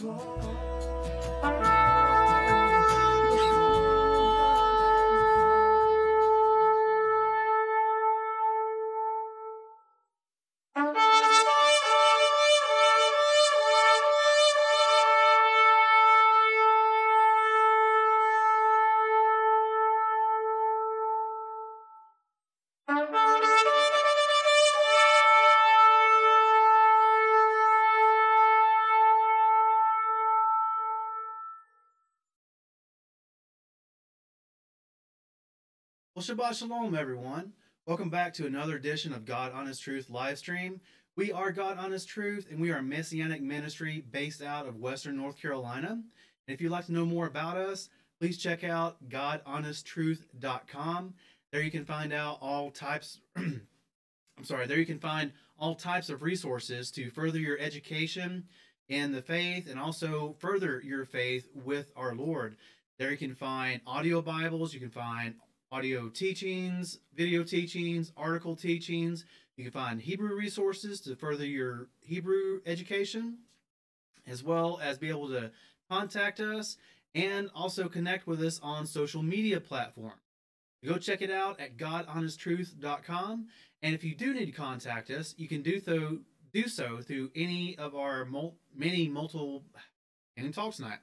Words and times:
Well, 0.00 0.47
Shabbat 36.28 36.58
Shalom, 36.58 36.94
everyone. 36.94 37.54
Welcome 37.86 38.10
back 38.10 38.34
to 38.34 38.44
another 38.44 38.76
edition 38.76 39.14
of 39.14 39.24
God 39.24 39.50
Honest 39.54 39.82
Truth 39.82 40.10
live 40.10 40.36
stream. 40.36 40.78
We 41.16 41.32
are 41.32 41.50
God 41.50 41.78
Honest 41.78 42.06
Truth, 42.06 42.48
and 42.50 42.60
we 42.60 42.70
are 42.70 42.76
a 42.76 42.82
messianic 42.82 43.40
ministry 43.40 44.04
based 44.10 44.42
out 44.42 44.66
of 44.66 44.76
Western 44.76 45.16
North 45.16 45.40
Carolina. 45.40 45.88
And 45.88 46.04
if 46.48 46.60
you'd 46.60 46.70
like 46.70 46.84
to 46.84 46.92
know 46.92 47.06
more 47.06 47.24
about 47.24 47.56
us, 47.56 47.88
please 48.20 48.36
check 48.36 48.62
out 48.62 49.08
GodHonestTruth.com. 49.08 51.14
There 51.50 51.62
you 51.62 51.70
can 51.70 51.86
find 51.86 52.12
out 52.12 52.36
all 52.42 52.70
types. 52.72 53.20
I'm 53.36 53.62
sorry. 54.42 54.66
There 54.66 54.78
you 54.78 54.84
can 54.84 54.98
find 54.98 55.32
all 55.58 55.76
types 55.76 56.10
of 56.10 56.22
resources 56.22 56.90
to 56.90 57.08
further 57.08 57.38
your 57.38 57.58
education 57.58 58.44
in 58.90 59.12
the 59.12 59.22
faith 59.22 59.66
and 59.66 59.80
also 59.80 60.36
further 60.40 60.82
your 60.84 61.06
faith 61.06 61.48
with 61.54 61.90
our 61.96 62.14
Lord. 62.14 62.58
There 62.98 63.12
you 63.12 63.16
can 63.16 63.34
find 63.34 63.80
audio 63.86 64.20
Bibles. 64.20 64.74
You 64.74 64.80
can 64.80 64.90
find 64.90 65.36
audio 65.70 66.08
teachings, 66.08 66.98
video 67.14 67.42
teachings, 67.44 68.12
article 68.16 68.56
teachings. 68.56 69.24
You 69.56 69.64
can 69.64 69.72
find 69.72 70.00
Hebrew 70.00 70.34
resources 70.34 71.00
to 71.02 71.16
further 71.16 71.44
your 71.44 71.88
Hebrew 72.00 72.60
education, 72.64 73.38
as 74.26 74.42
well 74.42 74.78
as 74.82 74.98
be 74.98 75.08
able 75.08 75.28
to 75.28 75.50
contact 75.90 76.40
us 76.40 76.78
and 77.14 77.50
also 77.54 77.88
connect 77.88 78.26
with 78.26 78.42
us 78.42 78.60
on 78.62 78.86
social 78.86 79.22
media 79.22 79.60
platforms. 79.60 80.20
Go 80.84 80.96
check 80.96 81.22
it 81.22 81.30
out 81.30 81.60
at 81.60 81.76
GodHonestTruth.com. 81.76 83.48
And 83.82 83.94
if 83.94 84.04
you 84.04 84.14
do 84.14 84.32
need 84.32 84.46
to 84.46 84.52
contact 84.52 85.10
us, 85.10 85.34
you 85.36 85.48
can 85.48 85.62
do 85.62 85.80
so 85.80 86.18
do 86.52 86.66
so 86.66 87.02
through 87.02 87.30
any 87.36 87.76
of 87.76 87.94
our 87.94 88.24
mul- 88.24 88.56
many 88.74 89.06
multiple 89.06 89.64
and 90.36 90.54
talks 90.54 90.76
tonight. 90.76 90.98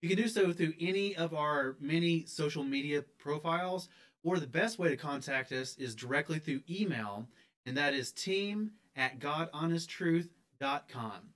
You 0.00 0.08
can 0.08 0.18
do 0.18 0.28
so 0.28 0.52
through 0.52 0.74
any 0.80 1.16
of 1.16 1.34
our 1.34 1.76
many 1.80 2.24
social 2.26 2.62
media 2.62 3.02
profiles, 3.18 3.88
or 4.22 4.38
the 4.38 4.46
best 4.46 4.78
way 4.78 4.90
to 4.90 4.96
contact 4.96 5.50
us 5.50 5.76
is 5.76 5.96
directly 5.96 6.38
through 6.38 6.60
email, 6.70 7.26
and 7.66 7.76
that 7.76 7.94
is 7.94 8.12
team 8.12 8.70
at 8.94 9.18
godhonesttruth.com. 9.18 11.30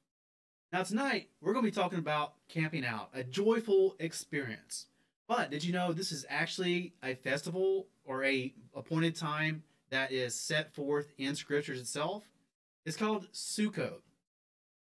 Now, 0.72 0.84
tonight, 0.84 1.30
we're 1.40 1.52
going 1.52 1.64
to 1.64 1.70
be 1.70 1.74
talking 1.74 1.98
about 1.98 2.34
camping 2.48 2.84
out, 2.84 3.08
a 3.12 3.24
joyful 3.24 3.96
experience. 3.98 4.86
But 5.28 5.50
did 5.50 5.64
you 5.64 5.72
know 5.72 5.92
this 5.92 6.12
is 6.12 6.24
actually 6.28 6.94
a 7.02 7.14
festival 7.14 7.88
or 8.04 8.24
a 8.24 8.54
appointed 8.74 9.16
time 9.16 9.62
that 9.90 10.12
is 10.12 10.34
set 10.34 10.74
forth 10.74 11.12
in 11.18 11.34
scriptures 11.34 11.80
itself? 11.80 12.24
It's 12.86 12.96
called 12.96 13.28
Sukkot. 13.32 14.02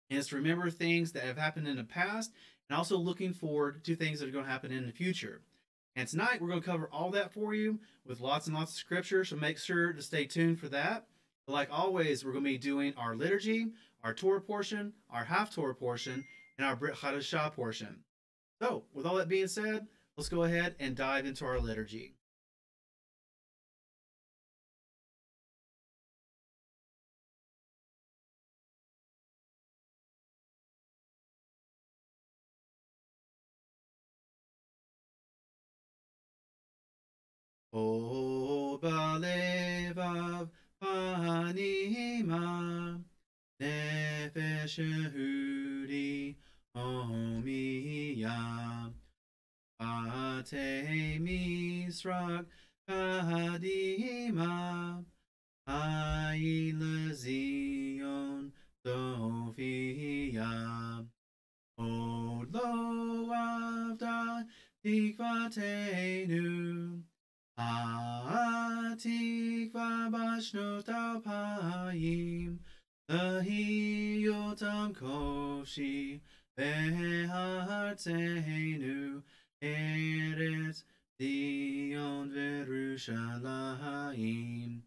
And 0.09 0.19
it's 0.19 0.29
to 0.29 0.35
remember 0.35 0.69
things 0.69 1.13
that 1.13 1.23
have 1.23 1.37
happened 1.37 1.67
in 1.67 1.77
the 1.77 1.83
past 1.83 2.31
and 2.69 2.77
also 2.77 2.97
looking 2.97 3.33
forward 3.33 3.83
to 3.85 3.95
things 3.95 4.19
that 4.19 4.29
are 4.29 4.31
going 4.31 4.45
to 4.45 4.51
happen 4.51 4.71
in 4.71 4.85
the 4.85 4.91
future. 4.91 5.41
And 5.95 6.07
tonight 6.07 6.41
we're 6.41 6.49
going 6.49 6.61
to 6.61 6.65
cover 6.65 6.89
all 6.91 7.11
that 7.11 7.33
for 7.33 7.53
you 7.53 7.79
with 8.05 8.19
lots 8.19 8.47
and 8.47 8.55
lots 8.55 8.71
of 8.71 8.77
scripture, 8.77 9.23
so 9.23 9.35
make 9.35 9.57
sure 9.57 9.93
to 9.93 10.01
stay 10.01 10.25
tuned 10.25 10.59
for 10.59 10.67
that. 10.69 11.07
But 11.47 11.53
like 11.53 11.69
always, 11.71 12.25
we're 12.25 12.31
going 12.31 12.43
to 12.43 12.49
be 12.49 12.57
doing 12.57 12.93
our 12.97 13.15
liturgy, 13.15 13.67
our 14.03 14.13
Torah 14.13 14.41
portion, 14.41 14.93
our 15.09 15.25
Haftorah 15.25 15.77
portion, 15.77 16.25
and 16.57 16.67
our 16.67 16.75
Brit 16.75 16.95
Hadashah 16.95 17.53
portion. 17.53 17.99
So, 18.61 18.83
with 18.93 19.05
all 19.05 19.15
that 19.15 19.29
being 19.29 19.47
said, 19.47 19.87
let's 20.17 20.29
go 20.29 20.43
ahead 20.43 20.75
and 20.79 20.95
dive 20.95 21.25
into 21.25 21.45
our 21.45 21.59
liturgy. 21.59 22.15
O 37.77 38.79
balevav 38.81 40.47
panima 40.81 42.43
nefesh 43.59 44.79
hudi 45.13 46.37
homiya 46.73 48.39
ate 49.77 51.19
misrak 51.19 52.45
kadima 52.87 54.53
aile 55.67 57.13
zion 57.13 58.53
sofia 58.85 60.53
O 61.77 62.45
lo 62.53 62.69
avda 63.33 64.47
tikvatenu 64.81 66.45
Atikva 67.57 68.99
bashnot 70.11 70.87
alpayim 70.87 72.59
Lahiotam 73.09 74.93
koshi 74.93 76.19
Behartzenu 76.59 79.23
Eretz 79.63 80.83
Zion 81.17 82.33
Verushalayim 82.33 84.81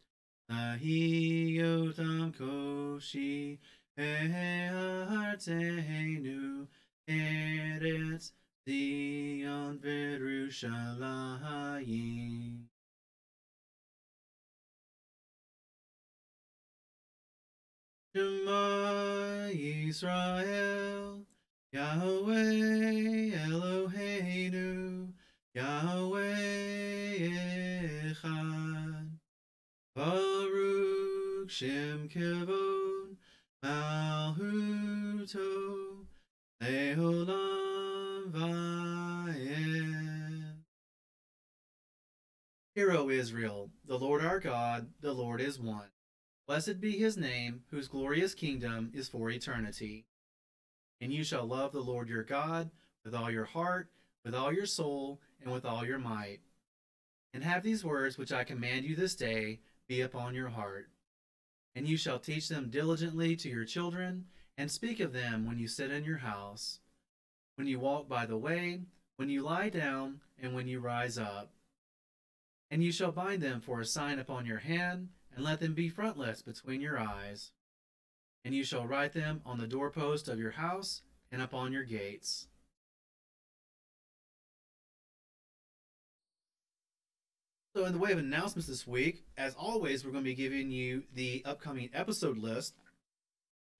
Lahiotam 0.50 2.30
koshi 2.36 3.58
Behartzenu 3.98 6.66
Eretz 7.08 8.32
Zion 8.68 9.80
Verushalayim. 9.80 10.68
Shema 18.14 19.48
Yisrael, 19.56 21.24
Yahweh 21.72 23.32
Eloheinu, 23.48 25.14
Yahweh 25.54 27.24
Echad. 28.12 29.08
Baruch 29.96 31.50
Shem 31.50 32.06
Kevod, 32.10 33.16
Malhuto, 33.64 35.48
Leolam 36.62 37.87
Hear, 42.74 42.92
O 42.92 43.10
Israel, 43.10 43.70
the 43.84 43.98
Lord 43.98 44.24
our 44.24 44.38
God, 44.38 44.88
the 45.00 45.12
Lord 45.12 45.40
is 45.40 45.58
one. 45.58 45.88
Blessed 46.46 46.80
be 46.80 46.92
his 46.92 47.16
name, 47.16 47.62
whose 47.70 47.88
glorious 47.88 48.34
kingdom 48.34 48.92
is 48.94 49.08
for 49.08 49.30
eternity. 49.30 50.06
And 51.00 51.12
you 51.12 51.24
shall 51.24 51.44
love 51.44 51.72
the 51.72 51.80
Lord 51.80 52.08
your 52.08 52.22
God 52.22 52.70
with 53.04 53.14
all 53.14 53.30
your 53.30 53.46
heart, 53.46 53.90
with 54.24 54.34
all 54.34 54.52
your 54.52 54.66
soul, 54.66 55.20
and 55.42 55.52
with 55.52 55.64
all 55.64 55.84
your 55.84 55.98
might. 55.98 56.38
And 57.34 57.42
have 57.42 57.62
these 57.64 57.84
words 57.84 58.16
which 58.16 58.32
I 58.32 58.44
command 58.44 58.84
you 58.84 58.94
this 58.94 59.14
day 59.14 59.60
be 59.88 60.00
upon 60.00 60.34
your 60.34 60.50
heart. 60.50 60.88
And 61.74 61.88
you 61.88 61.96
shall 61.96 62.18
teach 62.18 62.48
them 62.48 62.70
diligently 62.70 63.34
to 63.36 63.48
your 63.48 63.64
children, 63.64 64.26
and 64.56 64.70
speak 64.70 65.00
of 65.00 65.12
them 65.12 65.46
when 65.46 65.58
you 65.58 65.66
sit 65.66 65.90
in 65.90 66.04
your 66.04 66.18
house, 66.18 66.78
when 67.58 67.66
you 67.66 67.80
walk 67.80 68.08
by 68.08 68.24
the 68.24 68.36
way, 68.36 68.82
when 69.16 69.28
you 69.28 69.42
lie 69.42 69.68
down, 69.68 70.20
and 70.40 70.54
when 70.54 70.68
you 70.68 70.78
rise 70.78 71.18
up. 71.18 71.50
And 72.70 72.84
you 72.84 72.92
shall 72.92 73.10
bind 73.10 73.42
them 73.42 73.60
for 73.60 73.80
a 73.80 73.84
sign 73.84 74.20
upon 74.20 74.46
your 74.46 74.58
hand, 74.58 75.08
and 75.34 75.44
let 75.44 75.58
them 75.58 75.74
be 75.74 75.88
frontlets 75.88 76.40
between 76.40 76.80
your 76.80 77.00
eyes. 77.00 77.50
And 78.44 78.54
you 78.54 78.62
shall 78.62 78.86
write 78.86 79.12
them 79.12 79.40
on 79.44 79.58
the 79.58 79.66
doorpost 79.66 80.28
of 80.28 80.38
your 80.38 80.52
house 80.52 81.02
and 81.32 81.42
upon 81.42 81.72
your 81.72 81.82
gates. 81.82 82.46
So, 87.74 87.84
in 87.86 87.92
the 87.92 87.98
way 87.98 88.12
of 88.12 88.18
announcements 88.18 88.68
this 88.68 88.86
week, 88.86 89.24
as 89.36 89.56
always, 89.56 90.04
we're 90.04 90.12
going 90.12 90.22
to 90.22 90.30
be 90.30 90.36
giving 90.36 90.70
you 90.70 91.02
the 91.12 91.42
upcoming 91.44 91.90
episode 91.92 92.38
list. 92.38 92.74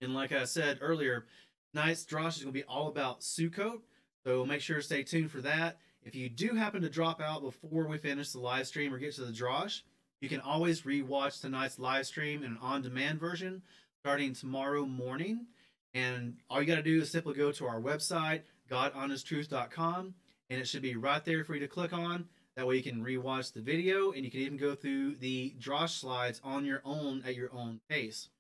And 0.01 0.15
like 0.15 0.33
I 0.33 0.45
said 0.45 0.79
earlier, 0.81 1.27
Tonight's 1.75 2.05
drosh 2.05 2.37
is 2.37 2.43
going 2.43 2.55
to 2.55 2.61
be 2.61 2.65
all 2.65 2.89
about 2.89 3.21
Sukkot, 3.21 3.81
so 4.25 4.47
make 4.47 4.61
sure 4.61 4.77
to 4.77 4.83
stay 4.83 5.03
tuned 5.03 5.31
for 5.31 5.41
that. 5.43 5.79
If 6.03 6.15
you 6.15 6.29
do 6.29 6.55
happen 6.55 6.83
to 6.83 6.89
drop 6.89 7.21
out 7.21 7.43
before 7.43 7.87
we 7.87 7.99
finish 7.99 8.31
the 8.31 8.39
live 8.39 8.67
stream 8.67 8.93
or 8.95 8.99
get 8.99 9.15
to 9.17 9.25
the 9.25 9.33
drosh, 9.33 9.83
you 10.21 10.29
can 10.29 10.41
always 10.41 10.83
rewatch 10.83 11.41
tonight's 11.41 11.79
live 11.79 12.07
stream 12.07 12.43
in 12.43 12.53
an 12.53 12.59
on-demand 12.63 13.21
version 13.21 13.63
starting 14.01 14.33
tomorrow 14.33 14.87
morning. 14.87 15.47
And 15.95 16.37
all 16.49 16.61
you 16.61 16.67
got 16.67 16.77
to 16.77 16.83
do 16.83 17.01
is 17.01 17.11
simply 17.11 17.35
go 17.35 17.53
to 17.53 17.67
our 17.67 17.81
website, 17.81 18.43
godhonesttruth.com, 18.71 20.15
and 20.51 20.61
it 20.61 20.67
should 20.67 20.83
be 20.83 20.97
right 20.97 21.25
there 21.25 21.45
for 21.45 21.55
you 21.55 21.61
to 21.61 21.69
click 21.69 21.93
on. 21.93 22.27
That 22.57 22.67
way 22.67 22.77
you 22.77 22.83
can 22.83 23.05
rewatch 23.05 23.53
the 23.53 23.61
video 23.61 24.11
and 24.11 24.25
you 24.25 24.31
can 24.31 24.41
even 24.41 24.57
go 24.57 24.75
through 24.75 25.17
the 25.17 25.55
drosh 25.61 26.01
slides 26.01 26.41
on 26.43 26.65
your 26.65 26.83
own 26.85 27.23
at 27.25 27.37
your 27.37 27.53
own 27.53 27.81
pace. 27.89 28.31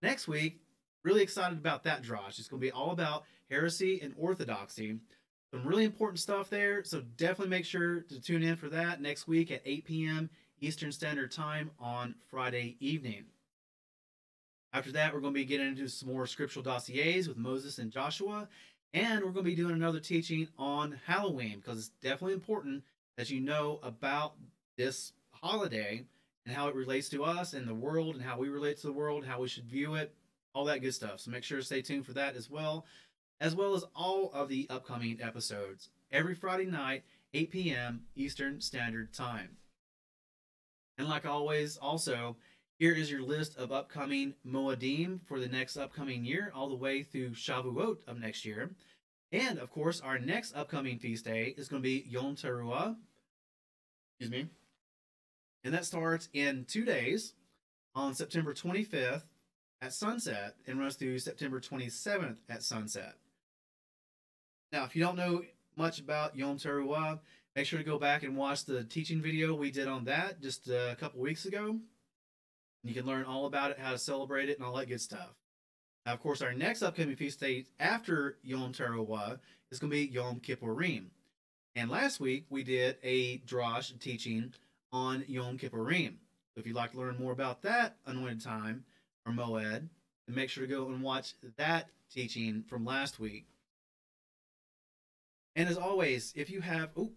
Next 0.00 0.26
week, 0.26 0.60
really 1.08 1.22
excited 1.22 1.56
about 1.56 1.84
that 1.84 2.02
drosh. 2.02 2.38
It's 2.38 2.48
going 2.48 2.60
to 2.60 2.66
be 2.66 2.70
all 2.70 2.90
about 2.90 3.24
heresy 3.50 3.98
and 4.02 4.14
orthodoxy. 4.18 4.98
Some 5.50 5.66
really 5.66 5.84
important 5.84 6.18
stuff 6.18 6.50
there, 6.50 6.84
so 6.84 7.00
definitely 7.16 7.48
make 7.48 7.64
sure 7.64 8.00
to 8.00 8.20
tune 8.20 8.42
in 8.42 8.56
for 8.56 8.68
that 8.68 9.00
next 9.00 9.26
week 9.26 9.50
at 9.50 9.62
8 9.64 9.86
p.m. 9.86 10.28
Eastern 10.60 10.92
Standard 10.92 11.32
Time 11.32 11.70
on 11.80 12.14
Friday 12.30 12.76
evening. 12.80 13.24
After 14.74 14.92
that, 14.92 15.14
we're 15.14 15.20
going 15.20 15.32
to 15.32 15.40
be 15.40 15.46
getting 15.46 15.68
into 15.68 15.88
some 15.88 16.10
more 16.10 16.26
scriptural 16.26 16.62
dossiers 16.62 17.26
with 17.26 17.38
Moses 17.38 17.78
and 17.78 17.90
Joshua, 17.90 18.46
and 18.92 19.24
we're 19.24 19.30
going 19.30 19.46
to 19.46 19.50
be 19.50 19.56
doing 19.56 19.74
another 19.74 20.00
teaching 20.00 20.48
on 20.58 21.00
Halloween 21.06 21.56
because 21.56 21.78
it's 21.78 21.88
definitely 22.02 22.34
important 22.34 22.84
that 23.16 23.30
you 23.30 23.40
know 23.40 23.80
about 23.82 24.34
this 24.76 25.14
holiday 25.30 26.04
and 26.44 26.54
how 26.54 26.68
it 26.68 26.74
relates 26.74 27.08
to 27.08 27.24
us 27.24 27.54
and 27.54 27.66
the 27.66 27.74
world 27.74 28.16
and 28.16 28.24
how 28.24 28.36
we 28.36 28.50
relate 28.50 28.76
to 28.76 28.88
the 28.88 28.92
world, 28.92 29.24
how 29.24 29.40
we 29.40 29.48
should 29.48 29.64
view 29.64 29.94
it, 29.94 30.14
all 30.58 30.64
that 30.64 30.82
good 30.82 30.92
stuff. 30.92 31.20
So 31.20 31.30
make 31.30 31.44
sure 31.44 31.58
to 31.58 31.64
stay 31.64 31.82
tuned 31.82 32.04
for 32.04 32.14
that 32.14 32.34
as 32.34 32.50
well, 32.50 32.84
as 33.40 33.54
well 33.54 33.76
as 33.76 33.84
all 33.94 34.32
of 34.32 34.48
the 34.48 34.66
upcoming 34.68 35.20
episodes 35.22 35.90
every 36.10 36.34
Friday 36.34 36.66
night, 36.66 37.04
8 37.32 37.52
p.m. 37.52 38.00
Eastern 38.16 38.60
Standard 38.60 39.14
Time. 39.14 39.50
And 40.98 41.08
like 41.08 41.24
always, 41.24 41.76
also, 41.76 42.38
here 42.76 42.92
is 42.92 43.08
your 43.08 43.22
list 43.22 43.56
of 43.56 43.70
upcoming 43.70 44.34
Moedim 44.44 45.20
for 45.28 45.38
the 45.38 45.46
next 45.46 45.76
upcoming 45.76 46.24
year, 46.24 46.50
all 46.52 46.68
the 46.68 46.74
way 46.74 47.04
through 47.04 47.30
Shavuot 47.30 47.98
of 48.08 48.18
next 48.18 48.44
year. 48.44 48.72
And 49.30 49.60
of 49.60 49.70
course, 49.70 50.00
our 50.00 50.18
next 50.18 50.56
upcoming 50.56 50.98
feast 50.98 51.24
day 51.24 51.54
is 51.56 51.68
going 51.68 51.82
to 51.82 51.88
be 51.88 52.04
Yom 52.08 52.34
Teruah. 52.34 52.96
Excuse 54.18 54.42
me. 54.42 54.48
And 55.62 55.72
that 55.72 55.84
starts 55.84 56.28
in 56.32 56.64
two 56.64 56.84
days 56.84 57.34
on 57.94 58.12
September 58.14 58.54
25th 58.54 59.22
at 59.80 59.92
sunset 59.92 60.56
and 60.66 60.78
runs 60.78 60.96
through 60.96 61.18
September 61.18 61.60
27th 61.60 62.36
at 62.48 62.62
sunset. 62.62 63.14
Now, 64.72 64.84
if 64.84 64.94
you 64.96 65.02
don't 65.02 65.16
know 65.16 65.42
much 65.76 66.00
about 66.00 66.36
Yom 66.36 66.58
Teruah, 66.58 67.20
make 67.54 67.66
sure 67.66 67.78
to 67.78 67.84
go 67.84 67.98
back 67.98 68.22
and 68.22 68.36
watch 68.36 68.64
the 68.64 68.84
teaching 68.84 69.22
video 69.22 69.54
we 69.54 69.70
did 69.70 69.88
on 69.88 70.04
that 70.04 70.42
just 70.42 70.68
a 70.68 70.96
couple 70.98 71.20
weeks 71.20 71.44
ago. 71.44 71.78
You 72.84 72.94
can 72.94 73.06
learn 73.06 73.24
all 73.24 73.46
about 73.46 73.70
it, 73.70 73.78
how 73.78 73.92
to 73.92 73.98
celebrate 73.98 74.48
it, 74.48 74.58
and 74.58 74.66
all 74.66 74.76
that 74.76 74.88
good 74.88 75.00
stuff. 75.00 75.34
Now, 76.06 76.12
of 76.14 76.20
course, 76.20 76.42
our 76.42 76.54
next 76.54 76.82
upcoming 76.82 77.16
feast 77.16 77.40
day 77.40 77.66
after 77.78 78.38
Yom 78.42 78.72
Teruah 78.72 79.38
is 79.70 79.78
going 79.78 79.90
to 79.90 79.96
be 79.96 80.06
Yom 80.06 80.40
Kippurim. 80.40 81.06
And 81.76 81.90
last 81.90 82.18
week 82.18 82.46
we 82.50 82.64
did 82.64 82.96
a 83.02 83.38
drosh 83.38 83.98
teaching 84.00 84.52
on 84.90 85.24
Yom 85.28 85.58
Kippurim. 85.58 86.14
So 86.54 86.60
if 86.60 86.66
you'd 86.66 86.76
like 86.76 86.92
to 86.92 86.98
learn 86.98 87.18
more 87.18 87.32
about 87.32 87.62
that 87.62 87.96
anointed 88.06 88.42
time 88.42 88.84
or 89.28 89.32
Moed, 89.32 89.88
then 90.26 90.36
make 90.36 90.50
sure 90.50 90.66
to 90.66 90.72
go 90.72 90.86
and 90.88 91.02
watch 91.02 91.34
that 91.56 91.88
teaching 92.12 92.64
from 92.68 92.84
last 92.84 93.20
week. 93.20 93.46
And 95.56 95.68
as 95.68 95.76
always, 95.76 96.32
if 96.36 96.50
you 96.50 96.60
have, 96.60 96.90
oh, 96.96 97.10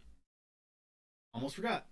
almost 1.34 1.56
forgot. 1.56 1.86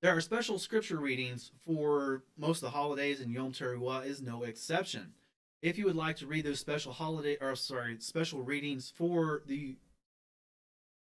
There 0.00 0.16
are 0.16 0.20
special 0.20 0.58
scripture 0.58 0.98
readings 0.98 1.50
for 1.66 2.22
most 2.36 2.58
of 2.58 2.70
the 2.70 2.78
holidays, 2.78 3.20
and 3.20 3.32
Yom 3.32 3.52
Teruah 3.52 4.06
is 4.06 4.22
no 4.22 4.44
exception. 4.44 5.12
If 5.60 5.76
you 5.76 5.86
would 5.86 5.96
like 5.96 6.16
to 6.18 6.26
read 6.26 6.44
those 6.44 6.60
special 6.60 6.92
holiday, 6.92 7.36
or 7.40 7.56
sorry, 7.56 7.96
special 7.98 8.42
readings 8.42 8.92
for 8.96 9.42
the 9.46 9.76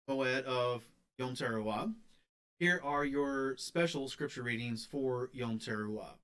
Moed 0.09 0.45
of 0.45 0.87
Yom 1.19 1.35
Teruah, 1.35 1.93
here 2.61 2.81
are 2.85 3.05
your 3.05 3.57
special 3.57 4.09
scripture 4.09 4.45
readings 4.45 4.87
for 4.87 5.31
Yom 5.33 5.59
Teruah. 5.59 6.15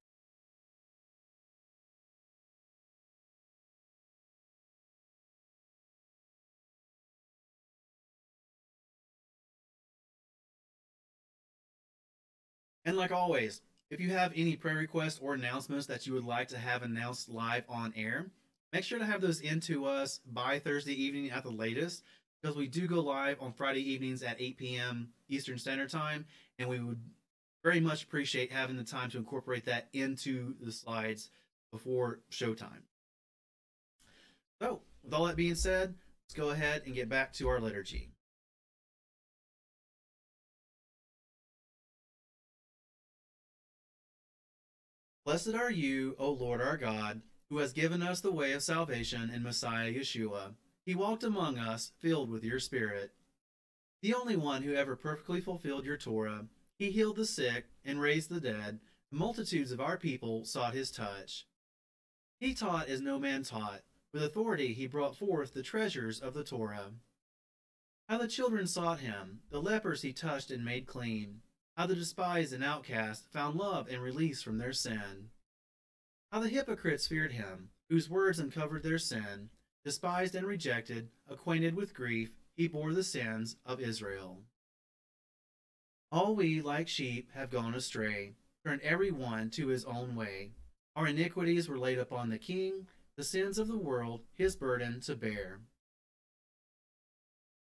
And 12.85 12.97
like 12.97 13.13
always, 13.13 13.61
if 13.91 14.01
you 14.01 14.11
have 14.11 14.33
any 14.35 14.57
prayer 14.57 14.77
requests 14.77 15.21
or 15.23 15.35
announcements 15.35 15.87
that 15.87 16.07
you 16.07 16.15
would 16.15 16.25
like 16.25 16.49
to 16.49 16.59
have 16.59 16.83
announced 16.83 17.29
live 17.29 17.65
on 17.69 17.93
air, 17.97 18.27
make 18.73 18.85
sure 18.85 18.99
to 18.99 19.07
have 19.07 19.21
those 19.21 19.41
into 19.41 19.85
us 19.85 20.21
by 20.27 20.59
Thursday 20.59 20.95
evening 20.95 21.31
at 21.31 21.43
the 21.45 21.51
latest 21.51 22.03
because 22.41 22.57
we 22.57 22.67
do 22.67 22.89
go 22.89 23.01
live 23.01 23.41
on 23.41 23.53
Friday 23.53 23.93
evenings 23.93 24.23
at 24.23 24.41
8 24.41 24.57
p.m. 24.57 25.09
Eastern 25.29 25.59
Standard 25.59 25.91
Time, 25.91 26.25
and 26.59 26.69
we 26.69 26.81
would 26.81 27.01
very 27.63 27.79
much 27.79 28.03
appreciate 28.03 28.51
having 28.51 28.77
the 28.77 28.83
time 28.83 29.11
to 29.11 29.19
incorporate 29.19 29.67
that 29.67 29.89
into 29.93 30.55
the 30.61 30.73
slides 30.73 31.31
before 31.71 32.21
showtime. 32.31 32.83
So, 34.61 34.81
with 35.05 35.15
all 35.15 35.27
that 35.27 35.37
being 35.37 35.55
said, 35.55 35.95
let's 36.25 36.35
go 36.35 36.51
ahead 36.51 36.83
and 36.87 36.95
get 36.95 37.09
back 37.09 37.33
to 37.35 37.49
our 37.49 37.61
liturgy. 37.61 38.11
Blessed 45.25 45.55
are 45.55 45.71
you, 45.71 46.17
O 46.19 46.33
Lord 46.33 46.61
our 46.61 46.77
God, 46.77 47.23
who 47.49 47.59
has 47.59 47.73
given 47.73 48.03
us 48.03 48.21
the 48.21 48.33
way 48.33 48.53
of 48.53 48.63
salvation 48.63 49.31
in 49.31 49.45
Messiah 49.45 49.93
Yeshua. 49.93 50.55
He 50.85 50.97
walked 50.97 51.23
among 51.23 51.59
us, 51.59 51.93
filled 52.01 52.29
with 52.29 52.43
your 52.43 52.59
Spirit. 52.59 53.13
The 54.01 54.15
only 54.15 54.35
one 54.35 54.65
who 54.65 54.75
ever 54.75 54.97
perfectly 54.97 55.41
fulfilled 55.41 55.85
your 55.85 55.97
Torah. 55.97 56.47
He 56.77 56.91
healed 56.91 57.15
the 57.15 57.25
sick 57.25 57.67
and 57.85 58.01
raised 58.01 58.31
the 58.31 58.41
dead. 58.41 58.81
Multitudes 59.13 59.71
of 59.71 59.81
our 59.81 59.97
people 59.97 60.45
sought 60.45 60.75
his 60.75 60.91
touch. 60.91 61.47
He 62.41 62.53
taught 62.53 62.89
as 62.89 63.01
no 63.01 63.21
man 63.21 63.45
taught. 63.45 63.83
With 64.13 64.25
authority 64.25 64.75
he 64.75 64.89
brought 64.89 65.17
forth 65.17 65.55
the 65.55 65.63
treasures 65.63 66.19
of 66.19 66.35
the 66.35 66.43
Torah. 66.43 66.95
How 68.09 68.19
the 68.19 68.27
children 68.27 68.67
sought 68.67 68.99
him, 68.99 69.43
the 69.51 69.63
lepers 69.63 70.03
he 70.03 70.13
touched 70.13 70.51
and 70.51 70.65
made 70.65 70.89
clean 70.89 71.43
how 71.77 71.87
the 71.87 71.95
despised 71.95 72.53
and 72.53 72.63
outcast 72.63 73.31
found 73.33 73.57
love 73.57 73.89
and 73.91 74.03
release 74.03 74.43
from 74.43 74.59
their 74.59 74.73
sin. 74.73 75.31
How 76.31 76.41
the 76.41 76.49
hypocrites 76.49 77.07
feared 77.07 77.33
him, 77.33 77.71
whose 77.89 78.11
words 78.11 78.39
uncovered 78.39 78.83
their 78.83 78.99
sin. 78.99 79.51
Despised 79.85 80.35
and 80.35 80.47
rejected, 80.47 81.09
acquainted 81.29 81.75
with 81.75 81.93
grief, 81.93 82.31
he 82.55 82.69
bore 82.69 82.93
the 82.93 83.03
sins 83.03 83.57
of 83.67 83.81
Israel. 83.81 84.43
All 86.13 86.37
we, 86.37 86.61
like 86.61 86.89
sheep, 86.89 87.31
have 87.35 87.51
gone 87.51 87.75
astray, 87.75 88.35
turned 88.65 88.83
every 88.83 89.11
one 89.11 89.51
to 89.51 89.69
his 89.69 89.85
own 89.85 90.15
way. 90.15 90.53
Our 90.95 91.09
iniquities 91.09 91.69
were 91.69 91.79
laid 91.79 91.99
upon 91.99 92.29
the 92.29 92.39
king, 92.39 92.87
the 93.17 93.25
sins 93.25 93.59
of 93.59 93.67
the 93.67 93.79
world, 93.79 94.23
his 94.35 94.57
burden 94.57 95.01
to 95.01 95.17
bear. 95.17 95.61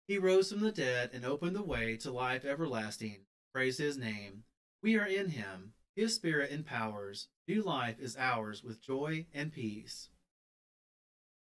He 0.08 0.18
rose 0.18 0.52
from 0.52 0.62
the 0.62 0.72
dead 0.72 1.12
and 1.14 1.26
opened 1.26 1.56
the 1.56 1.64
way 1.64 1.98
to 1.98 2.12
life 2.12 2.46
everlasting. 2.46 3.22
Praise 3.54 3.78
his 3.78 3.98
name. 3.98 4.44
We 4.82 4.98
are 4.98 5.06
in 5.06 5.30
him. 5.30 5.74
His 5.96 6.16
spirit 6.16 6.52
empowers. 6.52 7.28
New 7.48 7.62
life 7.64 8.00
is 8.00 8.16
ours 8.18 8.64
with 8.64 8.82
joy 8.82 9.26
and 9.34 9.52
peace. 9.52 10.10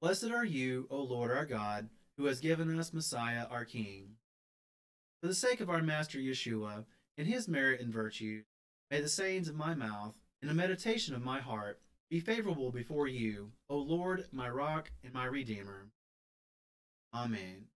Blessed 0.01 0.31
are 0.31 0.45
you, 0.45 0.89
O 0.91 1.01
Lord 1.01 1.31
our 1.31 1.47
God, 1.47 1.89
who 2.17 2.25
has 2.25 2.41
given 2.41 2.77
us 2.79 2.93
Messiah 2.93 3.47
our 3.49 3.65
King. 3.65 4.17
For 5.21 5.29
the 5.29 5.35
sake 5.35 5.61
of 5.61 5.71
our 5.71 5.81
Master 5.81 6.19
Yeshua, 6.19 6.87
and 7.17 7.29
his 7.29 7.47
merit 7.47 7.81
and 7.81 7.93
virtue, 7.93 8.43
may 8.91 9.01
the 9.01 9.09
sayings 9.09 9.49
of 9.49 9.55
my 9.55 9.75
mouth 9.75 10.15
and 10.41 10.51
the 10.51 10.55
meditation 10.55 11.15
of 11.15 11.23
my 11.23 11.41
heart 11.41 11.81
be 12.11 12.19
favorable 12.19 12.73
before 12.73 13.07
you, 13.07 13.53
O 13.71 13.77
Lord, 13.77 14.27
my 14.33 14.49
rock 14.49 14.91
and 15.05 15.15
my 15.15 15.25
redeemer. 15.25 15.87
Amen. 17.15 17.67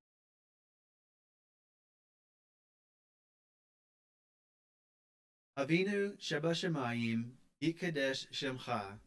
Avinu 5.58 6.18
Shebashamayim, 6.18 7.30
Yikadesh 7.62 8.26
Shemcha. 8.30 8.98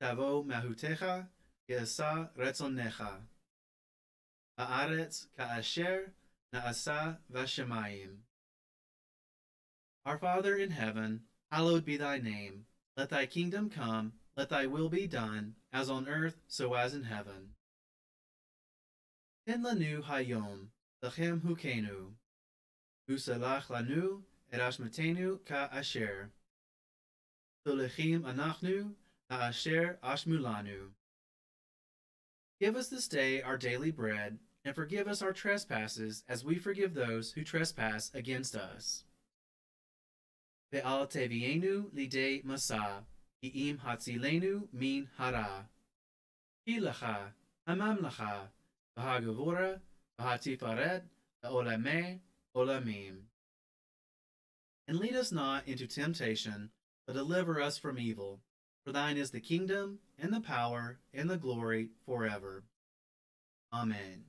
Tavo 0.00 0.46
Mahutecha, 0.46 1.26
Yasa 1.70 2.30
Retzonecha. 2.38 3.18
Haaretz 4.58 5.26
Kaasher 5.38 6.12
Naasa 6.54 7.18
Vashamayim. 7.30 8.16
Our 10.06 10.16
Father 10.16 10.56
in 10.56 10.70
heaven, 10.70 11.22
hallowed 11.50 11.84
be 11.84 11.98
thy 11.98 12.16
name. 12.16 12.64
Let 12.96 13.10
thy 13.10 13.26
kingdom 13.26 13.68
come, 13.68 14.14
let 14.38 14.48
thy 14.48 14.64
will 14.64 14.88
be 14.88 15.06
done, 15.06 15.56
as 15.70 15.90
on 15.90 16.08
earth, 16.08 16.36
so 16.48 16.72
as 16.72 16.94
in 16.94 17.02
heaven. 17.02 17.50
Ten 19.46 19.62
lanu 19.62 20.02
hayom, 20.02 20.68
lachem 21.04 21.40
hukenu. 21.40 22.12
Usalach 23.10 23.66
lanu, 23.66 24.22
erashmatenu 24.52 25.44
ka 25.44 25.68
asher. 25.72 26.30
Tolechim 27.66 28.22
anachnu, 28.22 28.92
ha 29.30 29.48
asher 29.48 29.98
ashmulanu. 30.02 30.90
Give 32.60 32.76
us 32.76 32.88
this 32.88 33.08
day 33.08 33.42
our 33.42 33.58
daily 33.58 33.90
bread, 33.90 34.38
and 34.64 34.74
forgive 34.74 35.06
us 35.08 35.22
our 35.22 35.32
trespasses, 35.32 36.24
as 36.28 36.44
we 36.44 36.58
forgive 36.58 36.94
those 36.94 37.32
who 37.32 37.44
trespass 37.44 38.10
against 38.14 38.56
us. 38.56 39.04
Ve'al 40.72 41.10
tevienu 41.10 41.92
lidei 41.94 42.44
masa, 42.44 43.04
im 43.42 43.78
hatzilenu 43.78 44.68
min 44.72 45.08
hara. 45.16 45.68
Hilacha, 46.66 47.32
hamamlacha, 47.68 48.48
v'hagavura, 48.98 49.80
v'hatifaret, 50.18 51.02
v'olame, 51.44 52.18
olamim. 52.56 53.16
And 54.88 54.98
lead 54.98 55.14
us 55.14 55.32
not 55.32 55.66
into 55.66 55.86
temptation, 55.86 56.70
but 57.06 57.14
deliver 57.14 57.60
us 57.60 57.78
from 57.78 57.98
evil. 57.98 58.40
For 58.84 58.92
thine 58.92 59.16
is 59.16 59.32
the 59.32 59.40
kingdom, 59.40 59.98
and 60.16 60.32
the 60.32 60.40
power, 60.40 61.00
and 61.12 61.28
the 61.28 61.36
glory 61.36 61.88
forever. 62.04 62.64
Amen. 63.72 64.26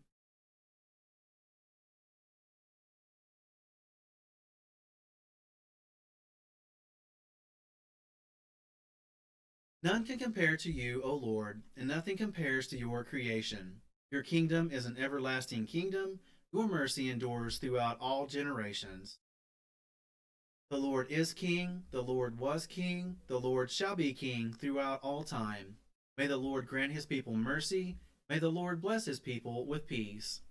None 9.84 10.06
can 10.06 10.18
compare 10.18 10.58
to 10.58 10.72
you, 10.72 11.04
O 11.04 11.14
Lord, 11.14 11.62
and 11.78 11.88
nothing 11.88 12.18
compares 12.18 12.68
to 12.68 12.78
your 12.78 13.04
creation. 13.04 13.82
Your 14.12 14.24
kingdom 14.24 14.72
is 14.72 14.86
an 14.86 14.98
everlasting 14.98 15.66
kingdom. 15.68 16.20
Your 16.52 16.68
mercy 16.68 17.10
endures 17.10 17.58
throughout 17.58 17.98
all 18.02 18.26
generations. 18.26 19.20
The 20.70 20.78
Lord 20.78 21.10
is 21.10 21.34
king, 21.34 21.84
the 21.92 22.02
Lord 22.02 22.40
was 22.40 22.68
king, 22.68 23.16
the 23.28 23.40
Lord 23.40 23.72
shall 23.72 23.96
be 23.96 24.14
king 24.14 24.52
throughout 24.52 25.00
all 25.02 25.24
time. 25.24 25.78
May 26.18 26.28
the 26.28 26.36
Lord 26.36 26.68
grant 26.68 26.92
his 26.92 27.06
people 27.06 27.36
mercy. 27.36 27.96
May 28.30 28.40
the 28.40 28.50
Lord 28.50 28.82
bless 28.82 29.06
his 29.06 29.22
people 29.22 29.66
with 29.66 29.88
peace. 29.88 30.42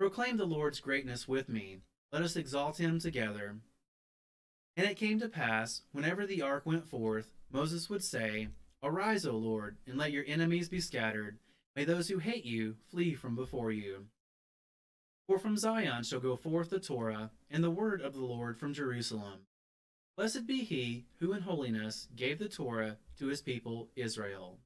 Proclaim 0.00 0.36
the 0.36 0.44
Lord's 0.44 0.80
greatness 0.80 1.28
with 1.28 1.48
me. 1.48 1.78
Let 2.12 2.22
us 2.22 2.34
exalt 2.34 2.78
him 2.78 2.98
together. 2.98 3.58
And 4.76 4.86
it 4.86 4.96
came 4.96 5.20
to 5.20 5.28
pass, 5.28 5.82
whenever 5.92 6.26
the 6.26 6.42
ark 6.42 6.66
went 6.66 6.88
forth, 6.88 7.30
Moses 7.50 7.88
would 7.88 8.02
say, 8.02 8.48
Arise, 8.82 9.24
O 9.24 9.36
Lord, 9.36 9.76
and 9.86 9.96
let 9.96 10.10
your 10.10 10.24
enemies 10.26 10.68
be 10.68 10.80
scattered. 10.80 11.38
May 11.76 11.84
those 11.84 12.08
who 12.08 12.18
hate 12.18 12.44
you 12.44 12.74
flee 12.90 13.14
from 13.14 13.36
before 13.36 13.70
you. 13.70 14.06
For 15.26 15.38
from 15.38 15.56
Zion 15.56 16.04
shall 16.04 16.20
go 16.20 16.36
forth 16.36 16.70
the 16.70 16.78
Torah, 16.78 17.30
and 17.50 17.64
the 17.64 17.70
word 17.70 18.00
of 18.00 18.14
the 18.14 18.20
Lord 18.20 18.58
from 18.58 18.72
Jerusalem. 18.72 19.40
Blessed 20.16 20.46
be 20.46 20.62
he 20.62 21.06
who 21.18 21.32
in 21.32 21.42
holiness 21.42 22.08
gave 22.14 22.38
the 22.38 22.48
Torah 22.48 22.98
to 23.18 23.26
his 23.26 23.42
people 23.42 23.88
Israel. 23.96 24.60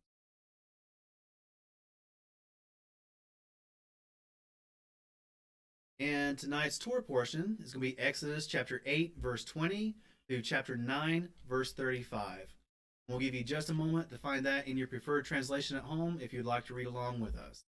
And 5.99 6.39
tonight's 6.39 6.79
Torah 6.79 7.03
portion 7.03 7.59
is 7.63 7.75
going 7.75 7.91
to 7.91 7.97
be 7.97 7.99
Exodus 7.99 8.47
chapter 8.47 8.81
8, 8.87 9.17
verse 9.19 9.45
20 9.45 9.97
through 10.29 10.43
chapter 10.43 10.77
9, 10.77 11.29
verse 11.49 11.73
35. 11.73 12.55
We'll 13.09 13.19
give 13.19 13.35
you 13.35 13.43
just 13.43 13.71
a 13.71 13.75
moment 13.75 14.11
to 14.11 14.19
find 14.19 14.47
that 14.47 14.69
in 14.69 14.77
your 14.77 14.87
preferred 14.87 15.25
translation 15.25 15.77
at 15.77 15.83
home 15.83 16.19
if 16.23 16.33
you'd 16.33 16.47
like 16.47 16.67
to 16.67 16.75
read 16.75 16.87
along 16.87 17.21
with 17.21 17.37
us. 17.37 17.65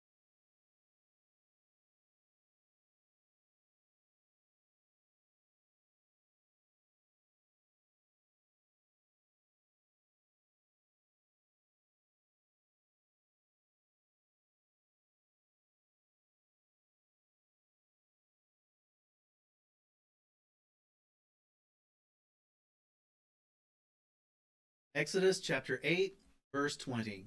Exodus 24.96 25.40
chapter 25.40 25.78
8, 25.84 26.16
verse 26.54 26.74
20. 26.74 27.26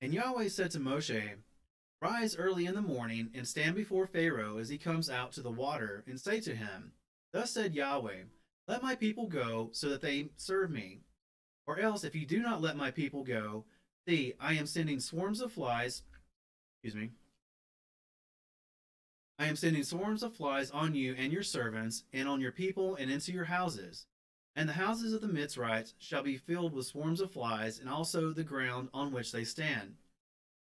And 0.00 0.14
Yahweh 0.14 0.46
said 0.46 0.70
to 0.70 0.78
Moshe, 0.78 1.20
Rise 2.00 2.36
early 2.36 2.66
in 2.66 2.76
the 2.76 2.80
morning 2.80 3.30
and 3.34 3.48
stand 3.48 3.74
before 3.74 4.06
Pharaoh 4.06 4.58
as 4.58 4.68
he 4.68 4.78
comes 4.78 5.10
out 5.10 5.32
to 5.32 5.42
the 5.42 5.50
water, 5.50 6.04
and 6.06 6.20
say 6.20 6.38
to 6.38 6.54
him, 6.54 6.92
Thus 7.32 7.50
said 7.50 7.74
Yahweh, 7.74 8.26
Let 8.68 8.80
my 8.80 8.94
people 8.94 9.26
go 9.26 9.70
so 9.72 9.88
that 9.88 10.02
they 10.02 10.28
serve 10.36 10.70
me. 10.70 11.00
Or 11.66 11.80
else, 11.80 12.04
if 12.04 12.14
you 12.14 12.24
do 12.24 12.38
not 12.38 12.62
let 12.62 12.76
my 12.76 12.92
people 12.92 13.24
go, 13.24 13.64
see, 14.06 14.34
I 14.38 14.54
am 14.54 14.66
sending 14.66 15.00
swarms 15.00 15.40
of 15.40 15.50
flies. 15.50 16.02
Excuse 16.76 16.94
me. 16.94 17.10
I 19.36 19.46
am 19.46 19.56
sending 19.56 19.82
swarms 19.82 20.22
of 20.22 20.36
flies 20.36 20.70
on 20.70 20.94
you 20.94 21.16
and 21.18 21.32
your 21.32 21.42
servants, 21.42 22.04
and 22.12 22.28
on 22.28 22.40
your 22.40 22.52
people, 22.52 22.94
and 22.94 23.10
into 23.10 23.32
your 23.32 23.46
houses. 23.46 24.06
And 24.54 24.68
the 24.68 24.74
houses 24.74 25.12
of 25.12 25.20
the 25.22 25.28
Mitzrites 25.28 25.94
shall 25.98 26.22
be 26.22 26.36
filled 26.36 26.74
with 26.74 26.86
swarms 26.86 27.20
of 27.20 27.32
flies, 27.32 27.78
and 27.78 27.88
also 27.88 28.30
the 28.30 28.44
ground 28.44 28.90
on 28.92 29.10
which 29.12 29.32
they 29.32 29.44
stand. 29.44 29.96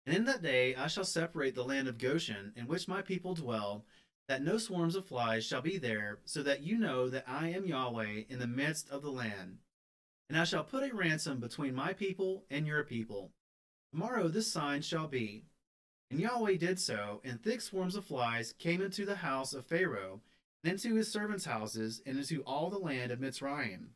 And 0.05 0.15
in 0.15 0.25
that 0.25 0.41
day 0.41 0.75
I 0.75 0.87
shall 0.87 1.03
separate 1.03 1.53
the 1.53 1.65
land 1.65 1.87
of 1.87 1.97
Goshen, 1.97 2.53
in 2.55 2.67
which 2.67 2.87
my 2.87 3.01
people 3.01 3.35
dwell, 3.35 3.85
that 4.27 4.41
no 4.41 4.57
swarms 4.57 4.95
of 4.95 5.05
flies 5.05 5.45
shall 5.45 5.61
be 5.61 5.77
there, 5.77 6.19
so 6.25 6.41
that 6.43 6.63
you 6.63 6.77
know 6.77 7.09
that 7.09 7.25
I 7.27 7.49
am 7.49 7.65
Yahweh 7.65 8.23
in 8.29 8.39
the 8.39 8.47
midst 8.47 8.89
of 8.89 9.01
the 9.01 9.11
land. 9.11 9.59
And 10.29 10.37
I 10.37 10.43
shall 10.43 10.63
put 10.63 10.89
a 10.89 10.93
ransom 10.93 11.39
between 11.39 11.75
my 11.75 11.93
people 11.93 12.45
and 12.49 12.65
your 12.65 12.83
people. 12.83 13.31
Tomorrow 13.93 14.27
this 14.27 14.51
sign 14.51 14.81
shall 14.81 15.07
be. 15.07 15.45
And 16.09 16.19
Yahweh 16.19 16.55
did 16.55 16.79
so, 16.79 17.21
and 17.23 17.41
thick 17.41 17.61
swarms 17.61 17.95
of 17.95 18.05
flies 18.05 18.53
came 18.57 18.81
into 18.81 19.05
the 19.05 19.17
house 19.17 19.53
of 19.53 19.65
Pharaoh, 19.65 20.21
into 20.63 20.95
his 20.95 21.11
servants' 21.11 21.45
houses, 21.45 22.01
and 22.05 22.17
into 22.17 22.41
all 22.41 22.69
the 22.69 22.79
land 22.79 23.11
of 23.11 23.19
Mitzrayim. 23.19 23.89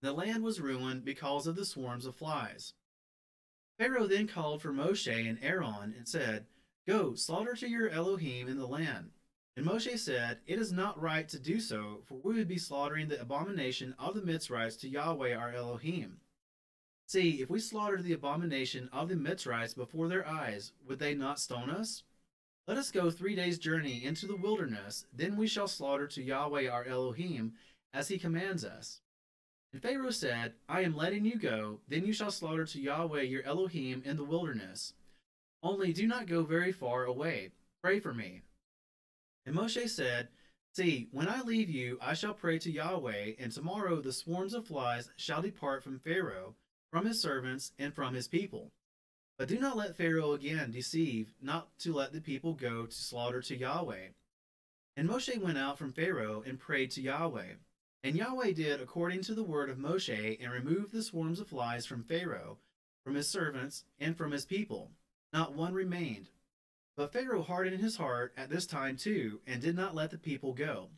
The 0.00 0.12
land 0.12 0.42
was 0.44 0.60
ruined 0.60 1.04
because 1.04 1.46
of 1.46 1.56
the 1.56 1.64
swarms 1.64 2.06
of 2.06 2.14
flies. 2.14 2.74
Pharaoh 3.78 4.06
then 4.06 4.26
called 4.26 4.62
for 4.62 4.72
Moshe 4.72 5.28
and 5.28 5.38
Aaron 5.42 5.94
and 5.96 6.06
said, 6.06 6.46
Go, 6.86 7.14
slaughter 7.14 7.54
to 7.54 7.68
your 7.68 7.88
Elohim 7.88 8.48
in 8.48 8.58
the 8.58 8.66
land. 8.66 9.10
And 9.56 9.66
Moshe 9.66 9.98
said, 9.98 10.38
It 10.46 10.58
is 10.58 10.72
not 10.72 11.00
right 11.00 11.28
to 11.28 11.38
do 11.38 11.60
so, 11.60 12.02
for 12.06 12.20
we 12.22 12.34
would 12.34 12.48
be 12.48 12.58
slaughtering 12.58 13.08
the 13.08 13.20
abomination 13.20 13.94
of 13.98 14.14
the 14.14 14.22
Mitzrites 14.22 14.78
to 14.80 14.88
Yahweh 14.88 15.34
our 15.34 15.52
Elohim. 15.52 16.18
See, 17.06 17.40
if 17.40 17.50
we 17.50 17.58
slaughtered 17.58 18.04
the 18.04 18.12
abomination 18.12 18.88
of 18.92 19.08
the 19.08 19.16
Mitzrites 19.16 19.74
before 19.74 20.08
their 20.08 20.26
eyes, 20.26 20.72
would 20.86 20.98
they 20.98 21.14
not 21.14 21.40
stone 21.40 21.70
us? 21.70 22.04
Let 22.68 22.76
us 22.76 22.90
go 22.90 23.10
three 23.10 23.34
days' 23.34 23.58
journey 23.58 24.04
into 24.04 24.26
the 24.26 24.36
wilderness, 24.36 25.06
then 25.10 25.38
we 25.38 25.46
shall 25.46 25.68
slaughter 25.68 26.06
to 26.08 26.22
Yahweh 26.22 26.68
our 26.68 26.84
Elohim, 26.84 27.54
as 27.94 28.08
he 28.08 28.18
commands 28.18 28.62
us. 28.62 29.00
And 29.72 29.80
Pharaoh 29.80 30.10
said, 30.10 30.52
I 30.68 30.82
am 30.82 30.94
letting 30.94 31.24
you 31.24 31.38
go, 31.38 31.80
then 31.88 32.04
you 32.04 32.12
shall 32.12 32.30
slaughter 32.30 32.66
to 32.66 32.80
Yahweh 32.80 33.22
your 33.22 33.42
Elohim 33.44 34.02
in 34.04 34.18
the 34.18 34.24
wilderness. 34.24 34.92
Only 35.62 35.94
do 35.94 36.06
not 36.06 36.26
go 36.26 36.42
very 36.42 36.70
far 36.70 37.04
away. 37.04 37.52
Pray 37.82 38.00
for 38.00 38.12
me. 38.12 38.42
And 39.46 39.56
Moshe 39.56 39.88
said, 39.88 40.28
See, 40.74 41.08
when 41.10 41.26
I 41.26 41.40
leave 41.40 41.70
you, 41.70 41.96
I 42.02 42.12
shall 42.12 42.34
pray 42.34 42.58
to 42.58 42.70
Yahweh, 42.70 43.32
and 43.38 43.50
tomorrow 43.50 44.02
the 44.02 44.12
swarms 44.12 44.52
of 44.52 44.66
flies 44.66 45.10
shall 45.16 45.40
depart 45.40 45.82
from 45.82 46.00
Pharaoh, 46.00 46.54
from 46.92 47.06
his 47.06 47.18
servants, 47.18 47.72
and 47.78 47.94
from 47.94 48.12
his 48.12 48.28
people. 48.28 48.72
But 49.38 49.48
do 49.48 49.60
not 49.60 49.76
let 49.76 49.96
Pharaoh 49.96 50.32
again 50.32 50.72
deceive, 50.72 51.32
not 51.40 51.68
to 51.78 51.92
let 51.92 52.12
the 52.12 52.20
people 52.20 52.54
go 52.54 52.86
to 52.86 52.94
slaughter 52.94 53.40
to 53.42 53.56
Yahweh. 53.56 54.08
And 54.96 55.08
Moshe 55.08 55.40
went 55.40 55.56
out 55.56 55.78
from 55.78 55.92
Pharaoh 55.92 56.42
and 56.44 56.58
prayed 56.58 56.90
to 56.92 57.00
Yahweh. 57.00 57.54
And 58.02 58.16
Yahweh 58.16 58.52
did 58.52 58.80
according 58.80 59.22
to 59.22 59.34
the 59.34 59.44
word 59.44 59.70
of 59.70 59.78
Moshe, 59.78 60.38
and 60.42 60.52
removed 60.52 60.92
the 60.92 61.04
swarms 61.04 61.38
of 61.38 61.46
flies 61.46 61.86
from 61.86 62.02
Pharaoh, 62.02 62.58
from 63.04 63.14
his 63.14 63.28
servants, 63.28 63.84
and 64.00 64.16
from 64.16 64.32
his 64.32 64.44
people. 64.44 64.90
Not 65.32 65.54
one 65.54 65.72
remained. 65.72 66.30
But 66.96 67.12
Pharaoh 67.12 67.42
hardened 67.42 67.80
his 67.80 67.96
heart 67.96 68.34
at 68.36 68.50
this 68.50 68.66
time 68.66 68.96
too, 68.96 69.40
and 69.46 69.62
did 69.62 69.76
not 69.76 69.94
let 69.94 70.10
the 70.10 70.18
people 70.18 70.52
go. 70.52 70.88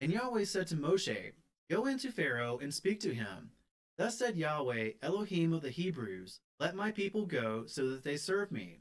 And 0.00 0.10
Yahweh 0.10 0.44
said 0.44 0.66
to 0.68 0.76
Moshe, 0.76 1.32
Go 1.70 1.86
into 1.86 2.10
Pharaoh 2.10 2.58
and 2.58 2.74
speak 2.74 2.98
to 3.00 3.14
him. 3.14 3.52
Thus 3.96 4.18
said 4.18 4.36
Yahweh, 4.36 4.92
Elohim 5.02 5.52
of 5.52 5.62
the 5.62 5.70
Hebrews, 5.70 6.40
let 6.58 6.74
my 6.74 6.90
people 6.90 7.26
go 7.26 7.64
so 7.66 7.90
that 7.90 8.02
they 8.02 8.16
serve 8.16 8.50
me. 8.50 8.80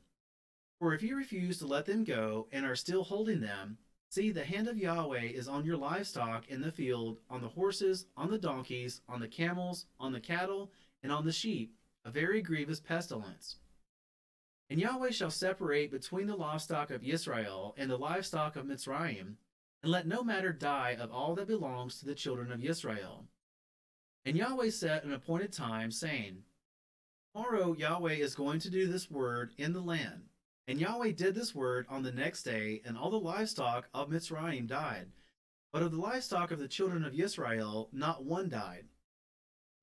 For 0.80 0.94
if 0.94 1.04
you 1.04 1.16
refuse 1.16 1.60
to 1.60 1.68
let 1.68 1.86
them 1.86 2.04
go 2.04 2.48
and 2.52 2.66
are 2.66 2.76
still 2.76 3.04
holding 3.04 3.40
them, 3.40 3.78
see, 4.10 4.32
the 4.32 4.44
hand 4.44 4.68
of 4.68 4.78
Yahweh 4.78 5.26
is 5.26 5.48
on 5.48 5.66
your 5.66 5.78
livestock 5.78 6.50
in 6.50 6.62
the 6.62 6.72
field, 6.72 7.20
on 7.30 7.42
the 7.42 7.48
horses, 7.50 8.08
on 8.18 8.32
the 8.32 8.40
donkeys, 8.40 9.02
on 9.08 9.20
the 9.20 9.28
camels, 9.28 9.86
on 10.00 10.14
the 10.14 10.20
cattle, 10.20 10.72
and 11.04 11.12
on 11.12 11.26
the 11.26 11.32
sheep, 11.32 11.76
a 12.04 12.10
very 12.10 12.42
grievous 12.42 12.80
pestilence. 12.80 13.58
And 14.70 14.80
Yahweh 14.80 15.12
shall 15.12 15.30
separate 15.30 15.92
between 15.92 16.26
the 16.26 16.36
livestock 16.36 16.90
of 16.90 17.04
Israel 17.04 17.76
and 17.78 17.90
the 17.90 17.98
livestock 17.98 18.56
of 18.56 18.66
Mitzrayim, 18.66 19.36
and 19.84 19.92
let 19.92 20.08
no 20.08 20.24
matter 20.24 20.52
die 20.52 20.98
of 21.00 21.12
all 21.12 21.36
that 21.36 21.48
belongs 21.48 22.00
to 22.00 22.06
the 22.06 22.16
children 22.16 22.52
of 22.52 22.64
Israel. 22.64 23.28
And 24.26 24.38
Yahweh 24.38 24.70
set 24.70 25.04
an 25.04 25.14
appointed 25.14 25.52
time, 25.52 25.92
saying, 25.92 26.44
Tomorrow 27.34 27.74
Yahweh 27.74 28.14
is 28.14 28.36
going 28.36 28.60
to 28.60 28.70
do 28.70 28.88
this 28.88 29.10
word 29.12 29.52
in 29.58 29.74
the 29.74 29.82
land. 29.82 30.30
And 30.68 30.80
Yahweh 30.80 31.12
did 31.12 31.36
this 31.36 31.54
word 31.54 31.86
on 31.90 32.04
the 32.04 32.12
next 32.12 32.44
day, 32.44 32.82
and 32.86 32.98
all 32.98 33.10
the 33.10 33.20
livestock 33.20 33.90
of 33.94 34.10
Mitzrayim 34.10 34.68
died. 34.68 35.08
But 35.74 35.82
of 35.82 35.92
the 35.92 35.98
livestock 35.98 36.52
of 36.52 36.60
the 36.60 36.68
children 36.68 37.04
of 37.04 37.20
Israel, 37.20 37.90
not 37.92 38.24
one 38.24 38.48
died. 38.48 38.86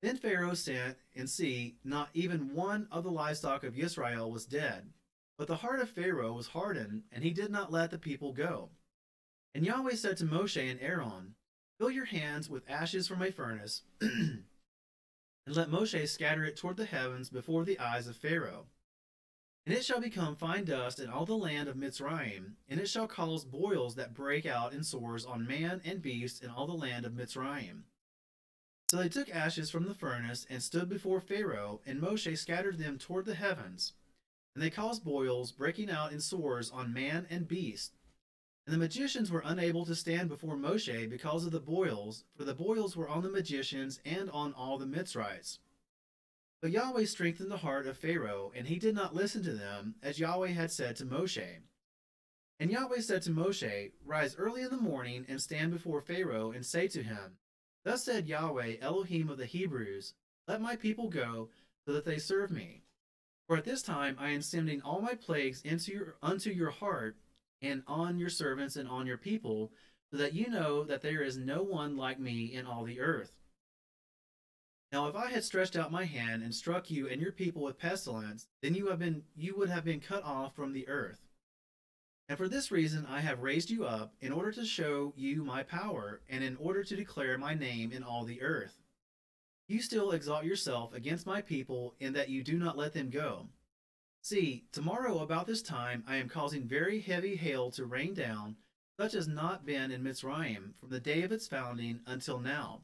Then 0.01 0.17
Pharaoh 0.17 0.55
sent, 0.55 0.97
and 1.15 1.29
see, 1.29 1.77
not 1.85 2.09
even 2.15 2.55
one 2.55 2.89
of 2.91 3.05
the 3.05 3.11
livestock 3.11 3.65
of 3.65 3.77
Israel 3.77 4.31
was 4.31 4.47
dead. 4.47 4.91
But 5.37 5.49
the 5.49 5.57
heart 5.57 5.81
of 5.81 5.91
Pharaoh 5.91 6.33
was 6.33 6.49
hardened, 6.49 7.03
and 7.13 7.23
he 7.23 7.31
did 7.31 7.51
not 7.51 7.73
let 7.73 7.91
the 7.91 7.99
people 7.99 8.33
go. 8.33 8.71
And 9.55 9.67
Yahweh 9.67 9.97
said 9.97 10.17
to 10.19 10.25
Moshe 10.25 10.71
and 10.71 10.81
Aaron, 10.81 11.35
Fill 11.81 11.91
your 11.91 12.05
hands 12.05 12.51
with 12.51 12.69
ashes 12.69 13.09
from 13.09 13.23
a 13.23 13.33
furnace, 13.33 13.85
and 14.03 14.45
let 15.47 15.71
Moshe 15.71 16.07
scatter 16.07 16.45
it 16.45 16.55
toward 16.55 16.77
the 16.77 16.85
heavens 16.85 17.31
before 17.31 17.65
the 17.65 17.79
eyes 17.79 18.07
of 18.07 18.19
Pharaoh. 18.19 18.67
And 19.65 19.75
it 19.75 19.83
shall 19.83 19.99
become 19.99 20.37
fine 20.37 20.67
dust 20.67 21.01
in 21.01 21.09
all 21.09 21.25
the 21.25 21.33
land 21.33 21.71
of 21.71 21.77
Mitzrayim, 21.77 22.57
and 22.69 22.81
it 22.81 22.91
shall 22.91 23.07
cause 23.07 23.47
boils 23.47 23.95
that 23.95 24.13
break 24.13 24.45
out 24.45 24.75
in 24.75 24.85
sores 24.85 25.25
on 25.25 25.47
man 25.47 25.81
and 25.83 26.03
beast 26.03 26.45
in 26.45 26.51
all 26.51 26.67
the 26.67 26.75
land 26.75 27.07
of 27.07 27.15
Mitzrayim. 27.15 27.85
So 28.91 28.99
they 28.99 29.09
took 29.09 29.31
ashes 29.31 29.71
from 29.71 29.87
the 29.87 29.95
furnace 29.95 30.47
and 30.51 30.63
stood 30.63 30.91
before 30.91 31.23
Pharaoh, 31.23 31.81
and 31.87 31.99
Moshe 31.99 32.37
scattered 32.37 32.77
them 32.77 32.99
toward 32.99 33.25
the 33.25 33.35
heavens. 33.35 33.95
And 34.55 34.63
they 34.63 34.69
caused 34.69 35.03
boils, 35.03 35.51
breaking 35.51 35.91
out 35.91 36.13
in 36.13 36.21
sores 36.21 36.71
on 36.71 36.93
man 36.93 37.27
and 37.31 37.49
beast. 37.49 37.95
And 38.71 38.81
the 38.81 38.87
magicians 38.87 39.33
were 39.33 39.43
unable 39.45 39.85
to 39.85 39.97
stand 39.97 40.29
before 40.29 40.55
Moshe 40.55 41.11
because 41.11 41.45
of 41.45 41.50
the 41.50 41.59
boils, 41.59 42.23
for 42.37 42.45
the 42.45 42.55
boils 42.55 42.97
were 42.97 43.09
on 43.09 43.25
the 43.25 43.29
magicians 43.29 43.99
and 44.05 44.31
on 44.31 44.53
all 44.53 44.79
the 44.79 44.87
Mitzrites. 44.87 45.59
But 46.62 46.71
Yahweh 46.71 47.07
strengthened 47.07 47.50
the 47.50 47.57
heart 47.57 47.89
of 47.89 47.99
Pharaoh, 47.99 48.53
and 48.55 48.69
he 48.69 48.79
did 48.79 48.95
not 48.95 49.12
listen 49.12 49.43
to 49.43 49.55
them, 49.55 49.97
as 50.05 50.21
Yahweh 50.21 50.50
had 50.50 50.71
said 50.71 50.95
to 50.97 51.05
Moshe. 51.05 51.62
And 52.61 52.71
Yahweh 52.71 53.00
said 53.00 53.23
to 53.23 53.31
Moshe, 53.31 53.91
Rise 54.05 54.37
early 54.37 54.62
in 54.62 54.71
the 54.71 54.77
morning 54.77 55.27
and 55.29 55.43
stand 55.43 55.73
before 55.73 56.00
Pharaoh, 56.00 56.53
and 56.53 56.65
say 56.65 56.87
to 56.87 57.03
him, 57.03 57.39
Thus 57.83 58.05
said 58.05 58.29
Yahweh, 58.29 58.77
Elohim 58.81 59.31
of 59.31 59.39
the 59.39 59.47
Hebrews, 59.47 60.15
Let 60.47 60.61
my 60.61 60.77
people 60.77 61.09
go, 61.09 61.49
so 61.85 61.93
that 61.93 62.05
they 62.05 62.19
serve 62.19 62.53
me. 62.53 62.85
For 63.49 63.57
at 63.57 63.65
this 63.65 63.83
time 63.83 64.15
I 64.17 64.31
am 64.31 64.43
sending 64.43 64.81
all 64.81 65.00
my 65.00 65.15
plagues 65.15 65.61
into 65.62 65.91
your, 65.91 66.15
unto 66.23 66.50
your 66.50 66.71
heart, 66.71 67.17
and 67.62 67.83
on 67.87 68.19
your 68.19 68.31
servants 68.31 68.76
and 68.76 68.88
on 68.88 69.07
your 69.07 69.19
people, 69.19 69.73
so 70.11 70.17
that 70.17 70.35
you 70.35 70.49
know 70.49 70.85
that 70.85 71.02
there 71.02 71.23
is 71.23 71.37
no 71.37 71.62
one 71.62 71.97
like 71.97 72.19
me 72.19 72.52
in 72.52 72.67
all 72.67 72.85
the 72.85 73.00
earth. 73.00 73.33
Now 74.93 75.07
if 75.07 75.14
I 75.14 75.31
had 75.31 75.45
stretched 75.45 75.76
out 75.76 75.93
my 75.93 76.05
hand 76.05 76.43
and 76.43 76.55
struck 76.55 76.90
you 76.90 77.09
and 77.09 77.23
your 77.23 77.33
people 77.33 77.62
with 77.62 77.79
pestilence, 77.79 78.49
then 78.61 78.75
you 78.75 78.88
have 78.88 78.99
been 78.99 79.23
you 79.37 79.57
would 79.57 79.71
have 79.71 79.85
been 79.85 80.00
cut 80.00 80.25
off 80.25 80.57
from 80.57 80.73
the 80.73 80.88
earth. 80.88 81.21
And 82.29 82.38
for 82.38 82.49
this 82.49 82.71
reason 82.71 83.07
I 83.09 83.21
have 83.21 83.43
raised 83.43 83.71
you 83.71 83.85
up, 83.85 84.14
in 84.21 84.33
order 84.33 84.52
to 84.52 84.64
show 84.64 85.12
you 85.17 85.45
my 85.45 85.62
power, 85.62 86.21
and 86.29 86.45
in 86.45 86.57
order 86.57 86.85
to 86.85 86.97
declare 86.97 87.38
my 87.38 87.55
name 87.55 87.93
in 87.93 88.02
all 88.02 88.25
the 88.25 88.43
earth. 88.43 88.76
You 89.67 89.81
still 89.81 90.11
exalt 90.11 90.45
yourself 90.45 90.95
against 90.95 91.26
my 91.26 91.40
people, 91.40 91.95
in 92.00 92.12
that 92.14 92.29
you 92.29 92.43
do 92.43 92.59
not 92.59 92.76
let 92.76 92.93
them 92.93 93.11
go. 93.11 93.47
See, 94.23 94.65
tomorrow 94.71 95.21
about 95.21 95.47
this 95.47 95.62
time 95.62 96.05
I 96.07 96.17
am 96.17 96.29
causing 96.29 96.69
very 96.69 97.00
heavy 97.00 97.37
hail 97.37 97.71
to 97.73 97.87
rain 97.87 98.13
down, 98.13 98.56
such 98.99 99.15
as 99.15 99.26
not 99.26 99.65
been 99.65 99.91
in 99.91 100.04
Mitzrayim 100.04 100.75
from 100.78 100.91
the 100.91 101.00
day 101.00 101.23
of 101.23 101.33
its 101.33 101.49
founding 101.49 102.00
until 102.06 102.39
now. 102.39 102.83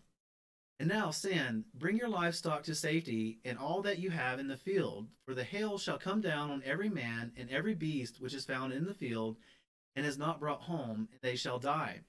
And 0.80 0.88
now 0.88 1.10
send, 1.10 1.64
bring 1.74 1.96
your 1.96 2.08
livestock 2.08 2.62
to 2.64 2.74
safety, 2.74 3.38
and 3.44 3.58
all 3.58 3.82
that 3.82 3.98
you 3.98 4.10
have 4.10 4.38
in 4.38 4.48
the 4.48 4.56
field, 4.56 5.08
for 5.26 5.34
the 5.34 5.44
hail 5.44 5.78
shall 5.78 5.98
come 5.98 6.20
down 6.20 6.50
on 6.50 6.62
every 6.64 6.88
man 6.88 7.32
and 7.36 7.50
every 7.50 7.74
beast 7.74 8.20
which 8.20 8.34
is 8.34 8.44
found 8.44 8.72
in 8.72 8.86
the 8.86 8.94
field, 8.94 9.36
and 9.94 10.06
is 10.06 10.18
not 10.18 10.40
brought 10.40 10.62
home, 10.62 11.08
and 11.12 11.20
they 11.22 11.36
shall 11.36 11.58
die. 11.58 12.00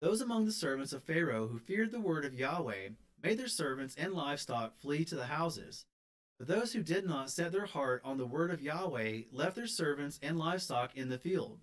Those 0.00 0.20
among 0.20 0.44
the 0.44 0.52
servants 0.52 0.92
of 0.92 1.04
Pharaoh 1.04 1.48
who 1.48 1.58
feared 1.58 1.90
the 1.90 2.00
word 2.00 2.24
of 2.24 2.34
Yahweh 2.34 2.90
made 3.22 3.38
their 3.38 3.48
servants 3.48 3.94
and 3.96 4.12
livestock 4.12 4.76
flee 4.76 5.04
to 5.06 5.16
the 5.16 5.26
houses. 5.26 5.84
But 6.38 6.48
those 6.48 6.72
who 6.72 6.82
did 6.82 7.06
not 7.06 7.30
set 7.30 7.52
their 7.52 7.66
heart 7.66 8.02
on 8.04 8.18
the 8.18 8.26
word 8.26 8.50
of 8.50 8.60
Yahweh 8.60 9.22
left 9.32 9.56
their 9.56 9.66
servants 9.66 10.18
and 10.22 10.38
livestock 10.38 10.94
in 10.94 11.08
the 11.08 11.18
field. 11.18 11.60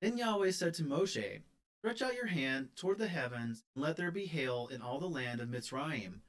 Then 0.00 0.16
Yahweh 0.16 0.52
said 0.52 0.74
to 0.74 0.84
Moshe, 0.84 1.42
Stretch 1.78 2.00
out 2.00 2.14
your 2.14 2.28
hand 2.28 2.70
toward 2.76 2.96
the 2.96 3.08
heavens, 3.08 3.62
and 3.74 3.84
let 3.84 3.96
there 3.98 4.10
be 4.10 4.24
hail 4.24 4.68
in 4.68 4.80
all 4.80 4.98
the 4.98 5.06
land 5.06 5.40
of 5.42 5.50
Mitzrayim, 5.50 6.20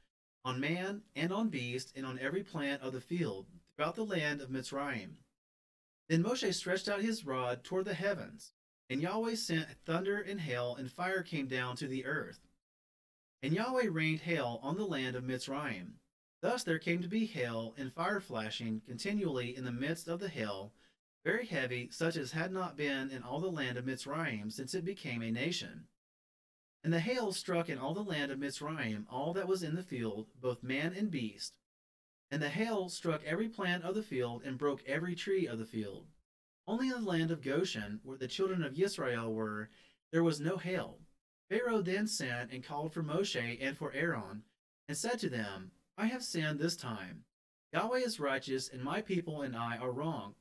on 0.43 0.59
man 0.59 1.03
and 1.15 1.31
on 1.31 1.47
beast, 1.47 1.93
and 1.95 2.05
on 2.05 2.19
every 2.19 2.43
plant 2.43 2.81
of 2.81 2.91
the 2.91 2.99
field, 2.99 3.47
throughout 3.75 3.95
the 3.95 4.03
land 4.03 4.41
of 4.41 4.49
Mitzrayim. 4.49 5.15
Then 6.09 6.23
Moshe 6.23 6.53
stretched 6.53 6.89
out 6.89 7.01
his 7.01 7.25
rod 7.25 7.63
toward 7.63 7.85
the 7.85 7.93
heavens, 7.93 8.51
and 8.89 9.01
Yahweh 9.01 9.35
sent 9.35 9.69
thunder 9.85 10.19
and 10.19 10.41
hail, 10.41 10.75
and 10.75 10.91
fire 10.91 11.23
came 11.23 11.47
down 11.47 11.77
to 11.77 11.87
the 11.87 12.05
earth. 12.05 12.41
And 13.41 13.53
Yahweh 13.53 13.87
rained 13.89 14.21
hail 14.21 14.59
on 14.61 14.75
the 14.75 14.85
land 14.85 15.15
of 15.15 15.23
Mitzrayim. 15.23 15.93
Thus 16.45 16.63
there 16.63 16.77
came 16.77 17.01
to 17.01 17.07
be 17.07 17.25
hail 17.25 17.73
and 17.75 17.91
fire 17.91 18.19
flashing 18.19 18.79
continually 18.85 19.57
in 19.57 19.65
the 19.65 19.71
midst 19.71 20.07
of 20.07 20.19
the 20.19 20.29
hail, 20.29 20.73
very 21.23 21.47
heavy, 21.47 21.89
such 21.89 22.15
as 22.15 22.33
had 22.33 22.51
not 22.51 22.77
been 22.77 23.09
in 23.09 23.23
all 23.23 23.39
the 23.39 23.49
land 23.49 23.79
of 23.79 23.85
Mitzrayim 23.85 24.51
since 24.51 24.75
it 24.75 24.85
became 24.85 25.23
a 25.23 25.31
nation. 25.31 25.87
And 26.83 26.93
the 26.93 26.99
hail 26.99 27.31
struck 27.31 27.67
in 27.67 27.79
all 27.79 27.95
the 27.95 28.03
land 28.03 28.31
of 28.31 28.37
Mitzrayim 28.37 29.07
all 29.09 29.33
that 29.33 29.47
was 29.47 29.63
in 29.63 29.73
the 29.73 29.81
field, 29.81 30.27
both 30.39 30.61
man 30.61 30.93
and 30.93 31.09
beast. 31.09 31.55
And 32.29 32.43
the 32.43 32.49
hail 32.49 32.89
struck 32.89 33.23
every 33.25 33.49
plant 33.49 33.83
of 33.83 33.95
the 33.95 34.03
field 34.03 34.43
and 34.43 34.59
broke 34.59 34.83
every 34.85 35.15
tree 35.15 35.47
of 35.47 35.57
the 35.57 35.65
field. 35.65 36.05
Only 36.67 36.89
in 36.89 37.03
the 37.03 37.09
land 37.09 37.31
of 37.31 37.41
Goshen, 37.41 38.01
where 38.03 38.19
the 38.19 38.27
children 38.27 38.61
of 38.61 38.79
Israel 38.79 39.33
were, 39.33 39.71
there 40.11 40.23
was 40.23 40.39
no 40.39 40.57
hail. 40.57 40.99
Pharaoh 41.49 41.81
then 41.81 42.05
sent 42.05 42.51
and 42.51 42.63
called 42.63 42.93
for 42.93 43.01
Moshe 43.01 43.57
and 43.59 43.75
for 43.75 43.91
Aaron, 43.93 44.43
and 44.87 44.95
said 44.95 45.17
to 45.21 45.29
them, 45.29 45.71
I 45.97 46.07
have 46.07 46.23
sinned 46.23 46.59
this 46.59 46.75
time. 46.75 47.23
Yahweh 47.71 47.99
is 47.99 48.19
righteous, 48.19 48.69
and 48.69 48.83
my 48.83 49.01
people 49.01 49.41
and 49.43 49.55
I 49.55 49.77
are 49.77 49.91
wrong. 49.91 50.35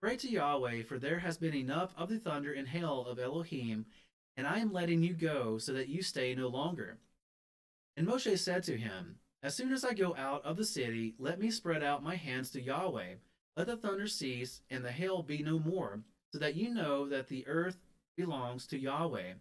Pray 0.00 0.16
to 0.16 0.30
Yahweh, 0.30 0.84
for 0.84 0.98
there 0.98 1.18
has 1.18 1.36
been 1.36 1.54
enough 1.54 1.92
of 1.96 2.08
the 2.08 2.20
thunder 2.20 2.52
and 2.52 2.68
hail 2.68 3.04
of 3.06 3.18
Elohim, 3.18 3.86
and 4.36 4.46
I 4.46 4.58
am 4.58 4.72
letting 4.72 5.02
you 5.02 5.14
go, 5.14 5.58
so 5.58 5.72
that 5.72 5.88
you 5.88 6.02
stay 6.02 6.34
no 6.36 6.46
longer. 6.46 6.98
And 7.96 8.06
Moshe 8.06 8.38
said 8.38 8.62
to 8.64 8.76
him, 8.76 9.16
As 9.42 9.56
soon 9.56 9.72
as 9.72 9.84
I 9.84 9.92
go 9.92 10.14
out 10.16 10.44
of 10.44 10.56
the 10.56 10.64
city, 10.64 11.14
let 11.18 11.40
me 11.40 11.50
spread 11.50 11.82
out 11.82 12.04
my 12.04 12.14
hands 12.14 12.50
to 12.52 12.62
Yahweh. 12.62 13.14
Let 13.56 13.66
the 13.66 13.76
thunder 13.76 14.06
cease, 14.06 14.62
and 14.70 14.84
the 14.84 14.92
hail 14.92 15.22
be 15.22 15.42
no 15.42 15.58
more, 15.58 16.00
so 16.32 16.38
that 16.38 16.54
you 16.54 16.72
know 16.72 17.08
that 17.08 17.26
the 17.26 17.46
earth 17.48 17.78
belongs 18.16 18.68
to 18.68 18.78
Yahweh. 18.78 19.34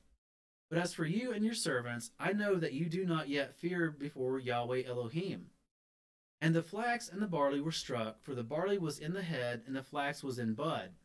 But 0.72 0.80
as 0.80 0.94
for 0.94 1.06
you 1.06 1.34
and 1.34 1.46
your 1.46 1.54
servants, 1.54 2.12
I 2.20 2.34
know 2.34 2.56
that 2.56 2.74
you 2.74 2.88
do 2.88 3.06
not 3.06 3.30
yet 3.30 3.56
fear 3.56 3.92
before 3.92 4.40
Yahweh 4.40 4.84
Elohim. 4.88 5.51
And 6.42 6.56
the 6.56 6.64
flax 6.64 7.08
and 7.08 7.22
the 7.22 7.28
barley 7.28 7.62
were 7.62 7.72
struck, 7.72 8.20
for 8.24 8.34
the 8.34 8.44
barley 8.44 8.80
was 8.80 8.98
in 8.98 9.14
the 9.14 9.22
head, 9.22 9.62
and 9.68 9.76
the 9.76 9.84
flax 9.84 10.24
was 10.24 10.40
in 10.40 10.56
bud. 10.56 10.96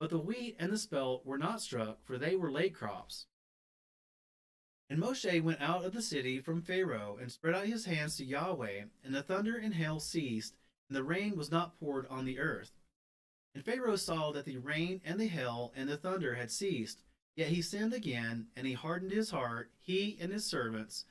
But 0.00 0.10
the 0.10 0.18
wheat 0.18 0.56
and 0.58 0.72
the 0.72 0.78
spelt 0.78 1.24
were 1.24 1.38
not 1.38 1.62
struck, 1.62 2.04
for 2.04 2.18
they 2.18 2.34
were 2.34 2.50
late 2.50 2.74
crops. 2.74 3.26
And 4.88 4.98
Moshe 4.98 5.40
went 5.42 5.60
out 5.60 5.84
of 5.84 5.92
the 5.92 6.02
city 6.02 6.40
from 6.40 6.60
Pharaoh, 6.60 7.16
and 7.20 7.30
spread 7.30 7.54
out 7.54 7.66
his 7.66 7.84
hands 7.84 8.16
to 8.16 8.24
Yahweh, 8.24 8.86
and 9.04 9.14
the 9.14 9.22
thunder 9.22 9.56
and 9.56 9.74
hail 9.74 10.00
ceased, 10.00 10.56
and 10.88 10.96
the 10.96 11.04
rain 11.04 11.36
was 11.36 11.52
not 11.52 11.78
poured 11.78 12.08
on 12.08 12.24
the 12.24 12.40
earth. 12.40 12.72
And 13.54 13.64
Pharaoh 13.64 13.94
saw 13.94 14.32
that 14.32 14.44
the 14.44 14.58
rain 14.58 15.00
and 15.04 15.20
the 15.20 15.28
hail 15.28 15.72
and 15.76 15.88
the 15.88 15.96
thunder 15.96 16.34
had 16.34 16.50
ceased, 16.50 17.04
yet 17.36 17.48
he 17.48 17.62
sinned 17.62 17.92
again, 17.92 18.48
and 18.56 18.66
he 18.66 18.72
hardened 18.72 19.12
his 19.12 19.30
heart, 19.30 19.70
he 19.78 20.18
and 20.20 20.32
his 20.32 20.44
servants, 20.44 21.04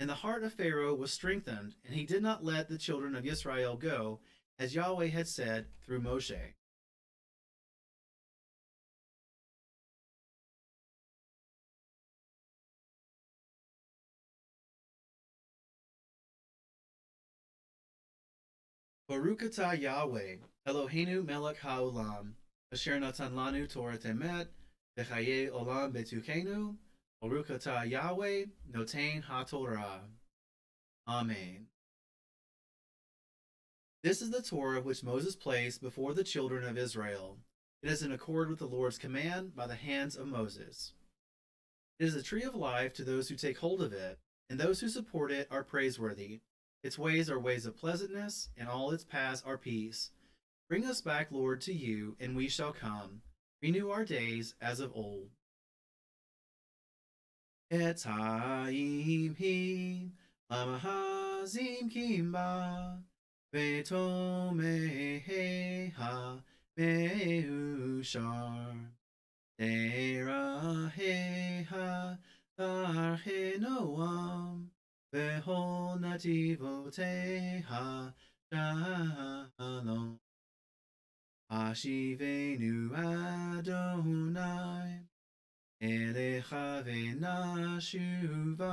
and 0.00 0.08
the 0.08 0.14
heart 0.14 0.44
of 0.44 0.54
Pharaoh 0.54 0.94
was 0.94 1.12
strengthened, 1.12 1.74
and 1.84 1.94
he 1.94 2.04
did 2.04 2.22
not 2.22 2.44
let 2.44 2.68
the 2.68 2.78
children 2.78 3.16
of 3.16 3.26
Israel 3.26 3.76
go, 3.76 4.20
as 4.58 4.74
Yahweh 4.74 5.08
had 5.08 5.26
said 5.26 5.66
through 5.84 6.00
Moshe. 6.00 6.38
Baruch 19.08 19.56
Yahweh, 19.56 20.36
Eloheinu 20.66 21.24
melech 21.24 21.58
haolam, 21.60 22.32
asher 22.70 23.00
natan 23.00 23.32
lanu 23.32 23.68
Torah 23.68 23.96
temet, 23.96 24.48
olam 24.98 25.92
betukenu, 25.92 26.76
Baruch 27.20 27.48
atah 27.48 27.88
Yahweh, 27.90 28.44
Notain 28.70 29.24
HaTorah. 29.24 30.02
Amen. 31.08 31.66
This 34.04 34.22
is 34.22 34.30
the 34.30 34.40
Torah 34.40 34.80
which 34.80 35.02
Moses 35.02 35.34
placed 35.34 35.82
before 35.82 36.14
the 36.14 36.22
children 36.22 36.62
of 36.62 36.78
Israel. 36.78 37.38
It 37.82 37.90
is 37.90 38.02
in 38.02 38.12
accord 38.12 38.48
with 38.48 38.60
the 38.60 38.66
Lord's 38.66 38.98
command 38.98 39.56
by 39.56 39.66
the 39.66 39.74
hands 39.74 40.16
of 40.16 40.28
Moses. 40.28 40.92
It 41.98 42.06
is 42.06 42.14
a 42.14 42.22
tree 42.22 42.44
of 42.44 42.54
life 42.54 42.92
to 42.94 43.04
those 43.04 43.28
who 43.28 43.34
take 43.34 43.58
hold 43.58 43.82
of 43.82 43.92
it, 43.92 44.20
and 44.48 44.60
those 44.60 44.78
who 44.78 44.88
support 44.88 45.32
it 45.32 45.48
are 45.50 45.64
praiseworthy. 45.64 46.38
Its 46.84 46.98
ways 46.98 47.28
are 47.28 47.40
ways 47.40 47.66
of 47.66 47.76
pleasantness, 47.76 48.50
and 48.56 48.68
all 48.68 48.92
its 48.92 49.02
paths 49.02 49.42
are 49.44 49.58
peace. 49.58 50.12
Bring 50.68 50.84
us 50.84 51.00
back, 51.00 51.32
Lord, 51.32 51.60
to 51.62 51.72
you, 51.72 52.16
and 52.20 52.36
we 52.36 52.48
shall 52.48 52.72
come. 52.72 53.22
Renew 53.60 53.90
our 53.90 54.04
days 54.04 54.54
as 54.60 54.78
of 54.78 54.92
old. 54.94 55.30
Etzaim 57.70 59.36
him, 59.36 60.12
amahazim 60.50 61.90
kimba, 61.92 63.02
vetomeheha 63.54 64.92
meushar, 66.78 68.74
teraheha 69.60 70.58
tarhenoam, 72.58 74.54
vehol 75.14 75.98
nativoteha 76.00 77.86
shalom. 78.50 80.18
Ashivenu 81.50 82.92
Adonai, 83.58 85.07
Elecha 85.82 86.84
v'nashuva. 86.84 88.68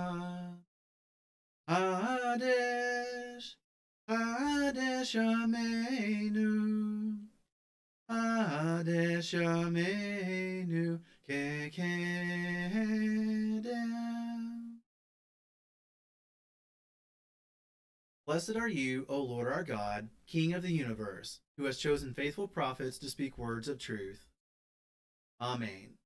Hadesh, 1.68 3.56
Hadesh 4.08 5.16
Amenu, 5.16 7.18
Hadesh 8.10 9.34
Amenu, 9.34 11.00
Kekedem. 11.28 12.06
Blessed 18.28 18.56
are 18.56 18.68
you, 18.68 19.06
O 19.08 19.22
Lord 19.22 19.52
our 19.52 19.64
God, 19.64 20.10
King 20.28 20.54
of 20.54 20.64
the 20.64 20.72
universe, 20.72 21.40
who 21.58 21.66
has 21.66 21.78
chosen 21.78 22.14
faithful 22.14 22.48
prophets 22.48 22.98
to 23.00 23.10
speak 23.10 23.38
words 23.38 23.68
of 23.68 23.80
truth. 23.80 24.26
Amen. 25.40 25.98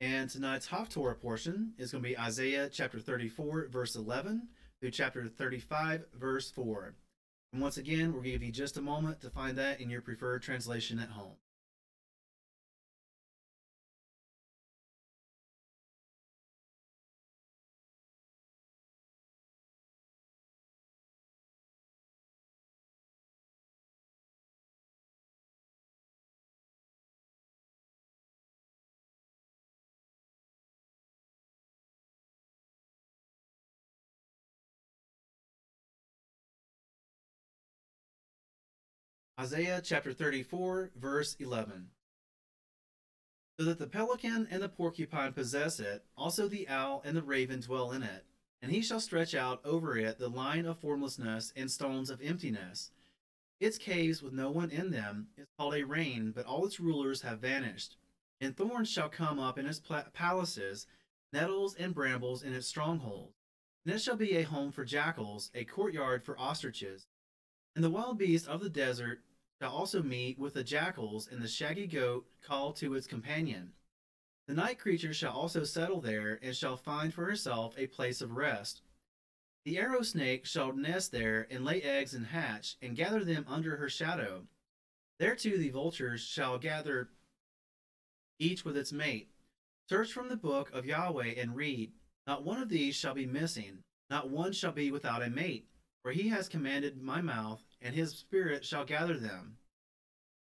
And 0.00 0.28
tonight's 0.28 0.68
Haftorah 0.68 1.18
portion 1.18 1.72
is 1.78 1.92
going 1.92 2.04
to 2.04 2.08
be 2.10 2.18
Isaiah 2.18 2.68
chapter 2.70 3.00
34, 3.00 3.68
verse 3.68 3.96
11 3.96 4.48
through 4.78 4.90
chapter 4.90 5.26
35, 5.26 6.04
verse 6.14 6.50
4. 6.50 6.94
And 7.54 7.62
once 7.62 7.78
again, 7.78 8.12
we'll 8.12 8.22
give 8.22 8.42
you 8.42 8.52
just 8.52 8.76
a 8.76 8.82
moment 8.82 9.22
to 9.22 9.30
find 9.30 9.56
that 9.56 9.80
in 9.80 9.88
your 9.88 10.02
preferred 10.02 10.42
translation 10.42 10.98
at 10.98 11.08
home. 11.08 11.36
Isaiah 39.38 39.82
chapter 39.84 40.14
34, 40.14 40.92
verse 40.96 41.36
11. 41.38 41.88
So 43.60 43.66
that 43.66 43.78
the 43.78 43.86
pelican 43.86 44.48
and 44.50 44.62
the 44.62 44.68
porcupine 44.70 45.34
possess 45.34 45.78
it, 45.78 46.06
also 46.16 46.48
the 46.48 46.66
owl 46.68 47.02
and 47.04 47.14
the 47.14 47.22
raven 47.22 47.60
dwell 47.60 47.92
in 47.92 48.02
it. 48.02 48.24
And 48.62 48.72
he 48.72 48.80
shall 48.80 48.98
stretch 48.98 49.34
out 49.34 49.60
over 49.62 49.98
it 49.98 50.18
the 50.18 50.30
line 50.30 50.64
of 50.64 50.78
formlessness 50.78 51.52
and 51.54 51.70
stones 51.70 52.08
of 52.08 52.22
emptiness. 52.22 52.92
Its 53.60 53.76
caves 53.76 54.22
with 54.22 54.32
no 54.32 54.50
one 54.50 54.70
in 54.70 54.90
them 54.90 55.26
is 55.36 55.46
called 55.58 55.74
a 55.74 55.84
rain, 55.84 56.32
but 56.34 56.46
all 56.46 56.64
its 56.64 56.80
rulers 56.80 57.20
have 57.20 57.38
vanished. 57.40 57.98
And 58.40 58.56
thorns 58.56 58.88
shall 58.88 59.10
come 59.10 59.38
up 59.38 59.58
in 59.58 59.66
its 59.66 59.82
palaces, 60.14 60.86
nettles 61.30 61.74
and 61.74 61.94
brambles 61.94 62.42
in 62.42 62.54
its 62.54 62.68
strongholds. 62.68 63.34
And 63.84 63.94
it 63.94 64.00
shall 64.00 64.16
be 64.16 64.36
a 64.38 64.44
home 64.44 64.72
for 64.72 64.86
jackals, 64.86 65.50
a 65.54 65.64
courtyard 65.64 66.24
for 66.24 66.40
ostriches. 66.40 67.06
And 67.74 67.84
the 67.84 67.90
wild 67.90 68.16
beasts 68.16 68.48
of 68.48 68.62
the 68.62 68.70
desert 68.70 69.20
shall 69.60 69.72
also 69.72 70.02
meet 70.02 70.38
with 70.38 70.54
the 70.54 70.64
jackals, 70.64 71.28
and 71.30 71.42
the 71.42 71.48
shaggy 71.48 71.86
goat 71.86 72.26
call 72.42 72.72
to 72.74 72.94
its 72.94 73.06
companion. 73.06 73.72
The 74.48 74.54
night 74.54 74.78
creature 74.78 75.14
shall 75.14 75.32
also 75.32 75.64
settle 75.64 76.00
there, 76.00 76.38
and 76.42 76.54
shall 76.54 76.76
find 76.76 77.12
for 77.12 77.24
herself 77.24 77.74
a 77.76 77.86
place 77.86 78.20
of 78.20 78.36
rest. 78.36 78.82
The 79.64 79.78
arrow 79.78 80.02
snake 80.02 80.46
shall 80.46 80.72
nest 80.72 81.10
there, 81.10 81.48
and 81.50 81.64
lay 81.64 81.82
eggs 81.82 82.14
and 82.14 82.26
hatch, 82.26 82.76
and 82.80 82.94
gather 82.94 83.24
them 83.24 83.44
under 83.48 83.76
her 83.76 83.88
shadow. 83.88 84.46
There 85.18 85.34
too 85.34 85.58
the 85.58 85.70
vultures 85.70 86.20
shall 86.20 86.58
gather, 86.58 87.08
each 88.38 88.64
with 88.64 88.76
its 88.76 88.92
mate. 88.92 89.30
Search 89.88 90.12
from 90.12 90.28
the 90.28 90.36
book 90.36 90.70
of 90.72 90.86
Yahweh 90.86 91.34
and 91.38 91.56
read. 91.56 91.92
Not 92.26 92.44
one 92.44 92.60
of 92.60 92.68
these 92.68 92.94
shall 92.94 93.14
be 93.14 93.26
missing, 93.26 93.82
not 94.10 94.30
one 94.30 94.52
shall 94.52 94.72
be 94.72 94.90
without 94.90 95.22
a 95.22 95.30
mate. 95.30 95.66
For 96.02 96.12
he 96.12 96.28
has 96.28 96.48
commanded 96.48 97.02
my 97.02 97.20
mouth, 97.20 97.64
and 97.80 97.94
his 97.94 98.10
spirit 98.10 98.64
shall 98.64 98.84
gather 98.84 99.18
them. 99.18 99.58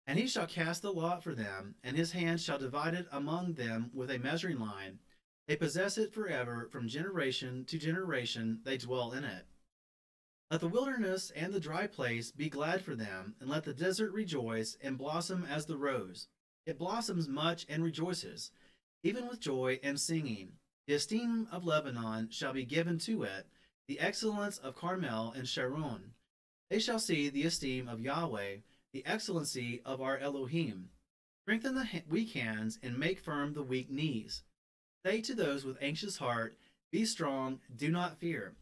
And 0.07 0.18
he 0.18 0.27
shall 0.27 0.47
cast 0.47 0.83
the 0.83 0.92
lot 0.92 1.23
for 1.23 1.35
them, 1.35 1.77
and 1.83 1.97
his 1.97 2.12
hand 2.12 2.40
shall 2.40 2.59
divide 2.59 2.94
it 2.94 3.07
among 3.11 3.55
them 3.55 3.90
with 3.94 4.11
a 4.11 4.18
measuring 4.18 4.59
line. 4.59 4.99
They 5.47 5.57
possess 5.57 5.99
it 5.99 6.12
forever, 6.12 6.68
from 6.70 6.88
generation 6.88 7.64
to 7.66 7.79
generation 7.79 8.61
they 8.64 8.79
dwell 8.79 9.12
in 9.12 9.25
it. 9.25 9.47
Let 10.51 10.61
the 10.61 10.68
wilderness 10.68 11.33
and 11.35 11.53
the 11.53 11.61
dry 11.61 11.87
place 11.87 12.31
be 12.31 12.49
glad 12.49 12.83
for 12.83 12.94
them, 12.94 13.35
and 13.40 13.49
let 13.49 13.64
the 13.64 13.75
desert 13.75 14.12
rejoice 14.12 14.77
and 14.83 14.99
blossom 14.99 15.44
as 15.44 15.66
the 15.66 15.77
rose. 15.77 16.29
It 16.66 16.79
blossoms 16.79 17.29
much 17.29 17.66
and 17.68 17.83
rejoices, 17.83 18.51
even 19.03 19.27
with 19.29 19.40
joy 19.40 19.81
and 19.83 19.99
singing. 19.99 20.53
The 20.87 20.94
esteem 20.94 21.49
of 21.51 21.64
Lebanon 21.64 22.29
shall 22.31 22.53
be 22.53 22.64
given 22.64 22.99
to 23.01 23.23
it, 23.23 23.47
the 23.88 24.01
excellence 24.01 24.59
of 24.59 24.77
Carmel 24.77 25.33
and 25.33 25.49
Sharon. 25.49 26.12
They 26.70 26.79
shall 26.79 26.98
see 26.98 27.29
the 27.29 27.44
esteem 27.44 27.88
of 27.88 28.00
Yahweh, 28.00 28.57
the 28.92 29.07
excellency 29.07 29.83
of 29.85 30.00
our 30.00 30.18
Elohim. 30.18 30.90
Strengthen 31.42 31.74
the 31.74 32.03
weak 32.09 32.33
hands 32.33 32.79
and 32.83 32.98
make 32.98 33.20
firm 33.20 33.53
the 33.53 33.62
weak 33.62 33.90
knees. 33.90 34.42
Say 35.05 35.20
to 35.20 35.35
those 35.35 35.64
with 35.64 35.77
anxious 35.83 36.16
heart, 36.16 36.57
Be 36.90 37.05
strong, 37.05 37.61
do 37.77 37.90
not 37.90 38.18
fear. 38.18 38.55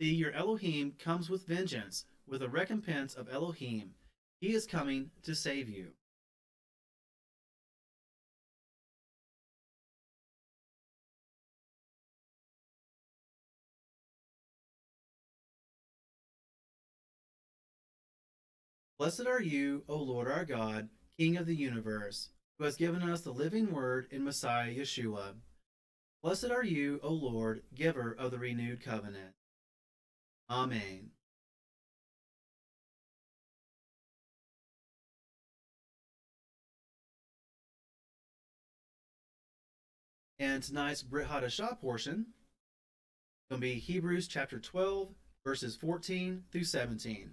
See, 0.00 0.14
your 0.14 0.32
Elohim 0.32 0.92
comes 0.98 1.30
with 1.30 1.46
vengeance, 1.46 2.04
with 2.26 2.42
a 2.42 2.48
recompense 2.48 3.14
of 3.14 3.30
Elohim. 3.30 3.94
He 4.40 4.52
is 4.52 4.66
coming 4.66 5.10
to 5.22 5.34
save 5.34 5.70
you. 5.70 5.92
Blessed 18.98 19.26
are 19.26 19.42
you, 19.42 19.84
O 19.88 19.96
Lord 19.96 20.26
our 20.26 20.46
God, 20.46 20.88
King 21.18 21.36
of 21.36 21.44
the 21.44 21.54
universe, 21.54 22.30
who 22.58 22.64
has 22.64 22.76
given 22.76 23.02
us 23.02 23.20
the 23.20 23.30
living 23.30 23.70
word 23.70 24.06
in 24.10 24.24
Messiah 24.24 24.74
Yeshua. 24.74 25.34
Blessed 26.22 26.50
are 26.50 26.64
you, 26.64 26.98
O 27.02 27.10
Lord, 27.10 27.62
giver 27.74 28.16
of 28.18 28.30
the 28.30 28.38
renewed 28.38 28.82
covenant. 28.82 29.34
Amen. 30.48 31.10
And 40.38 40.62
tonight's 40.62 41.02
Brit 41.02 41.28
Hadashah 41.28 41.80
portion 41.82 42.28
is 42.30 43.50
going 43.50 43.60
to 43.60 43.66
be 43.66 43.74
Hebrews 43.74 44.26
chapter 44.26 44.58
12, 44.58 45.14
verses 45.44 45.76
14 45.76 46.44
through 46.50 46.64
17. 46.64 47.30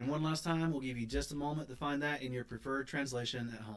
And 0.00 0.08
one 0.08 0.22
last 0.22 0.44
time, 0.44 0.70
we'll 0.72 0.80
give 0.80 0.98
you 0.98 1.06
just 1.06 1.30
a 1.30 1.36
moment 1.36 1.68
to 1.68 1.76
find 1.76 2.02
that 2.02 2.22
in 2.22 2.32
your 2.32 2.44
preferred 2.44 2.88
translation 2.88 3.52
at 3.54 3.60
home. 3.60 3.76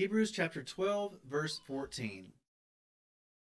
Hebrews 0.00 0.30
chapter 0.30 0.62
12, 0.62 1.16
verse 1.28 1.60
14. 1.66 2.32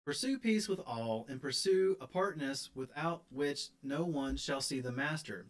Pursue 0.05 0.41
peace 0.41 0.69
with 0.69 0.81
all, 0.81 1.25
and 1.29 1.41
pursue 1.41 1.97
apartness 2.01 2.71
without 2.75 3.23
which 3.31 3.69
no 3.81 4.05
one 4.05 4.37
shall 4.37 4.61
see 4.61 4.81
the 4.81 4.91
Master. 4.91 5.47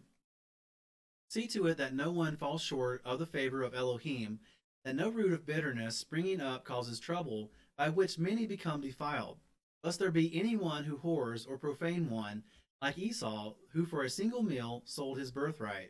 See 1.27 1.47
to 1.47 1.65
it 1.65 1.77
that 1.77 1.95
no 1.95 2.11
one 2.11 2.37
falls 2.37 2.61
short 2.61 3.01
of 3.03 3.17
the 3.17 3.25
favor 3.25 3.63
of 3.63 3.73
Elohim, 3.73 4.39
that 4.85 4.95
no 4.95 5.09
root 5.09 5.33
of 5.33 5.47
bitterness 5.47 5.97
springing 5.97 6.41
up 6.41 6.63
causes 6.63 6.99
trouble, 6.99 7.49
by 7.75 7.89
which 7.89 8.19
many 8.19 8.45
become 8.45 8.79
defiled, 8.79 9.39
lest 9.83 9.97
there 9.97 10.11
be 10.11 10.39
any 10.39 10.55
one 10.55 10.83
who 10.83 10.99
whores 10.99 11.49
or 11.49 11.57
profane 11.57 12.11
one, 12.11 12.43
like 12.83 12.99
Esau, 12.99 13.55
who 13.71 13.87
for 13.87 14.03
a 14.03 14.11
single 14.11 14.43
meal 14.43 14.83
sold 14.85 15.17
his 15.17 15.31
birthright. 15.31 15.89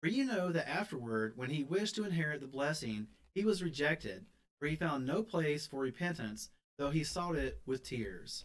For 0.00 0.08
you 0.08 0.24
know 0.24 0.50
that 0.50 0.66
afterward, 0.66 1.34
when 1.36 1.50
he 1.50 1.62
wished 1.62 1.96
to 1.96 2.04
inherit 2.04 2.40
the 2.40 2.46
blessing, 2.46 3.08
he 3.34 3.44
was 3.44 3.62
rejected, 3.62 4.26
for 4.58 4.66
he 4.66 4.76
found 4.76 5.06
no 5.06 5.22
place 5.22 5.66
for 5.66 5.80
repentance, 5.80 6.50
though 6.78 6.90
he 6.90 7.04
sought 7.04 7.36
it 7.36 7.60
with 7.66 7.84
tears. 7.84 8.44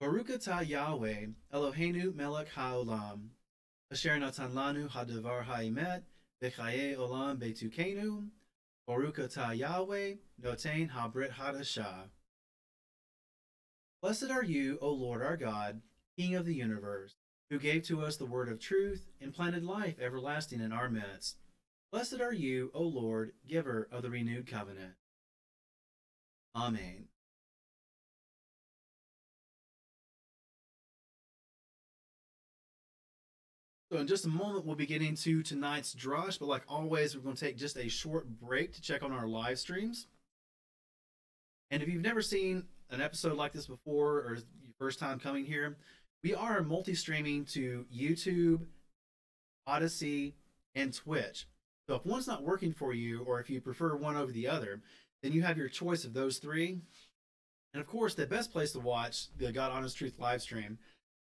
Baruch 0.00 0.28
atah 0.28 0.66
Yahweh, 0.66 1.26
Eloheinu 1.52 2.14
melech 2.14 2.50
haolam, 2.54 3.30
asher 3.90 4.16
natan 4.16 4.52
lanu 4.52 4.88
hadavar 4.88 5.44
ha'imet, 5.44 6.02
v'chaye 6.40 6.96
olam 6.96 7.38
betukenu, 7.38 8.28
Baruch 8.86 9.16
atah 9.16 9.58
Yahweh, 9.58 10.14
notain 10.40 10.90
habrit 10.90 11.32
hadashah. 11.32 12.10
Blessed 14.00 14.30
are 14.30 14.44
you, 14.44 14.78
O 14.80 14.90
Lord 14.90 15.22
our 15.22 15.36
God, 15.36 15.80
King 16.16 16.36
of 16.36 16.46
the 16.46 16.54
universe, 16.54 17.16
who 17.50 17.58
gave 17.58 17.82
to 17.84 18.02
us 18.02 18.16
the 18.16 18.26
word 18.26 18.48
of 18.48 18.60
truth 18.60 19.08
and 19.20 19.34
planted 19.34 19.64
life 19.64 19.98
everlasting 20.00 20.60
in 20.60 20.72
our 20.72 20.88
midst. 20.88 21.38
Blessed 21.90 22.20
are 22.20 22.32
you, 22.32 22.70
O 22.74 22.82
Lord, 22.82 23.32
giver 23.46 23.88
of 23.90 24.02
the 24.02 24.10
renewed 24.10 24.46
covenant. 24.46 24.94
Amen. 26.54 27.06
So 33.90 33.98
in 33.98 34.06
just 34.06 34.26
a 34.26 34.28
moment, 34.28 34.66
we'll 34.66 34.76
be 34.76 34.86
getting 34.86 35.16
to 35.16 35.42
tonight's 35.42 35.94
drush, 35.94 36.38
but 36.38 36.46
like 36.46 36.62
always, 36.68 37.16
we're 37.16 37.22
going 37.22 37.34
to 37.34 37.44
take 37.44 37.56
just 37.56 37.76
a 37.76 37.88
short 37.88 38.28
break 38.28 38.74
to 38.74 38.82
check 38.82 39.02
on 39.02 39.12
our 39.12 39.26
live 39.26 39.58
streams. 39.58 40.06
And 41.70 41.82
if 41.82 41.88
you've 41.88 42.02
never 42.02 42.22
seen 42.22 42.64
an 42.90 43.00
episode 43.00 43.36
like 43.36 43.52
this 43.52 43.66
before 43.66 44.18
or 44.18 44.34
your 44.34 44.74
first 44.78 44.98
time 44.98 45.18
coming 45.18 45.44
here, 45.44 45.76
we 46.22 46.34
are 46.34 46.62
multi-streaming 46.62 47.44
to 47.46 47.86
YouTube, 47.94 48.66
Odysee, 49.66 50.34
and 50.74 50.92
Twitch. 50.92 51.46
So 51.86 51.94
if 51.94 52.04
one's 52.04 52.26
not 52.26 52.42
working 52.42 52.72
for 52.72 52.92
you, 52.92 53.22
or 53.24 53.40
if 53.40 53.48
you 53.48 53.60
prefer 53.60 53.96
one 53.96 54.16
over 54.16 54.32
the 54.32 54.48
other, 54.48 54.82
then 55.22 55.32
you 55.32 55.42
have 55.42 55.56
your 55.56 55.68
choice 55.68 56.04
of 56.04 56.12
those 56.12 56.38
three. 56.38 56.80
And 57.72 57.80
of 57.80 57.86
course, 57.86 58.14
the 58.14 58.26
best 58.26 58.52
place 58.52 58.72
to 58.72 58.80
watch 58.80 59.28
the 59.36 59.52
God 59.52 59.72
Honest 59.72 59.96
Truth 59.96 60.18
live 60.18 60.42
stream 60.42 60.78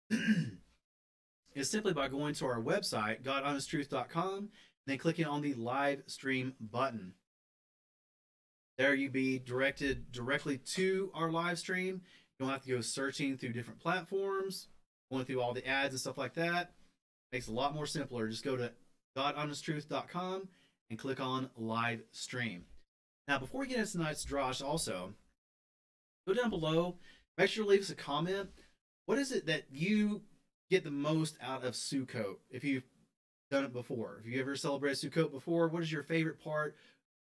is 1.55 1.69
simply 1.69 1.93
by 1.93 2.07
going 2.07 2.33
to 2.35 2.45
our 2.45 2.61
website, 2.61 3.23
GodHonestTruth.com, 3.23 4.37
and 4.37 4.49
then 4.85 4.97
clicking 4.97 5.25
on 5.25 5.41
the 5.41 5.53
live 5.55 6.03
stream 6.07 6.53
button. 6.59 7.13
There 8.77 8.93
you 8.93 9.09
be 9.09 9.39
directed 9.39 10.11
directly 10.11 10.59
to 10.59 11.11
our 11.15 11.31
live 11.31 11.57
stream. 11.57 12.01
You 12.39 12.45
don't 12.45 12.53
have 12.53 12.63
to 12.63 12.69
go 12.69 12.81
searching 12.81 13.37
through 13.37 13.53
different 13.53 13.79
platforms, 13.79 14.67
going 15.11 15.25
through 15.25 15.41
all 15.41 15.53
the 15.53 15.67
ads 15.67 15.93
and 15.93 15.99
stuff 15.99 16.17
like 16.17 16.35
that. 16.35 16.73
Makes 17.31 17.47
a 17.47 17.53
lot 17.53 17.73
more 17.73 17.87
simpler. 17.87 18.27
Just 18.27 18.43
go 18.43 18.55
to 18.55 18.71
GodHonestTruth.com 19.17 20.47
and 20.89 20.99
click 20.99 21.19
on 21.19 21.49
live 21.57 22.03
stream. 22.11 22.65
Now, 23.27 23.39
before 23.39 23.61
we 23.61 23.67
get 23.67 23.79
into 23.79 23.93
tonight's 23.93 24.25
drosh, 24.25 24.63
also 24.63 25.13
go 26.27 26.33
down 26.35 26.51
below. 26.51 26.95
Make 27.37 27.49
sure 27.49 27.65
to 27.65 27.69
leave 27.69 27.81
us 27.81 27.89
a 27.89 27.95
comment. 27.95 28.49
What 29.07 29.17
is 29.17 29.31
it 29.31 29.47
that 29.47 29.65
you 29.71 30.21
get 30.69 30.83
the 30.83 30.91
most 30.91 31.37
out 31.41 31.63
of 31.63 31.73
Sukkot 31.73 32.37
if 32.49 32.63
you've 32.63 32.85
done 33.49 33.65
it 33.65 33.73
before? 33.73 34.21
If 34.23 34.31
you 34.31 34.39
ever 34.39 34.55
celebrated 34.55 35.11
Sukkot 35.11 35.31
before, 35.31 35.67
what 35.67 35.81
is 35.81 35.91
your 35.91 36.03
favorite 36.03 36.43
part? 36.43 36.75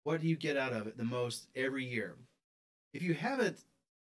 What 0.07 0.21
do 0.21 0.27
you 0.29 0.37
get 0.37 0.55
out 0.55 0.71
of 0.71 0.87
it 0.87 0.95
the 0.95 1.03
most 1.03 1.49
every 1.53 1.83
year? 1.83 2.15
If 2.93 3.03
you 3.03 3.13
haven't 3.13 3.57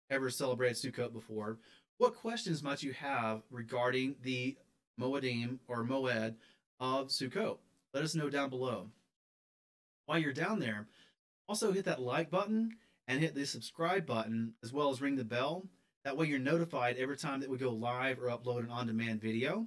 ever 0.09 0.31
celebrated 0.31 0.79
Sukkot 0.79 1.13
before, 1.13 1.59
what 1.99 2.17
questions 2.17 2.63
might 2.63 2.83
you 2.83 2.95
have 2.95 3.43
regarding 3.51 4.15
the 4.23 4.57
Moedim 4.99 5.59
or 5.69 5.85
Moed 5.85 6.37
of 6.81 7.09
Sukkot? 7.09 7.59
Let 7.93 8.03
us 8.03 8.15
know 8.15 8.31
down 8.31 8.49
below. 8.49 8.87
While 10.07 10.21
you're 10.21 10.33
down 10.33 10.59
there, 10.59 10.87
also 11.47 11.71
hit 11.71 11.85
that 11.85 12.01
like 12.01 12.31
button 12.31 12.77
and 13.07 13.21
hit 13.21 13.35
the 13.35 13.45
subscribe 13.45 14.07
button 14.07 14.55
as 14.63 14.73
well 14.73 14.89
as 14.89 15.03
ring 15.03 15.17
the 15.17 15.25
bell 15.25 15.67
that 16.05 16.17
way 16.17 16.29
you're 16.29 16.39
notified 16.39 16.97
every 16.97 17.19
time 17.19 17.41
that 17.41 17.51
we 17.51 17.59
go 17.59 17.73
live 17.73 18.19
or 18.21 18.29
upload 18.29 18.61
an 18.61 18.71
on-demand 18.71 19.21
video. 19.21 19.67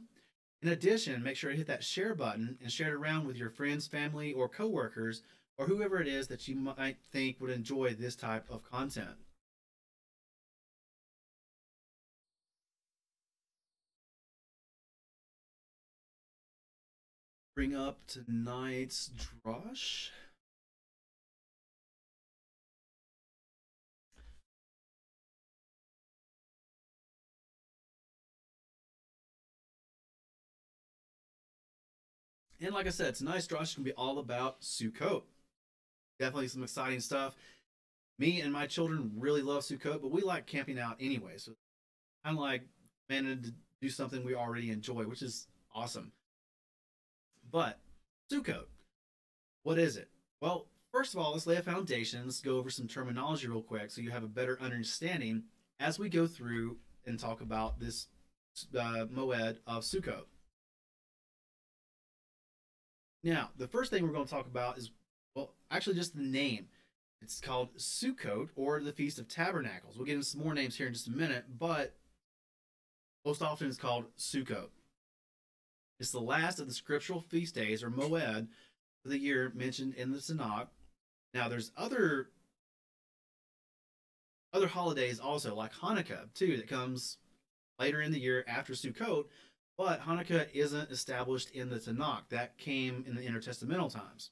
In 0.64 0.70
addition, 0.70 1.22
make 1.22 1.36
sure 1.36 1.52
to 1.52 1.58
hit 1.58 1.68
that 1.68 1.84
share 1.84 2.16
button 2.16 2.58
and 2.62 2.72
share 2.72 2.92
it 2.92 2.94
around 2.94 3.28
with 3.28 3.36
your 3.36 3.50
friends, 3.50 3.86
family, 3.86 4.32
or 4.32 4.48
coworkers, 4.48 5.22
or 5.58 5.68
whoever 5.68 6.00
it 6.00 6.08
is 6.08 6.30
that 6.30 6.48
you 6.48 6.56
might 6.56 6.96
think 7.12 7.42
would 7.42 7.50
enjoy 7.50 7.94
this 7.94 8.16
type 8.16 8.46
of 8.50 8.64
content. 8.64 9.18
Bring 17.54 17.76
up 17.76 18.00
tonight's 18.08 19.12
drush. 19.46 20.12
And 32.64 32.74
like 32.74 32.88
I 32.88 32.92
said, 32.92 33.14
tonight's 33.14 33.46
draw 33.46 33.62
is 33.62 33.76
going 33.76 33.84
to 33.84 33.92
be 33.92 33.96
all 33.96 34.20
about 34.20 34.62
Sukkot. 34.62 35.24
Definitely 36.18 36.48
some 36.48 36.64
exciting 36.64 37.02
stuff. 37.02 37.36
Me 38.18 38.40
and 38.40 38.54
my 38.54 38.68
children 38.68 39.12
really 39.18 39.42
love 39.42 39.64
Sukkot, 39.64 40.02
but 40.02 40.12
we 40.12 40.22
like 40.22 40.46
camping 40.46 40.80
out 40.80 40.96
anyway. 41.02 41.34
So 41.36 41.52
of 42.24 42.36
like 42.36 42.62
managing 43.10 43.44
to 43.44 43.54
do 43.82 43.90
something 43.90 44.24
we 44.24 44.34
already 44.34 44.72
enjoy, 44.72 45.04
which 45.04 45.22
is 45.22 45.48
awesome. 45.76 46.14
But 47.52 47.80
Sukkot, 48.32 48.68
what 49.64 49.78
is 49.78 49.98
it? 49.98 50.10
Well, 50.40 50.68
first 50.94 51.14
of 51.14 51.20
all, 51.20 51.34
let's 51.34 51.46
lay 51.46 51.58
a 51.58 51.62
foundation. 51.62 52.22
Let's 52.24 52.40
go 52.40 52.58
over 52.58 52.70
some 52.70 52.88
terminology 52.88 53.48
real 53.48 53.62
quick 53.62 53.92
so 53.92 54.00
you 54.00 54.12
have 54.12 54.24
a 54.24 54.28
better 54.28 54.58
understanding 54.62 55.44
as 55.82 56.00
we 56.00 56.08
go 56.08 56.28
through 56.28 56.78
and 57.06 57.20
talk 57.20 57.42
about 57.42 57.82
this 57.82 58.08
uh, 58.74 59.06
moed 59.14 59.58
of 59.68 59.84
Sukkot. 59.84 60.24
Now, 63.24 63.52
the 63.58 63.68
first 63.68 63.90
thing 63.90 64.04
we're 64.04 64.14
going 64.14 64.26
to 64.26 64.32
talk 64.32 64.48
about 64.48 64.78
is, 64.78 64.92
well, 65.36 65.54
actually 65.72 65.96
just 65.96 66.16
the 66.16 66.24
name. 66.24 66.68
It's 67.22 67.40
called 67.40 67.76
Sukkot 67.78 68.50
or 68.56 68.82
the 68.82 68.92
Feast 68.92 69.18
of 69.18 69.30
Tabernacles. 69.30 69.96
We'll 69.96 70.06
get 70.06 70.16
into 70.16 70.26
some 70.26 70.44
more 70.44 70.54
names 70.54 70.76
here 70.76 70.88
in 70.88 70.94
just 70.94 71.08
a 71.08 71.12
minute, 71.12 71.46
but 71.58 71.96
most 73.26 73.42
often 73.42 73.68
it's 73.68 73.78
called 73.78 74.06
Sukkot. 74.18 74.68
It's 76.02 76.12
the 76.12 76.20
last 76.20 76.60
of 76.60 76.68
the 76.68 76.74
scriptural 76.74 77.22
feast 77.22 77.56
days 77.56 77.82
or 77.82 77.90
Moed 77.90 78.48
of 79.06 79.12
the 79.12 79.18
year 79.18 79.54
mentioned 79.56 79.94
in 79.96 80.12
the 80.12 80.18
Tanakh. 80.18 80.68
Now, 81.34 81.48
there's 81.48 81.72
other 81.78 82.30
other 84.52 84.68
holidays 84.68 85.20
also, 85.20 85.56
like 85.56 85.74
Hanukkah 85.74 86.32
too, 86.34 86.58
that 86.58 86.68
comes 86.68 87.18
later 87.80 88.02
in 88.02 88.12
the 88.12 88.20
year 88.20 88.44
after 88.48 88.74
Sukkot, 88.74 89.26
but 89.78 90.02
Hanukkah 90.02 90.48
isn't 90.54 90.92
established 90.92 91.52
in 91.52 91.70
the 91.70 91.78
Tanakh. 91.78 92.30
That 92.30 92.58
came 92.58 93.04
in 93.08 93.16
the 93.16 93.22
intertestamental 93.22 93.94
times. 93.94 94.32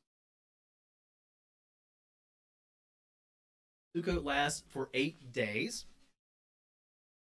Sukkot 3.95 4.23
lasts 4.23 4.63
for 4.69 4.89
eight 4.93 5.33
days. 5.33 5.85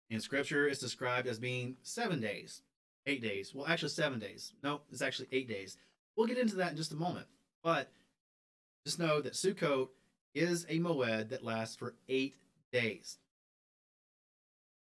In 0.10 0.20
scripture, 0.20 0.68
it's 0.68 0.80
described 0.80 1.28
as 1.28 1.40
being 1.40 1.78
seven 1.82 2.20
days. 2.20 2.62
Eight 3.06 3.22
days. 3.22 3.54
Well, 3.56 3.68
actually, 3.68 3.90
seven 3.90 4.20
days. 4.20 4.54
No, 4.64 4.82
it's 4.92 5.02
actually 5.02 5.30
eight 5.32 5.48
days. 5.48 5.78
We'll 6.16 6.28
get 6.28 6.38
into 6.38 6.58
that 6.58 6.72
in 6.72 6.78
just 6.78 6.92
a 6.92 6.98
moment. 6.98 7.28
But 7.64 7.92
just 8.86 9.00
know 9.00 9.22
that 9.22 9.34
Sukkot 9.34 9.90
is 10.36 10.66
a 10.70 10.80
moed 10.80 11.30
that 11.30 11.44
lasts 11.44 11.76
for 11.76 11.96
eight 12.08 12.36
days. 12.72 13.18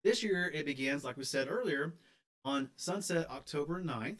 This 0.03 0.23
year, 0.23 0.51
it 0.53 0.65
begins, 0.65 1.03
like 1.03 1.17
we 1.17 1.23
said 1.23 1.47
earlier, 1.49 1.93
on 2.43 2.69
sunset 2.75 3.29
October 3.29 3.81
9th 3.81 4.19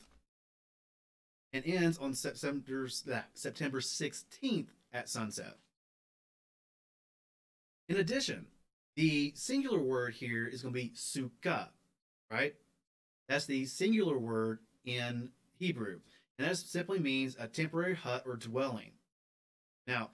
and 1.54 1.66
ends 1.66 1.98
on 1.98 2.14
September, 2.14 2.88
September 3.34 3.80
16th 3.80 4.68
at 4.94 5.10
sunset. 5.10 5.58
In 7.90 7.98
addition, 7.98 8.46
the 8.96 9.34
singular 9.36 9.80
word 9.80 10.14
here 10.14 10.48
is 10.48 10.62
going 10.62 10.74
to 10.74 10.80
be 10.80 10.94
sukkah. 10.96 11.70
right? 12.32 12.56
That's 13.28 13.46
the 13.46 13.66
singular 13.66 14.18
word 14.18 14.60
in 14.86 15.30
Hebrew. 15.58 16.00
And 16.38 16.48
that 16.48 16.58
simply 16.58 17.00
means 17.00 17.36
a 17.40 17.48
temporary 17.48 17.96
hut 17.96 18.24
or 18.26 18.36
dwelling. 18.36 18.92
Now, 19.88 20.12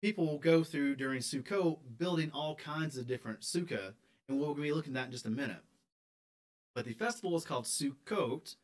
people 0.00 0.26
will 0.26 0.38
go 0.38 0.64
through 0.64 0.96
during 0.96 1.20
Sukkot 1.20 1.78
building 1.98 2.30
all 2.32 2.54
kinds 2.54 2.96
of 2.96 3.06
different 3.06 3.40
sukkah, 3.40 3.94
and 4.28 4.38
we'll 4.38 4.54
be 4.54 4.72
looking 4.72 4.96
at 4.96 5.00
that 5.00 5.06
in 5.06 5.12
just 5.12 5.26
a 5.26 5.30
minute. 5.30 5.62
But 6.74 6.84
the 6.84 6.92
festival 6.92 7.36
is 7.36 7.44
called 7.44 7.64
Sukkot, 7.64 8.56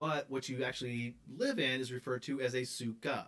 but 0.00 0.30
what 0.30 0.48
you 0.48 0.62
actually 0.62 1.16
live 1.36 1.58
in 1.58 1.80
is 1.80 1.92
referred 1.92 2.22
to 2.22 2.40
as 2.40 2.54
a 2.54 2.62
sukkah. 2.62 3.26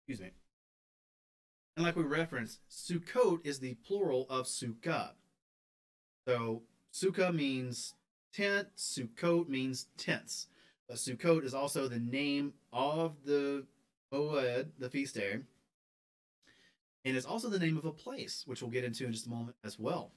Excuse 0.00 0.20
me. 0.20 0.32
And 1.76 1.86
like 1.86 1.96
we 1.96 2.02
referenced, 2.02 2.60
Sukkot 2.68 3.46
is 3.46 3.60
the 3.60 3.74
plural 3.86 4.26
of 4.28 4.46
sukkah. 4.46 5.10
So 6.26 6.62
sukkah 6.92 7.34
means 7.34 7.94
tent, 8.34 8.68
Sukkot 8.76 9.48
means 9.48 9.86
tents. 9.96 10.48
But 10.88 10.98
Sukkot 10.98 11.44
is 11.44 11.54
also 11.54 11.88
the 11.88 11.98
name 11.98 12.52
of 12.72 13.24
the 13.24 13.64
Moed, 14.12 14.66
the 14.78 14.90
feast 14.90 15.14
day. 15.14 15.38
And 17.04 17.16
it's 17.16 17.26
also 17.26 17.48
the 17.48 17.58
name 17.58 17.78
of 17.78 17.84
a 17.84 17.92
place, 17.92 18.42
which 18.46 18.60
we'll 18.60 18.70
get 18.70 18.84
into 18.84 19.06
in 19.06 19.12
just 19.12 19.26
a 19.26 19.30
moment 19.30 19.56
as 19.64 19.78
well. 19.78 20.12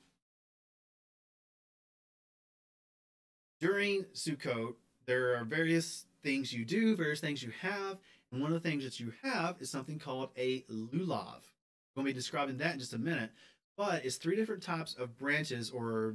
During 3.66 4.04
Sukkot, 4.14 4.76
there 5.08 5.36
are 5.38 5.44
various 5.44 6.06
things 6.22 6.54
you 6.54 6.66
do, 6.66 6.96
various 6.96 7.20
things 7.20 7.42
you 7.42 7.52
have, 7.62 7.98
and 8.32 8.40
one 8.40 8.54
of 8.54 8.62
the 8.62 8.70
things 8.70 8.84
that 8.84 9.00
you 9.00 9.12
have 9.24 9.56
is 9.60 9.72
something 9.72 9.98
called 9.98 10.30
a 10.38 10.62
lulav. 10.70 11.42
We're 11.42 11.96
going 11.96 11.98
to 11.98 12.04
be 12.04 12.14
describing 12.14 12.60
that 12.60 12.74
in 12.74 12.80
just 12.80 12.94
a 12.94 13.00
minute, 13.00 13.32
but 13.76 14.06
it's 14.06 14.18
three 14.18 14.36
different 14.36 14.62
types 14.62 14.94
of 14.94 15.18
branches 15.18 15.72
or 15.72 16.14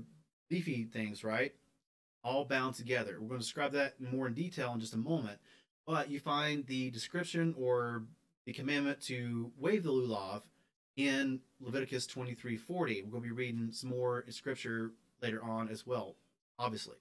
leafy 0.49 0.85
things, 0.85 1.25
right? 1.25 1.53
All 2.23 2.45
bound 2.45 2.77
together. 2.77 3.15
We're 3.15 3.27
going 3.27 3.41
to 3.41 3.45
describe 3.47 3.73
that 3.73 4.01
more 4.01 4.29
in 4.29 4.35
detail 4.35 4.73
in 4.73 4.79
just 4.79 4.95
a 4.95 4.99
moment, 4.99 5.41
but 5.89 6.09
you 6.09 6.21
find 6.21 6.65
the 6.69 6.93
description 6.93 7.57
or 7.59 8.05
the 8.47 8.53
commandment 8.53 9.01
to 9.07 9.51
wave 9.59 9.83
the 9.83 9.91
lulav 9.91 10.43
in 10.97 11.41
Leviticus 11.61 12.07
23:40. 12.07 12.69
We're 12.69 13.11
going 13.11 13.11
to 13.11 13.21
be 13.21 13.33
reading 13.33 13.71
some 13.73 13.91
more 13.91 14.21
in 14.21 14.31
scripture 14.31 14.93
later 15.21 15.43
on 15.43 15.69
as 15.69 15.85
well, 15.85 16.15
obviously. 16.57 16.95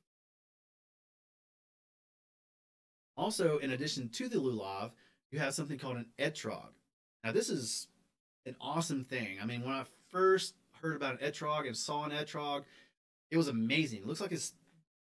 Also, 3.19 3.57
in 3.57 3.71
addition 3.71 4.07
to 4.07 4.29
the 4.29 4.37
lulav, 4.37 4.91
you 5.29 5.39
have 5.39 5.53
something 5.53 5.77
called 5.77 5.97
an 5.97 6.05
etrog. 6.17 6.69
Now, 7.21 7.33
this 7.33 7.49
is 7.49 7.89
an 8.45 8.55
awesome 8.61 9.03
thing. 9.03 9.37
I 9.41 9.45
mean, 9.45 9.61
when 9.61 9.73
I 9.73 9.83
first 10.09 10.55
heard 10.81 10.95
about 10.95 11.21
an 11.21 11.29
etrog 11.29 11.67
and 11.67 11.75
saw 11.75 12.05
an 12.05 12.11
etrog, 12.11 12.63
it 13.29 13.35
was 13.35 13.49
amazing. 13.49 13.99
It 13.99 14.07
looks 14.07 14.21
like 14.21 14.31
it's 14.31 14.53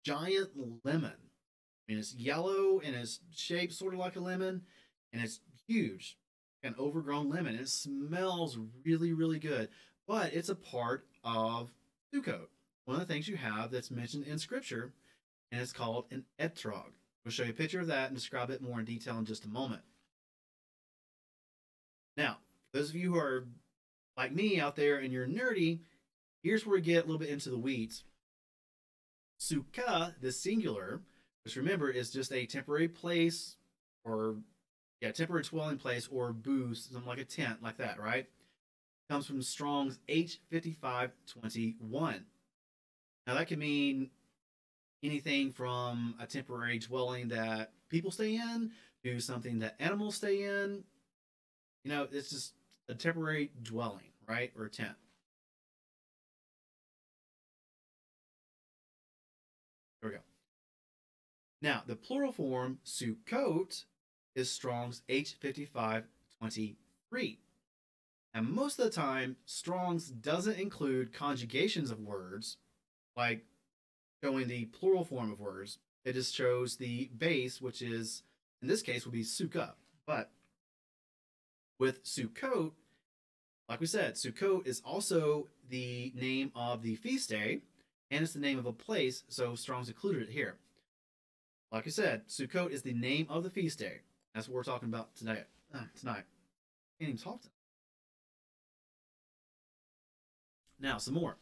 giant 0.03 0.49
lemon. 0.83 1.13
I 1.13 1.93
mean, 1.93 1.99
it's 1.99 2.15
yellow 2.15 2.81
and 2.83 2.97
it's 2.97 3.21
shaped 3.37 3.75
sort 3.75 3.93
of 3.93 4.01
like 4.01 4.17
a 4.17 4.21
lemon, 4.21 4.63
and 5.13 5.23
it's 5.23 5.41
huge, 5.69 6.17
an 6.63 6.75
overgrown 6.79 7.29
lemon. 7.29 7.55
It 7.55 7.69
smells 7.69 8.59
really, 8.83 9.13
really 9.13 9.39
good, 9.39 9.69
but 10.09 10.33
it's 10.33 10.49
a 10.49 10.55
part 10.55 11.05
of 11.23 11.71
Sukkot. 12.15 12.47
One 12.87 12.99
of 12.99 13.07
the 13.07 13.13
things 13.13 13.29
you 13.29 13.37
have 13.37 13.71
that's 13.71 13.91
mentioned 13.91 14.25
in 14.25 14.39
Scripture, 14.39 14.95
and 15.53 15.61
it's 15.61 15.75
called 15.75 16.07
an 16.11 16.25
etrog. 16.41 16.93
We'll 17.25 17.33
show 17.33 17.45
you 17.45 17.51
a 17.51 17.55
picture 17.55 17.81
of 17.81 17.87
that 17.89 18.09
and 18.09 18.17
describe 18.17 18.51
it 18.51 18.63
more 18.63 18.81
in 18.81 18.87
detail 18.87 19.19
in 19.19 19.27
just 19.27 19.45
a 19.45 19.49
moment. 19.49 19.83
Now, 22.17 22.39
those 22.73 22.89
of 22.91 22.97
you 22.97 23.13
who 23.13 23.19
are 23.19 23.47
like 24.17 24.33
me 24.33 24.61
out 24.61 24.77
there 24.77 24.97
and 24.97 25.13
you're 25.13 25.27
nerdy, 25.27 25.81
here's 26.43 26.65
where 26.67 26.77
we 26.77 26.81
get 26.81 27.05
a 27.05 27.07
little 27.07 27.19
bit 27.19 27.29
into 27.29 27.51
the 27.51 27.59
weeds. 27.59 28.05
Sukkah, 29.41 30.15
the 30.21 30.33
singular, 30.33 31.03
which 31.45 31.57
remember 31.57 31.91
is 31.91 32.11
just 32.11 32.33
a 32.33 32.47
temporary 32.47 32.89
place 32.89 33.57
or 34.05 34.37
yeah, 35.01 35.13
temporary 35.13 35.45
dwelling 35.45 35.79
place 35.79 36.09
or 36.11 36.33
booth, 36.33 36.89
something 36.91 37.09
like 37.09 37.19
a 37.19 37.25
tent, 37.25 37.63
like 37.63 37.77
that, 37.79 37.99
right? 37.99 38.27
Comes 39.09 39.27
from 39.27 39.41
Strong's 39.43 39.99
H5521. 40.09 42.21
Now 43.27 43.35
that 43.35 43.49
can 43.49 43.59
mean 43.59 44.11
anything 45.03 45.53
from 45.53 46.15
a 46.21 46.27
temporary 46.27 46.79
dwelling 46.79 47.29
that 47.29 47.73
people 47.89 48.11
stay 48.11 48.37
in 48.37 48.71
to 49.05 49.21
something 49.21 49.61
that 49.61 49.77
animals 49.79 50.17
stay 50.17 50.43
in. 50.43 50.85
You 51.85 51.91
know, 51.91 52.07
it's 52.11 52.31
just 52.31 52.55
a 52.89 52.95
temporary 52.95 53.51
dwelling, 53.63 54.13
right? 54.29 54.53
Or 54.57 54.67
a 54.67 54.71
tent. 54.71 54.97
There 60.01 60.11
we 60.11 60.17
go. 60.17 60.23
Now, 61.63 61.83
the 61.87 61.97
plural 61.97 62.33
form 62.33 62.79
Sukkot 62.85 63.85
is 64.35 64.51
Strong's 64.51 65.03
H5523. 65.09 67.39
And 68.33 68.49
most 68.49 68.79
of 68.79 68.85
the 68.85 68.91
time, 68.91 69.37
Strong's 69.45 70.09
doesn't 70.09 70.59
include 70.59 71.13
conjugations 71.13 71.91
of 71.91 72.01
words 72.01 72.57
like 73.17 73.45
showing 74.23 74.49
the 74.49 74.67
plural 74.67 75.05
form 75.05 75.33
of 75.33 75.41
words. 75.41 75.79
It 76.05 76.15
just 76.15 76.35
shows 76.35 76.77
the 76.77 77.11
base, 77.17 77.61
which 77.61 77.83
is, 77.83 78.23
in 78.63 78.69
this 78.69 78.83
case, 78.83 79.05
would 79.05 79.13
be 79.13 79.25
Sukkah. 79.25 79.73
But 80.07 80.31
with 81.79 82.05
Sukkot, 82.05 82.73
like 83.69 83.81
we 83.81 83.87
said, 83.87 84.15
Sukkot 84.15 84.67
is 84.67 84.83
also 84.85 85.49
the 85.69 86.13
name 86.17 86.53
of 86.55 86.83
the 86.83 86.97
feast 86.97 87.29
day, 87.31 87.61
and 88.11 88.23
it's 88.23 88.33
the 88.33 88.41
name 88.41 88.59
of 88.59 88.67
a 88.67 88.73
place, 88.73 89.23
so 89.29 89.55
Strong's 89.55 89.89
included 89.89 90.23
it 90.23 90.33
here. 90.33 90.57
Like 91.71 91.87
I 91.87 91.91
said, 91.91 92.27
Sukkot 92.29 92.71
is 92.71 92.83
the 92.83 92.95
name 92.95 93.27
of 93.29 93.45
the 93.45 93.51
feast 93.51 93.79
day. 93.79 94.01
That's 94.35 94.49
what 94.49 94.57
we're 94.57 94.65
talking 94.65 94.89
about 94.89 95.15
tonight. 95.15 95.45
Uh, 95.73 95.85
tonight. 95.99 96.25
Can't 96.99 97.11
even 97.11 97.17
talk 97.17 97.41
tonight. 97.41 97.55
Now, 100.81 100.99
some 100.99 101.15
more. 101.15 101.37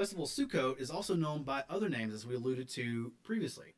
Festival 0.00 0.24
Sukkot 0.24 0.80
is 0.80 0.90
also 0.90 1.14
known 1.14 1.42
by 1.42 1.62
other 1.68 1.90
names, 1.90 2.14
as 2.14 2.26
we 2.26 2.34
alluded 2.34 2.70
to 2.70 3.12
previously. 3.22 3.74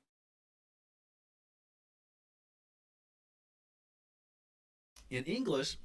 In 5.10 5.24
English, 5.24 5.78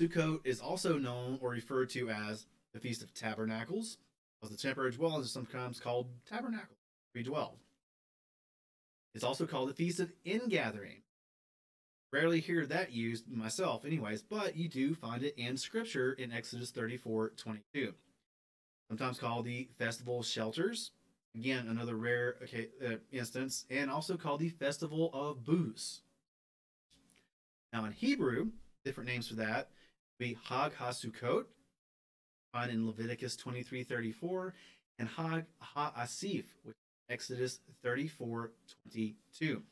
Sukkot 0.00 0.46
is 0.46 0.62
also 0.62 0.96
known 0.96 1.38
or 1.42 1.50
referred 1.50 1.90
to 1.90 2.08
as 2.08 2.46
the 2.72 2.80
Feast 2.80 3.02
of 3.02 3.12
Tabernacles, 3.12 3.98
as 4.42 4.48
the 4.48 4.56
temporary 4.56 4.92
dwellings 4.92 5.26
is 5.26 5.32
sometimes 5.32 5.78
called 5.78 6.08
tabernacle, 6.26 6.78
redwelled. 7.14 7.58
It's 9.14 9.24
also 9.24 9.44
called 9.44 9.68
the 9.68 9.74
Feast 9.74 10.00
of 10.00 10.10
Ingathering. 10.24 11.02
Rarely 12.14 12.40
hear 12.40 12.64
that 12.64 12.92
used 12.92 13.28
myself, 13.30 13.84
anyways, 13.84 14.22
but 14.22 14.56
you 14.56 14.70
do 14.70 14.94
find 14.94 15.22
it 15.22 15.34
in 15.36 15.58
Scripture 15.58 16.14
in 16.14 16.32
Exodus 16.32 16.70
34 16.70 17.32
22 17.36 17.92
sometimes 18.92 19.18
called 19.18 19.46
the 19.46 19.66
Festival 19.78 20.22
Shelters. 20.22 20.90
Again, 21.34 21.66
another 21.68 21.96
rare 21.96 22.36
okay, 22.42 22.68
uh, 22.86 22.96
instance, 23.10 23.64
and 23.70 23.90
also 23.90 24.18
called 24.18 24.40
the 24.40 24.50
Festival 24.50 25.08
of 25.14 25.46
Booths. 25.46 26.02
Now, 27.72 27.86
in 27.86 27.92
Hebrew, 27.92 28.50
different 28.84 29.08
names 29.08 29.28
for 29.28 29.36
that 29.36 29.70
would 30.20 30.26
be 30.26 30.36
Hag 30.46 30.74
HaSukkot, 30.74 31.44
found 32.52 32.70
in 32.70 32.86
Leviticus 32.86 33.34
23 33.34 33.82
34, 33.82 34.52
and 34.98 35.08
Hag 35.08 35.46
HaAsif, 35.74 36.44
which 36.62 36.76
Exodus 37.08 37.60
34 37.82 38.50
22. 38.92 39.62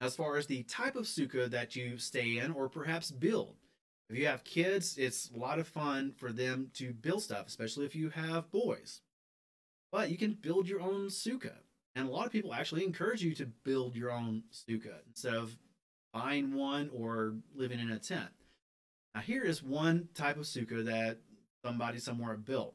As 0.00 0.16
far 0.16 0.38
as 0.38 0.46
the 0.46 0.62
type 0.62 0.96
of 0.96 1.04
sukkah 1.04 1.50
that 1.50 1.76
you 1.76 1.98
stay 1.98 2.38
in 2.38 2.50
or 2.50 2.70
perhaps 2.70 3.10
build, 3.10 3.56
if 4.08 4.16
you 4.16 4.26
have 4.26 4.44
kids, 4.44 4.96
it's 4.96 5.30
a 5.34 5.38
lot 5.38 5.58
of 5.58 5.68
fun 5.68 6.12
for 6.16 6.32
them 6.32 6.70
to 6.74 6.92
build 6.92 7.22
stuff, 7.22 7.46
especially 7.46 7.84
if 7.84 7.94
you 7.94 8.10
have 8.10 8.50
boys. 8.50 9.02
But 9.92 10.10
you 10.10 10.16
can 10.16 10.38
build 10.40 10.68
your 10.68 10.80
own 10.80 11.08
sukkah. 11.08 11.58
And 11.94 12.08
a 12.08 12.10
lot 12.10 12.26
of 12.26 12.32
people 12.32 12.54
actually 12.54 12.84
encourage 12.84 13.22
you 13.22 13.34
to 13.34 13.46
build 13.46 13.96
your 13.96 14.10
own 14.10 14.44
sukkah 14.52 15.00
instead 15.08 15.34
of 15.34 15.56
buying 16.12 16.54
one 16.54 16.90
or 16.94 17.34
living 17.54 17.80
in 17.80 17.90
a 17.90 17.98
tent. 17.98 18.30
Now, 19.14 19.20
here 19.20 19.42
is 19.42 19.62
one 19.62 20.08
type 20.14 20.36
of 20.36 20.44
sukkah 20.44 20.84
that 20.86 21.18
somebody 21.64 21.98
somewhere 21.98 22.36
built. 22.36 22.74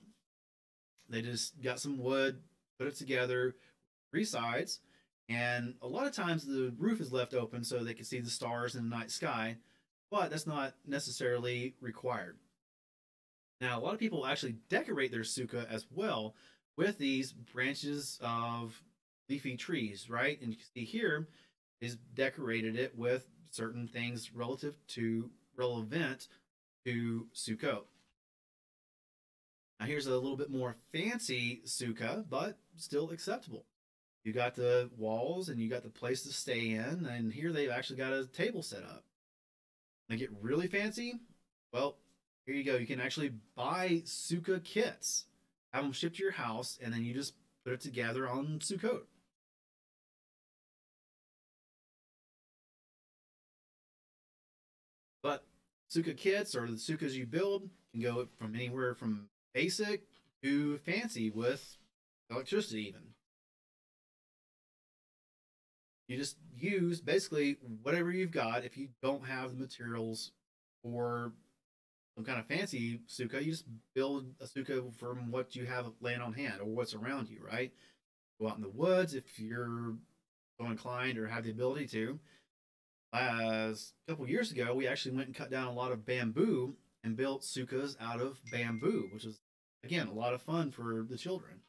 They 1.09 1.21
just 1.21 1.61
got 1.61 1.79
some 1.79 1.97
wood, 1.97 2.41
put 2.77 2.88
it 2.88 2.95
together, 2.95 3.55
three 4.11 4.25
sides, 4.25 4.81
and 5.29 5.75
a 5.81 5.88
lot 5.88 6.05
of 6.05 6.13
times 6.13 6.45
the 6.45 6.73
roof 6.77 6.99
is 6.99 7.11
left 7.11 7.34
open 7.34 7.63
so 7.63 7.84
they 7.84 7.93
can 7.93 8.05
see 8.05 8.19
the 8.19 8.29
stars 8.29 8.75
in 8.75 8.89
the 8.89 8.95
night 8.95 9.09
sky 9.09 9.57
but 10.14 10.30
that's 10.30 10.45
not 10.45 10.76
necessarily 10.86 11.74
required. 11.82 12.38
Now, 13.59 13.80
a 13.80 13.82
lot 13.82 13.95
of 13.95 13.99
people 13.99 14.28
actually 14.28 14.57
decorate 14.70 15.11
their 15.11 15.22
sukkah 15.22 15.68
as 15.72 15.88
well 15.89 16.36
with 16.78 16.99
these 16.99 17.32
branches 17.32 18.20
of 18.22 18.80
leafy 19.28 19.57
trees, 19.57 20.11
right? 20.11 20.39
And 20.39 20.51
you 20.51 20.57
can 20.57 20.68
see 20.76 20.86
here 20.86 21.28
is 21.82 21.97
decorated 22.14 22.76
it 22.76 22.95
with 22.95 23.26
certain 23.49 23.88
things 23.88 24.36
relative 24.36 24.76
to 24.89 25.32
relevant 25.57 26.28
to 26.86 27.26
Sukkot. 27.34 27.86
Now 29.80 29.88
here's 29.88 30.05
a 30.05 30.14
little 30.14 30.38
bit 30.38 30.51
more 30.51 30.76
fancy 30.91 31.64
sukkah, 31.66 32.24
but 32.30 32.59
still 32.78 33.09
acceptable. 33.09 33.66
You 34.24 34.32
got 34.32 34.53
the 34.53 34.91
walls 34.95 35.49
and 35.49 35.59
you 35.59 35.72
got 35.72 35.82
the 35.82 35.89
place 35.89 36.22
to 36.22 36.32
stay 36.32 36.70
in, 36.70 37.07
and 37.07 37.34
here 37.34 37.51
they've 37.51 37.72
actually 37.72 37.97
got 37.97 38.14
a 38.14 38.28
table 38.28 38.61
set 38.61 38.84
up. 38.84 39.05
They 40.10 40.18
get 40.18 40.30
really 40.41 40.68
fancy. 40.68 41.20
Well, 41.72 41.97
here 42.45 42.56
you 42.56 42.64
go. 42.64 42.76
You 42.76 42.86
can 42.86 42.99
actually 42.99 43.32
buy 43.56 44.01
Sukkah 44.06 44.64
kits, 44.64 45.26
have 45.74 45.84
them 45.84 45.93
shipped 45.93 46.18
to 46.18 46.24
your 46.24 46.34
house, 46.34 46.78
and 46.82 46.93
then 46.93 47.04
you 47.04 47.14
just 47.14 47.34
put 47.64 47.74
it 47.74 47.82
together 47.82 48.28
on 48.28 48.60
Sukkot. 48.60 49.04
But 55.22 55.45
Sukkah 55.89 56.18
kits 56.18 56.56
or 56.56 56.68
the 56.68 56.74
Sukkahs 56.74 57.14
you 57.14 57.26
build 57.26 57.70
can 57.93 58.01
go 58.01 58.28
from 58.38 58.56
anywhere 58.56 58.93
from 58.93 59.30
basic 59.54 60.04
to 60.43 60.78
fancy 60.80 61.30
with 61.30 61.78
electricity, 62.30 62.88
even. 62.89 63.12
You 66.08 66.18
just 66.18 66.38
use 66.56 67.01
basically 67.01 67.58
whatever 67.82 68.12
you've 68.12 68.32
got. 68.32 68.66
If 68.66 68.78
you 68.78 68.89
don't 69.01 69.26
have 69.26 69.51
the 69.51 69.58
materials 69.58 70.32
for 70.84 71.32
some 72.16 72.26
kind 72.26 72.39
of 72.39 72.45
fancy 72.45 73.01
sukkah, 73.08 73.43
you 73.43 73.51
just 73.51 73.66
build 73.95 74.34
a 74.41 74.45
sukkah 74.45 74.93
from 74.95 75.32
what 75.32 75.56
you 75.56 75.66
have 75.66 75.91
laying 76.01 76.22
on 76.22 76.34
hand 76.34 76.60
or 76.60 76.66
what's 76.66 76.93
around 76.93 77.30
you, 77.30 77.39
right? 77.43 77.72
Go 78.39 78.49
out 78.49 78.58
in 78.58 78.62
the 78.62 78.70
woods 78.70 79.14
if 79.14 79.39
you're 79.39 79.95
so 80.60 80.68
inclined 80.68 81.18
or 81.18 81.28
have 81.28 81.45
the 81.45 81.51
ability 81.51 81.88
to. 81.88 82.20
As 83.14 83.93
a 84.08 84.12
couple 84.12 84.28
years 84.28 84.51
ago, 84.51 84.74
we 84.74 84.88
actually 84.88 85.16
went 85.16 85.28
and 85.28 85.36
cut 85.36 85.51
down 85.51 85.68
a 85.68 85.74
lot 85.74 85.91
of 85.91 86.06
bamboo 86.06 86.76
and 87.04 87.16
built 87.16 87.41
sukkahs 87.41 87.95
out 88.01 88.20
of 88.20 88.39
bamboo, 88.51 89.10
which 89.14 89.24
was 89.26 89.39
again 89.84 90.08
a 90.08 90.14
lot 90.14 90.34
of 90.34 90.41
fun 90.41 90.72
for 90.72 91.06
the 91.08 91.18
children. 91.18 91.62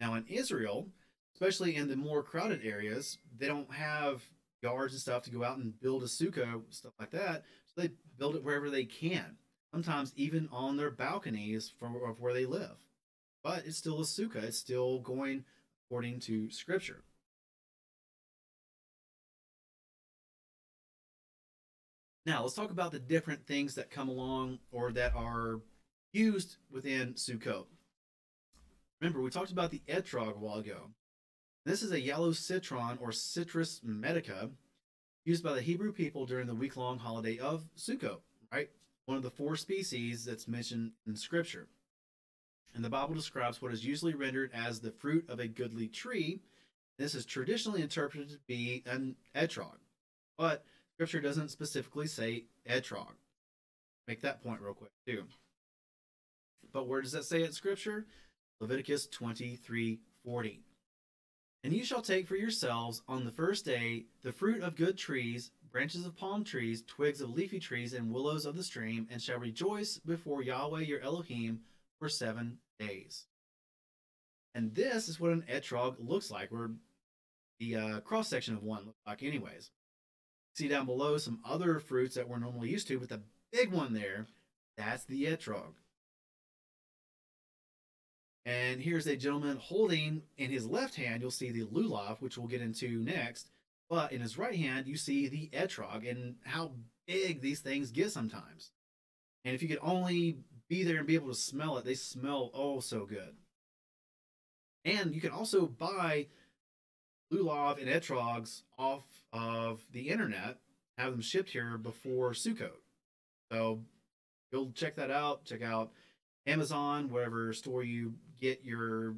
Now 0.00 0.14
in 0.14 0.24
Israel, 0.28 0.88
especially 1.36 1.76
in 1.76 1.86
the 1.86 1.96
more 1.96 2.22
crowded 2.22 2.64
areas, 2.64 3.18
they 3.36 3.46
don't 3.46 3.70
have 3.70 4.22
yards 4.62 4.94
and 4.94 5.02
stuff 5.02 5.22
to 5.22 5.30
go 5.30 5.44
out 5.44 5.58
and 5.58 5.78
build 5.80 6.02
a 6.02 6.06
sukkah, 6.06 6.62
stuff 6.70 6.94
like 6.98 7.10
that. 7.10 7.44
So 7.66 7.82
they 7.82 7.90
build 8.18 8.36
it 8.36 8.42
wherever 8.42 8.70
they 8.70 8.84
can. 8.84 9.36
Sometimes 9.70 10.14
even 10.16 10.48
on 10.50 10.78
their 10.78 10.90
balconies 10.90 11.70
from 11.78 11.94
of 11.96 12.20
where 12.20 12.32
they 12.32 12.46
live. 12.46 12.78
But 13.44 13.66
it's 13.66 13.76
still 13.76 14.00
a 14.00 14.04
sukkah. 14.04 14.44
It's 14.44 14.56
still 14.56 15.00
going 15.00 15.44
according 15.84 16.20
to 16.20 16.50
scripture. 16.50 17.04
Now 22.24 22.40
let's 22.40 22.54
talk 22.54 22.70
about 22.70 22.92
the 22.92 22.98
different 22.98 23.46
things 23.46 23.74
that 23.74 23.90
come 23.90 24.08
along 24.08 24.60
or 24.72 24.90
that 24.92 25.14
are 25.14 25.60
used 26.14 26.56
within 26.72 27.12
Sukkot. 27.12 27.66
Remember, 29.02 29.20
we 29.20 29.28
talked 29.28 29.52
about 29.52 29.70
the 29.70 29.82
etrog 29.86 30.34
a 30.34 30.38
while 30.38 30.58
ago. 30.60 30.88
This 31.66 31.82
is 31.82 31.90
a 31.90 32.00
yellow 32.00 32.30
citron 32.30 32.96
or 33.00 33.10
citrus 33.10 33.80
medica 33.82 34.50
used 35.24 35.42
by 35.42 35.52
the 35.52 35.60
Hebrew 35.60 35.90
people 35.90 36.24
during 36.24 36.46
the 36.46 36.54
week 36.54 36.76
long 36.76 37.00
holiday 37.00 37.38
of 37.38 37.68
Sukkot, 37.76 38.20
right? 38.52 38.70
One 39.06 39.16
of 39.16 39.24
the 39.24 39.32
four 39.32 39.56
species 39.56 40.24
that's 40.24 40.46
mentioned 40.46 40.92
in 41.08 41.16
Scripture. 41.16 41.66
And 42.72 42.84
the 42.84 42.88
Bible 42.88 43.16
describes 43.16 43.60
what 43.60 43.72
is 43.72 43.84
usually 43.84 44.14
rendered 44.14 44.52
as 44.54 44.78
the 44.78 44.92
fruit 44.92 45.28
of 45.28 45.40
a 45.40 45.48
goodly 45.48 45.88
tree. 45.88 46.38
This 47.00 47.16
is 47.16 47.26
traditionally 47.26 47.82
interpreted 47.82 48.28
to 48.28 48.38
be 48.46 48.84
an 48.86 49.16
etrog, 49.34 49.78
but 50.38 50.64
Scripture 50.94 51.20
doesn't 51.20 51.48
specifically 51.48 52.06
say 52.06 52.44
etrog. 52.70 53.14
Make 54.06 54.20
that 54.20 54.40
point 54.40 54.60
real 54.60 54.74
quick, 54.74 54.92
too. 55.04 55.24
But 56.72 56.86
where 56.86 57.02
does 57.02 57.10
that 57.10 57.24
say 57.24 57.42
in 57.42 57.50
Scripture? 57.50 58.06
Leviticus 58.60 59.08
23 59.08 59.98
40. 60.24 60.65
And 61.64 61.72
you 61.72 61.84
shall 61.84 62.02
take 62.02 62.28
for 62.28 62.36
yourselves 62.36 63.02
on 63.08 63.24
the 63.24 63.32
first 63.32 63.64
day 63.64 64.04
the 64.22 64.32
fruit 64.32 64.62
of 64.62 64.76
good 64.76 64.96
trees, 64.96 65.50
branches 65.72 66.06
of 66.06 66.16
palm 66.16 66.44
trees, 66.44 66.82
twigs 66.86 67.20
of 67.20 67.30
leafy 67.30 67.58
trees, 67.58 67.92
and 67.92 68.12
willows 68.12 68.46
of 68.46 68.56
the 68.56 68.62
stream, 68.62 69.08
and 69.10 69.20
shall 69.20 69.38
rejoice 69.38 69.98
before 69.98 70.42
Yahweh 70.42 70.80
your 70.82 71.00
Elohim 71.00 71.60
for 71.98 72.08
seven 72.08 72.58
days. 72.78 73.26
And 74.54 74.74
this 74.74 75.08
is 75.08 75.20
what 75.20 75.32
an 75.32 75.44
etrog 75.50 75.96
looks 75.98 76.30
like, 76.30 76.52
or 76.52 76.70
the 77.58 77.76
uh, 77.76 78.00
cross 78.00 78.28
section 78.28 78.54
of 78.54 78.62
one 78.62 78.86
looks 78.86 79.00
like, 79.06 79.22
anyways. 79.22 79.70
See 80.54 80.68
down 80.68 80.86
below 80.86 81.18
some 81.18 81.40
other 81.44 81.78
fruits 81.78 82.14
that 82.14 82.28
we're 82.28 82.38
normally 82.38 82.70
used 82.70 82.88
to, 82.88 82.98
but 82.98 83.08
the 83.08 83.20
big 83.52 83.70
one 83.72 83.92
there, 83.92 84.26
that's 84.76 85.04
the 85.04 85.24
etrog. 85.24 85.74
And 88.46 88.80
here's 88.80 89.08
a 89.08 89.16
gentleman 89.16 89.56
holding 89.60 90.22
in 90.38 90.50
his 90.52 90.68
left 90.68 90.94
hand, 90.94 91.20
you'll 91.20 91.32
see 91.32 91.50
the 91.50 91.64
lulav, 91.64 92.20
which 92.20 92.38
we'll 92.38 92.46
get 92.46 92.62
into 92.62 93.00
next. 93.00 93.50
But 93.90 94.12
in 94.12 94.20
his 94.20 94.38
right 94.38 94.54
hand, 94.54 94.86
you 94.86 94.96
see 94.96 95.28
the 95.28 95.50
etrog 95.52 96.08
and 96.08 96.36
how 96.44 96.72
big 97.08 97.40
these 97.40 97.58
things 97.58 97.90
get 97.90 98.12
sometimes. 98.12 98.70
And 99.44 99.54
if 99.54 99.62
you 99.62 99.68
could 99.68 99.80
only 99.82 100.38
be 100.68 100.84
there 100.84 100.98
and 100.98 101.06
be 101.06 101.16
able 101.16 101.28
to 101.28 101.34
smell 101.34 101.76
it, 101.76 101.84
they 101.84 101.94
smell 101.94 102.52
oh 102.54 102.78
so 102.78 103.04
good. 103.04 103.34
And 104.84 105.12
you 105.12 105.20
can 105.20 105.30
also 105.30 105.66
buy 105.66 106.28
lulav 107.32 107.80
and 107.80 107.88
etrogs 107.88 108.62
off 108.78 109.02
of 109.32 109.80
the 109.90 110.08
internet, 110.08 110.58
have 110.98 111.10
them 111.10 111.20
shipped 111.20 111.50
here 111.50 111.76
before 111.78 112.30
Sukkot. 112.30 112.70
So 113.50 113.80
go 114.52 114.70
check 114.72 114.94
that 114.96 115.10
out. 115.10 115.44
Check 115.44 115.62
out 115.62 115.90
Amazon, 116.46 117.10
whatever 117.10 117.52
store 117.52 117.82
you 117.82 118.14
get 118.40 118.64
your 118.64 119.16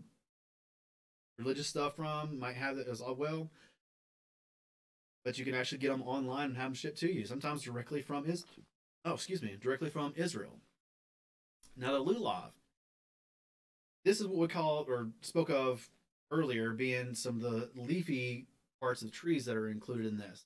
religious 1.39 1.69
stuff 1.69 1.97
from, 1.97 2.39
might 2.39 2.57
have 2.57 2.79
it 2.79 2.89
as 2.89 3.01
oh, 3.05 3.13
well. 3.13 3.51
But 5.25 5.39
you 5.39 5.45
can 5.45 5.55
actually 5.55 5.79
get 5.79 5.91
them 5.91 6.03
online 6.03 6.47
and 6.47 6.57
have 6.57 6.67
them 6.67 6.75
shipped 6.75 6.99
to 7.01 7.13
you. 7.13 7.27
Sometimes 7.27 7.63
directly 7.63 8.03
from 8.03 8.27
is, 8.27 8.45
oh 9.05 9.15
excuse 9.15 9.43
me, 9.43 9.57
directly 9.61 9.91
from 9.91 10.13
Israel. 10.17 10.59
Now 11.77 11.93
the 11.93 12.05
lulav. 12.05 12.51
This 14.05 14.21
is 14.21 14.27
what 14.27 14.39
we 14.39 14.49
call 14.49 14.85
or 14.89 15.09
spoke 15.21 15.51
of 15.51 15.89
earlier, 16.31 16.73
being 16.73 17.15
some 17.15 17.37
of 17.37 17.43
the 17.43 17.71
leafy 17.75 18.47
parts 18.81 19.03
of 19.03 19.11
trees 19.11 19.45
that 19.45 19.57
are 19.57 19.69
included 19.69 20.07
in 20.07 20.19
this. 20.19 20.45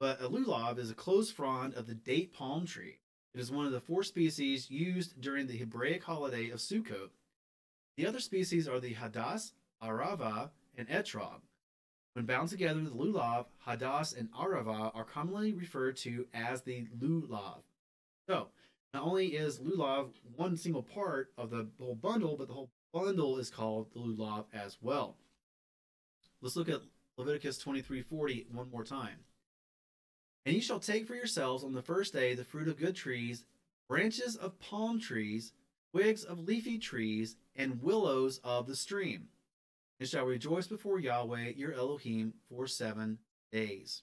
But 0.00 0.20
a 0.20 0.28
lulav 0.28 0.78
is 0.78 0.90
a 0.90 0.94
closed 0.94 1.34
frond 1.34 1.74
of 1.74 1.86
the 1.86 1.94
date 1.94 2.32
palm 2.32 2.66
tree. 2.66 2.98
It 3.34 3.40
is 3.40 3.50
one 3.50 3.66
of 3.66 3.72
the 3.72 3.80
four 3.80 4.02
species 4.04 4.70
used 4.70 5.20
during 5.20 5.46
the 5.46 5.56
Hebraic 5.56 6.04
holiday 6.04 6.50
of 6.50 6.60
Sukkot. 6.60 7.10
The 7.96 8.06
other 8.06 8.20
species 8.20 8.66
are 8.66 8.80
the 8.80 8.94
Hadass, 8.94 9.52
Arava, 9.82 10.50
and 10.76 10.88
Etrog. 10.88 11.40
When 12.14 12.26
bound 12.26 12.48
together, 12.48 12.80
the 12.80 12.90
lulav, 12.90 13.46
Hadass, 13.66 14.16
and 14.16 14.32
Arava 14.32 14.94
are 14.94 15.04
commonly 15.04 15.52
referred 15.52 15.96
to 15.98 16.26
as 16.32 16.62
the 16.62 16.86
lulav. 16.98 17.62
So, 18.28 18.48
not 18.92 19.02
only 19.02 19.28
is 19.36 19.58
lulav 19.58 20.10
one 20.36 20.56
single 20.56 20.82
part 20.82 21.32
of 21.36 21.50
the 21.50 21.68
whole 21.78 21.96
bundle, 21.96 22.36
but 22.36 22.48
the 22.48 22.54
whole 22.54 22.70
bundle 22.92 23.38
is 23.38 23.50
called 23.50 23.92
the 23.92 24.00
lulav 24.00 24.46
as 24.52 24.78
well. 24.80 25.16
Let's 26.40 26.56
look 26.56 26.68
at 26.68 26.82
Leviticus 27.16 27.58
23:40 27.58 28.46
one 28.50 28.70
more 28.70 28.84
time. 28.84 29.24
And 30.46 30.54
you 30.54 30.60
shall 30.60 30.80
take 30.80 31.06
for 31.06 31.14
yourselves 31.14 31.64
on 31.64 31.72
the 31.72 31.82
first 31.82 32.12
day 32.12 32.34
the 32.34 32.44
fruit 32.44 32.68
of 32.68 32.76
good 32.76 32.94
trees, 32.94 33.44
branches 33.88 34.36
of 34.36 34.58
palm 34.58 35.00
trees, 35.00 35.52
twigs 35.94 36.24
of 36.24 36.40
leafy 36.40 36.76
trees, 36.76 37.36
and 37.54 37.80
willows 37.80 38.40
of 38.42 38.66
the 38.66 38.74
stream, 38.74 39.28
and 40.00 40.08
shall 40.08 40.24
rejoice 40.24 40.66
before 40.66 40.98
Yahweh 40.98 41.50
your 41.56 41.72
Elohim 41.72 42.34
for 42.48 42.66
seven 42.66 43.16
days. 43.52 44.02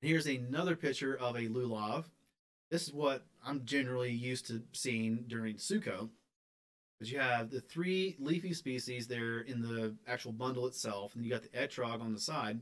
Here's 0.00 0.26
another 0.26 0.76
picture 0.76 1.16
of 1.16 1.34
a 1.34 1.48
lulav. 1.48 2.04
This 2.70 2.86
is 2.86 2.92
what 2.92 3.26
I'm 3.44 3.64
generally 3.64 4.12
used 4.12 4.46
to 4.46 4.62
seeing 4.72 5.24
during 5.26 5.56
Sukkot. 5.56 6.08
But 7.00 7.10
you 7.10 7.18
have 7.18 7.50
the 7.50 7.60
three 7.60 8.14
leafy 8.20 8.54
species 8.54 9.08
there 9.08 9.40
in 9.40 9.60
the 9.60 9.96
actual 10.06 10.30
bundle 10.30 10.68
itself, 10.68 11.16
and 11.16 11.24
you 11.24 11.32
got 11.32 11.42
the 11.42 11.48
etrog 11.48 12.00
on 12.00 12.12
the 12.12 12.20
side. 12.20 12.60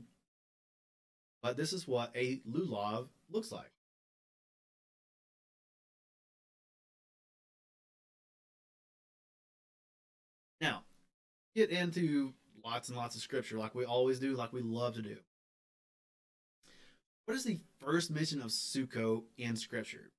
But 1.43 1.57
this 1.57 1.73
is 1.73 1.87
what 1.87 2.11
a 2.15 2.37
lulav 2.37 3.09
looks 3.29 3.51
like. 3.51 3.69
Get 11.55 11.69
into 11.69 12.33
lots 12.63 12.89
and 12.89 12.97
lots 12.97 13.15
of 13.15 13.21
scripture 13.21 13.57
like 13.57 13.75
we 13.75 13.85
always 13.85 14.19
do, 14.19 14.35
like 14.35 14.53
we 14.53 14.61
love 14.61 14.95
to 14.95 15.01
do. 15.01 15.17
What 17.25 17.37
is 17.37 17.43
the 17.43 17.59
first 17.79 18.11
mention 18.11 18.41
of 18.41 18.47
Sukkot 18.47 19.23
in 19.37 19.55
scripture? 19.55 20.11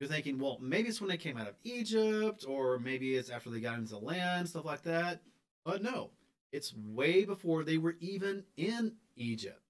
You're 0.00 0.10
thinking, 0.10 0.38
well, 0.38 0.58
maybe 0.60 0.88
it's 0.88 1.00
when 1.00 1.08
they 1.08 1.16
came 1.16 1.38
out 1.38 1.48
of 1.48 1.54
Egypt, 1.62 2.44
or 2.46 2.78
maybe 2.78 3.14
it's 3.14 3.30
after 3.30 3.50
they 3.50 3.60
got 3.60 3.78
into 3.78 3.90
the 3.90 3.98
land, 3.98 4.48
stuff 4.48 4.64
like 4.64 4.82
that. 4.82 5.22
But 5.64 5.82
no, 5.82 6.10
it's 6.52 6.74
way 6.74 7.24
before 7.24 7.64
they 7.64 7.78
were 7.78 7.96
even 8.00 8.44
in 8.56 8.94
Egypt. 9.16 9.60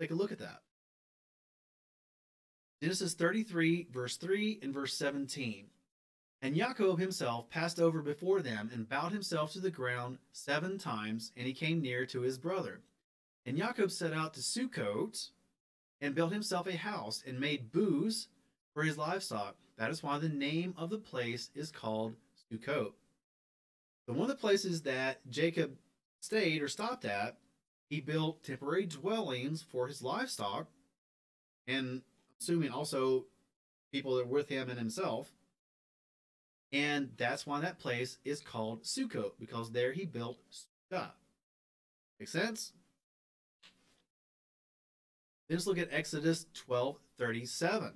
Take 0.00 0.10
a 0.10 0.14
look 0.14 0.32
at 0.32 0.38
that. 0.38 0.62
Genesis 2.82 3.14
33, 3.14 3.88
verse 3.92 4.16
3 4.16 4.60
and 4.62 4.74
verse 4.74 4.94
17. 4.94 5.66
And 6.44 6.56
Yaakov 6.56 6.98
himself 6.98 7.48
passed 7.48 7.78
over 7.78 8.02
before 8.02 8.42
them 8.42 8.68
and 8.74 8.88
bowed 8.88 9.12
himself 9.12 9.52
to 9.52 9.60
the 9.60 9.70
ground 9.70 10.18
seven 10.32 10.76
times, 10.76 11.30
and 11.36 11.46
he 11.46 11.52
came 11.52 11.80
near 11.80 12.04
to 12.06 12.22
his 12.22 12.36
brother. 12.36 12.80
And 13.46 13.56
Yaakov 13.56 13.92
set 13.92 14.12
out 14.12 14.34
to 14.34 14.40
Sukkot 14.40 15.30
and 16.00 16.16
built 16.16 16.32
himself 16.32 16.66
a 16.66 16.76
house 16.76 17.22
and 17.24 17.38
made 17.38 17.70
booths 17.70 18.26
for 18.74 18.82
his 18.82 18.98
livestock. 18.98 19.54
That 19.78 19.90
is 19.90 20.02
why 20.02 20.18
the 20.18 20.28
name 20.28 20.74
of 20.76 20.90
the 20.90 20.98
place 20.98 21.48
is 21.54 21.70
called 21.70 22.16
Sukkot. 22.50 22.92
So 24.06 24.12
one 24.12 24.22
of 24.22 24.28
the 24.28 24.34
places 24.34 24.82
that 24.82 25.20
Jacob 25.30 25.76
stayed 26.18 26.60
or 26.60 26.66
stopped 26.66 27.04
at, 27.04 27.36
he 27.88 28.00
built 28.00 28.42
temporary 28.42 28.86
dwellings 28.86 29.62
for 29.62 29.86
his 29.86 30.02
livestock, 30.02 30.66
and 31.68 32.02
assuming 32.40 32.70
also 32.70 33.26
people 33.92 34.16
that 34.16 34.26
were 34.26 34.38
with 34.38 34.48
him 34.48 34.68
and 34.68 34.78
himself. 34.78 35.30
And 36.72 37.10
that's 37.18 37.46
why 37.46 37.60
that 37.60 37.78
place 37.78 38.18
is 38.24 38.40
called 38.40 38.84
Sukkot, 38.84 39.32
because 39.38 39.70
there 39.70 39.92
he 39.92 40.06
built 40.06 40.38
Sukkah. 40.50 41.10
Make 42.18 42.28
sense? 42.28 42.72
Then 45.48 45.58
let's 45.58 45.66
look 45.66 45.78
at 45.78 45.92
Exodus 45.92 46.46
12 46.54 46.96
37. 47.18 47.92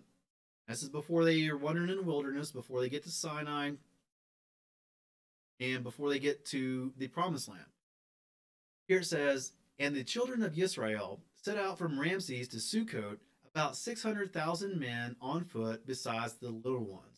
This 0.68 0.83
is 0.83 0.89
before 0.89 1.24
they 1.24 1.49
are 1.49 1.57
wandering 1.57 1.91
in 1.91 1.97
the 1.97 2.03
wilderness, 2.03 2.51
before 2.51 2.81
they 2.81 2.89
get 2.89 3.05
to 3.05 3.11
Sinai, 3.11 3.72
and 5.61 5.83
before 5.83 6.11
they 6.11 6.18
get 6.18 6.45
to 6.47 6.93
the 6.99 7.09
promised 7.09 7.49
land. 7.49 7.64
Here 8.89 8.99
it 8.99 9.07
says, 9.07 9.53
And 9.79 9.95
the 9.95 10.05
children 10.05 10.43
of 10.43 10.59
Israel 10.59 11.20
set 11.35 11.57
out 11.57 11.79
from 11.79 11.99
Ramses 11.99 12.49
to 12.49 12.57
Sukkot, 12.57 13.18
about 13.55 13.77
600,000 13.77 14.79
men 14.79 15.16
on 15.20 15.45
foot, 15.45 15.87
besides 15.87 16.35
the 16.35 16.51
little 16.51 16.85
ones. 16.85 17.16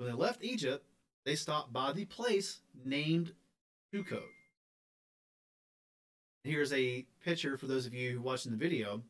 When 0.00 0.08
they 0.08 0.16
left 0.16 0.42
Egypt, 0.42 0.86
they 1.26 1.34
stopped 1.34 1.74
by 1.74 1.92
the 1.92 2.06
place 2.06 2.62
named 2.86 3.34
Sukkot. 3.92 4.22
Here's 6.42 6.72
a 6.72 7.04
picture 7.22 7.58
for 7.58 7.66
those 7.66 7.84
of 7.84 7.92
you 7.92 8.22
watching 8.22 8.50
the 8.50 8.56
video 8.56 9.02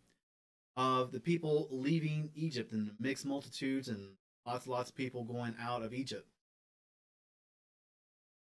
of 0.76 1.12
the 1.12 1.20
people 1.20 1.68
leaving 1.70 2.30
Egypt 2.34 2.72
and 2.72 2.88
the 2.88 2.95
mixed 2.99 3.24
multitudes 3.24 3.86
and 3.86 4.14
lots 4.45 4.66
and 4.66 4.72
lots 4.72 4.91
of 4.91 4.97
people 4.97 5.22
going 5.22 5.55
out 5.61 5.84
of 5.84 5.95
Egypt. 5.95 6.26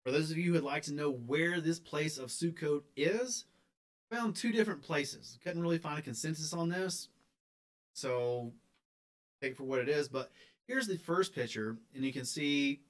For 0.03 0.11
those 0.11 0.31
of 0.31 0.37
you 0.39 0.45
who 0.45 0.53
would 0.53 0.63
like 0.63 0.81
to 0.83 0.93
know 0.95 1.11
where 1.11 1.61
this 1.61 1.79
place 1.79 2.17
of 2.17 2.29
Sukkot 2.29 2.81
is, 2.97 3.45
found 4.09 4.35
two 4.35 4.51
different 4.51 4.81
places. 4.81 5.37
Couldn't 5.43 5.61
really 5.61 5.77
find 5.77 5.99
a 5.99 6.01
consensus 6.01 6.53
on 6.53 6.69
this, 6.69 7.07
so 7.93 8.51
take 9.43 9.51
it 9.51 9.57
for 9.57 9.63
what 9.65 9.79
it 9.79 9.89
is. 9.89 10.07
But 10.07 10.31
here's 10.67 10.87
the 10.87 10.97
first 10.97 11.33
picture, 11.33 11.77
and 11.95 12.05
you 12.05 12.13
can 12.13 12.25
see 12.25 12.81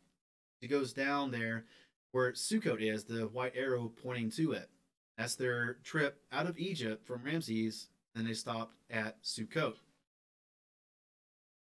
it 0.61 0.67
goes 0.67 0.93
down 0.93 1.31
there 1.31 1.65
where 2.11 2.31
Sukkot 2.33 2.81
is, 2.81 3.05
the 3.05 3.27
white 3.27 3.53
arrow 3.55 3.91
pointing 4.03 4.29
to 4.31 4.51
it. 4.51 4.69
That's 5.17 5.35
their 5.35 5.75
trip 5.83 6.21
out 6.31 6.47
of 6.47 6.57
Egypt 6.57 7.05
from 7.05 7.23
Ramses, 7.23 7.87
and 8.15 8.27
they 8.27 8.33
stopped 8.33 8.75
at 8.89 9.21
Sukkot. 9.23 9.75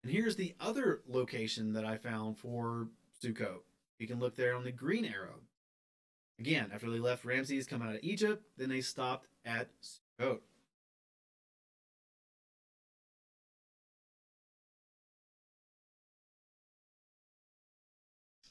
And 0.03 0.13
here's 0.13 0.37
the 0.37 0.55
other 0.61 1.03
location 1.09 1.73
that 1.73 1.85
I 1.85 1.97
found 1.97 2.39
for 2.39 2.89
Sukkot. 3.23 3.61
You 3.99 4.07
can 4.07 4.21
look 4.21 4.37
there 4.37 4.55
on 4.55 4.65
the 4.65 4.73
green 4.73 5.05
arrow. 5.05 5.41
Again, 6.39 6.71
after 6.73 6.91
they 6.91 6.99
left 6.99 7.25
Ramses 7.25 7.67
coming 7.67 7.89
out 7.89 7.95
of 7.95 8.03
Egypt, 8.03 8.45
then 8.59 8.69
they 8.69 8.83
stopped 8.83 9.27
at 9.45 9.71
Sukkot. 10.21 10.41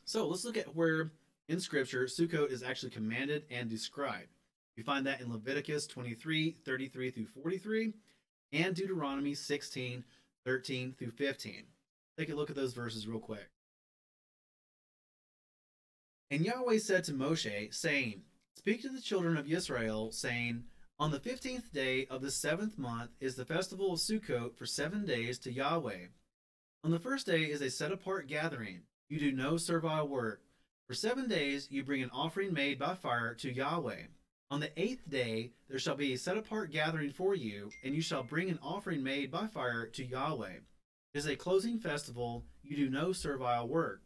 So 0.06 0.28
let's 0.28 0.46
look 0.46 0.58
at 0.58 0.76
where 0.76 1.12
in 1.50 1.60
Scripture 1.60 2.06
Sukkot 2.06 2.52
is 2.52 2.64
actually 2.64 2.92
commanded 2.92 3.44
and 3.50 3.70
described. 3.70 4.30
We 4.78 4.84
find 4.84 5.08
that 5.08 5.20
in 5.20 5.32
Leviticus 5.32 5.88
23, 5.88 6.58
33 6.64 7.12
through 7.12 7.26
43, 7.26 7.94
and 8.54 8.76
Deuteronomy 8.76 9.34
16, 9.34 10.04
13 10.46 10.96
through 10.98 11.12
15. 11.12 11.64
Take 12.18 12.30
a 12.30 12.36
look 12.36 12.50
at 12.50 12.56
those 12.56 12.74
verses 12.74 13.08
real 13.08 13.20
quick. 13.20 13.50
And 16.30 16.46
Yahweh 16.46 16.78
said 16.78 17.04
to 17.06 17.14
Moshe, 17.14 17.74
saying, 17.74 18.22
Speak 18.56 18.82
to 18.82 18.90
the 18.90 19.02
children 19.02 19.38
of 19.38 19.50
Israel, 19.50 20.12
saying, 20.12 20.64
On 21.00 21.12
the 21.12 21.20
fifteenth 21.20 21.72
day 21.74 22.08
of 22.10 22.22
the 22.22 22.32
seventh 22.32 22.78
month 22.78 23.12
is 23.20 23.36
the 23.36 23.46
festival 23.46 23.94
of 23.94 24.00
Sukkot 24.00 24.56
for 24.56 24.66
seven 24.66 25.06
days 25.06 25.40
to 25.40 25.52
Yahweh. 25.52 26.08
On 26.84 26.92
the 26.92 27.00
first 27.00 27.26
day 27.26 27.44
is 27.44 27.62
a 27.62 27.70
set 27.70 27.92
apart 27.92 28.28
gathering. 28.28 28.82
You 29.08 29.20
do 29.20 29.32
no 29.32 29.58
servile 29.58 30.08
work. 30.08 30.42
For 30.88 30.96
seven 30.96 31.28
days 31.28 31.68
you 31.70 31.84
bring 31.84 32.02
an 32.02 32.10
offering 32.12 32.54
made 32.54 32.80
by 32.80 32.96
fire 32.96 33.36
to 33.36 33.54
Yahweh. 33.54 34.08
On 34.50 34.60
the 34.60 34.72
eighth 34.82 35.08
day 35.08 35.52
there 35.70 35.78
shall 35.78 35.96
be 35.96 36.14
a 36.14 36.18
set 36.18 36.38
apart 36.38 36.72
gathering 36.72 37.12
for 37.12 37.36
you, 37.36 37.70
and 37.84 37.94
you 37.94 38.02
shall 38.02 38.24
bring 38.24 38.50
an 38.50 38.58
offering 38.64 39.04
made 39.04 39.30
by 39.30 39.46
fire 39.46 39.86
to 39.86 40.04
Yahweh. 40.04 40.56
It 41.14 41.18
is 41.18 41.28
a 41.28 41.36
closing 41.36 41.78
festival, 41.78 42.46
you 42.64 42.76
do 42.76 42.90
no 42.90 43.14
servile 43.14 43.68
work. 43.68 44.02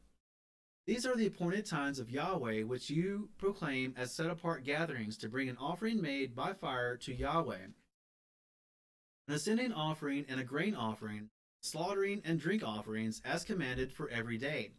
These 0.86 1.06
are 1.06 1.16
the 1.16 1.28
appointed 1.28 1.66
times 1.66 2.00
of 2.00 2.10
Yahweh 2.10 2.64
which 2.64 2.90
you 2.90 3.30
proclaim 3.38 3.94
as 3.96 4.14
set 4.14 4.30
apart 4.30 4.66
gatherings 4.66 5.18
to 5.20 5.30
bring 5.30 5.48
an 5.48 5.58
offering 5.58 6.02
made 6.02 6.36
by 6.36 6.52
fire 6.52 6.98
to 6.98 7.16
Yahweh. 7.16 7.68
An 9.28 9.34
ascending 9.34 9.72
offering 9.72 10.26
and 10.28 10.42
a 10.42 10.44
grain 10.44 10.76
offering, 10.76 11.30
slaughtering 11.62 12.22
and 12.26 12.38
drink 12.38 12.64
offerings 12.64 13.22
as 13.24 13.46
commanded 13.46 13.94
for 13.94 14.10
every 14.10 14.38
day 14.38 14.72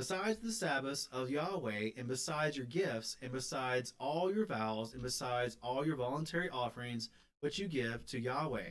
besides 0.00 0.38
the 0.38 0.50
Sabbaths 0.50 1.10
of 1.12 1.28
Yahweh, 1.28 1.90
and 1.98 2.08
besides 2.08 2.56
your 2.56 2.64
gifts, 2.64 3.18
and 3.20 3.30
besides 3.30 3.92
all 4.00 4.32
your 4.34 4.46
vows, 4.46 4.94
and 4.94 5.02
besides 5.02 5.58
all 5.62 5.84
your 5.84 5.96
voluntary 5.96 6.48
offerings 6.48 7.10
which 7.40 7.58
you 7.58 7.68
give 7.68 8.06
to 8.06 8.18
Yahweh. 8.18 8.70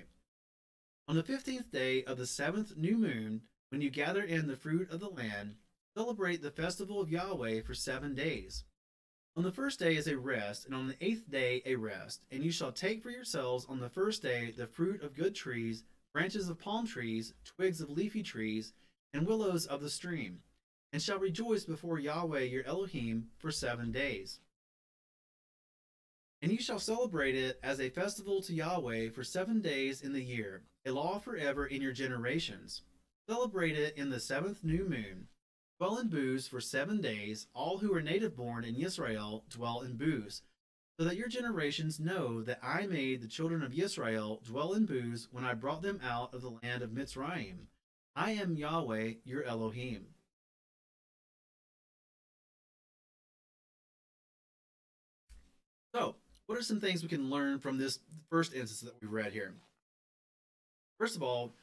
On 1.08 1.16
the 1.16 1.22
fifteenth 1.22 1.72
day 1.72 2.04
of 2.06 2.18
the 2.18 2.26
seventh 2.26 2.76
new 2.76 2.98
moon, 2.98 3.42
when 3.70 3.80
you 3.80 3.92
gather 3.92 4.24
in 4.24 4.48
the 4.48 4.56
fruit 4.56 4.90
of 4.90 5.00
the 5.00 5.08
land, 5.08 5.54
celebrate 5.96 6.42
the 6.42 6.50
festival 6.50 7.00
of 7.00 7.12
Yahweh 7.12 7.62
for 7.62 7.76
seven 7.76 8.16
days. 8.16 8.64
On 9.38 9.44
the 9.44 9.52
first 9.52 9.78
day 9.78 9.98
is 9.98 10.08
a 10.08 10.18
rest, 10.18 10.66
and 10.66 10.74
on 10.74 10.88
the 10.88 10.98
eighth 11.00 11.30
day 11.30 11.62
a 11.64 11.76
rest, 11.76 12.24
and 12.32 12.44
you 12.44 12.52
shall 12.52 12.72
take 12.72 13.04
for 13.04 13.12
yourselves 13.12 13.68
on 13.70 13.80
the 13.80 13.90
first 13.90 14.24
day 14.24 14.52
the 14.58 14.66
fruit 14.66 15.04
of 15.04 15.14
good 15.14 15.36
trees, 15.36 15.84
branches 16.12 16.50
of 16.50 16.58
palm 16.58 16.88
trees, 16.88 17.36
twigs 17.46 17.82
of 17.82 17.92
leafy 17.92 18.24
trees, 18.24 18.74
and 19.14 19.28
willows 19.28 19.68
of 19.68 19.82
the 19.82 19.92
stream 19.92 20.40
and 20.92 21.02
shall 21.02 21.20
rejoice 21.20 21.66
before 21.66 22.00
Yahweh 22.00 22.42
your 22.42 22.66
Elohim 22.66 23.28
for 23.38 23.52
seven 23.52 23.92
days. 23.92 24.40
And 26.42 26.52
you 26.52 26.60
shall 26.60 26.80
celebrate 26.80 27.36
it 27.36 27.60
as 27.62 27.80
a 27.80 27.90
festival 27.90 28.42
to 28.44 28.54
Yahweh 28.54 29.10
for 29.10 29.24
seven 29.24 29.62
days 29.62 30.02
in 30.02 30.14
the 30.14 30.24
year, 30.24 30.64
a 30.86 30.92
law 30.92 31.20
forever 31.20 31.66
in 31.66 31.82
your 31.82 31.92
generations. 31.92 32.84
Celebrate 33.28 33.78
it 33.78 33.98
in 33.98 34.10
the 34.10 34.20
seventh 34.20 34.64
new 34.64 34.86
moon. 34.86 35.28
Dwell 35.78 35.98
in 35.98 36.08
booths 36.08 36.48
for 36.48 36.60
seven 36.60 37.02
days. 37.02 37.48
All 37.54 37.78
who 37.78 37.94
are 37.94 38.02
native 38.02 38.36
born 38.36 38.64
in 38.64 38.76
Israel 38.76 39.46
dwell 39.50 39.82
in 39.82 39.98
booths, 39.98 40.42
so 40.98 41.06
that 41.06 41.16
your 41.16 41.28
generations 41.28 42.00
know 42.00 42.42
that 42.42 42.60
I 42.64 42.88
made 42.88 43.22
the 43.22 43.28
children 43.28 43.62
of 43.62 43.78
Israel 43.78 44.42
dwell 44.46 44.74
in 44.74 44.86
booths 44.86 45.28
when 45.32 45.46
I 45.46 45.54
brought 45.54 45.82
them 45.82 46.00
out 46.04 46.34
of 46.34 46.42
the 46.42 46.58
land 46.64 46.82
of 46.82 46.90
Mitzrayim. 46.90 47.68
I 48.16 48.32
am 48.32 48.56
Yahweh 48.56 49.14
your 49.24 49.44
Elohim. 49.44 50.08
What 56.50 56.58
are 56.58 56.64
some 56.64 56.80
things 56.80 57.04
we 57.04 57.10
can 57.10 57.30
learn 57.30 57.60
from 57.60 57.78
this 57.78 58.00
first 58.32 58.56
instance 58.56 58.82
that 58.82 59.00
we 59.00 59.08
read 59.08 59.32
here? 59.32 59.54
First 61.00 61.16
of 61.16 61.22
all, 61.22 61.54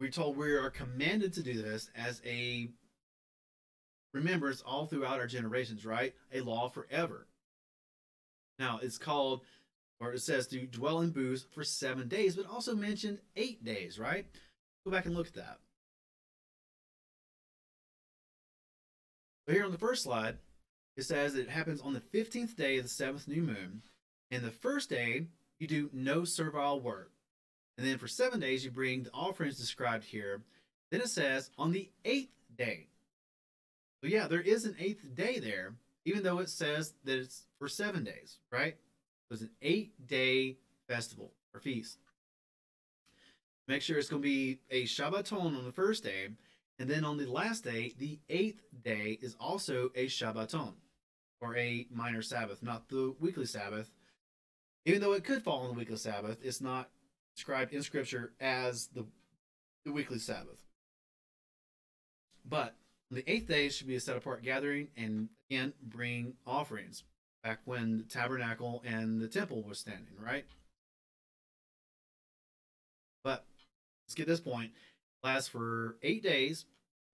we're 0.00 0.10
told 0.10 0.36
we 0.36 0.50
are 0.54 0.70
commanded 0.70 1.32
to 1.34 1.42
do 1.44 1.62
this 1.62 1.88
as 1.94 2.20
a 2.26 2.68
remembrance 4.12 4.60
all 4.60 4.86
throughout 4.86 5.20
our 5.20 5.28
generations, 5.28 5.86
right? 5.86 6.14
A 6.32 6.40
law 6.40 6.68
forever. 6.68 7.28
Now, 8.58 8.80
it's 8.82 8.98
called, 8.98 9.42
or 10.00 10.12
it 10.12 10.20
says 10.20 10.48
to 10.48 10.66
dwell 10.66 11.00
in 11.02 11.10
booths 11.10 11.46
for 11.54 11.62
seven 11.62 12.08
days, 12.08 12.34
but 12.34 12.46
also 12.46 12.74
mentioned 12.74 13.20
eight 13.36 13.64
days, 13.64 14.00
right? 14.00 14.26
Go 14.84 14.90
back 14.90 15.06
and 15.06 15.14
look 15.14 15.28
at 15.28 15.34
that. 15.34 15.60
But 19.46 19.54
here 19.54 19.64
on 19.64 19.70
the 19.70 19.78
first 19.78 20.02
slide, 20.02 20.38
it 20.96 21.04
says 21.04 21.36
it 21.36 21.48
happens 21.48 21.80
on 21.80 21.92
the 21.92 22.00
15th 22.00 22.56
day 22.56 22.78
of 22.78 22.82
the 22.82 22.88
seventh 22.88 23.28
new 23.28 23.42
moon. 23.42 23.82
And 24.32 24.42
the 24.42 24.50
first 24.50 24.88
day, 24.88 25.26
you 25.58 25.66
do 25.66 25.90
no 25.92 26.24
servile 26.24 26.80
work. 26.80 27.12
And 27.76 27.86
then 27.86 27.98
for 27.98 28.08
seven 28.08 28.40
days, 28.40 28.64
you 28.64 28.70
bring 28.70 29.02
the 29.02 29.12
offerings 29.12 29.58
described 29.58 30.04
here. 30.04 30.42
Then 30.90 31.02
it 31.02 31.08
says 31.08 31.50
on 31.58 31.70
the 31.70 31.90
eighth 32.06 32.32
day. 32.56 32.88
So, 34.00 34.08
yeah, 34.08 34.26
there 34.26 34.40
is 34.40 34.64
an 34.64 34.74
eighth 34.80 35.14
day 35.14 35.38
there, 35.38 35.74
even 36.06 36.22
though 36.22 36.38
it 36.38 36.48
says 36.48 36.94
that 37.04 37.18
it's 37.18 37.44
for 37.58 37.68
seven 37.68 38.04
days, 38.04 38.38
right? 38.50 38.76
So 39.28 39.34
it's 39.34 39.42
an 39.42 39.50
eight 39.60 40.06
day 40.06 40.56
festival 40.88 41.32
or 41.54 41.60
feast. 41.60 41.98
Make 43.68 43.82
sure 43.82 43.98
it's 43.98 44.08
going 44.08 44.22
to 44.22 44.28
be 44.28 44.60
a 44.70 44.84
Shabbaton 44.84 45.56
on 45.56 45.64
the 45.64 45.72
first 45.72 46.02
day, 46.02 46.28
And 46.78 46.88
then 46.88 47.04
on 47.04 47.18
the 47.18 47.26
last 47.26 47.64
day, 47.64 47.92
the 47.98 48.18
eighth 48.28 48.62
day, 48.82 49.18
is 49.20 49.36
also 49.38 49.90
a 49.94 50.06
Shabbaton, 50.06 50.72
or 51.40 51.56
a 51.56 51.86
minor 51.90 52.22
Sabbath, 52.22 52.62
not 52.62 52.88
the 52.88 53.14
weekly 53.20 53.46
Sabbath. 53.46 53.90
Even 54.84 55.00
though 55.00 55.12
it 55.12 55.24
could 55.24 55.42
fall 55.42 55.60
on 55.60 55.68
the 55.68 55.78
weekly 55.78 55.96
Sabbath, 55.96 56.38
it's 56.42 56.60
not 56.60 56.90
described 57.34 57.72
in 57.72 57.82
Scripture 57.82 58.32
as 58.40 58.88
the, 58.88 59.06
the 59.84 59.92
weekly 59.92 60.18
Sabbath. 60.18 60.62
But 62.44 62.74
the 63.10 63.30
eighth 63.30 63.46
day 63.46 63.68
should 63.68 63.86
be 63.86 63.96
a 63.96 64.00
set 64.00 64.16
apart 64.16 64.42
gathering 64.42 64.88
and 64.96 65.28
again 65.50 65.72
bring 65.82 66.34
offerings 66.46 67.04
back 67.44 67.60
when 67.64 67.98
the 67.98 68.04
tabernacle 68.04 68.82
and 68.84 69.20
the 69.20 69.28
temple 69.28 69.62
was 69.62 69.78
standing, 69.78 70.14
right? 70.18 70.44
But 73.22 73.44
let's 74.06 74.14
get 74.14 74.26
this 74.26 74.40
point. 74.40 74.72
Lasts 75.22 75.48
for 75.48 75.96
eight 76.02 76.22
days. 76.22 76.64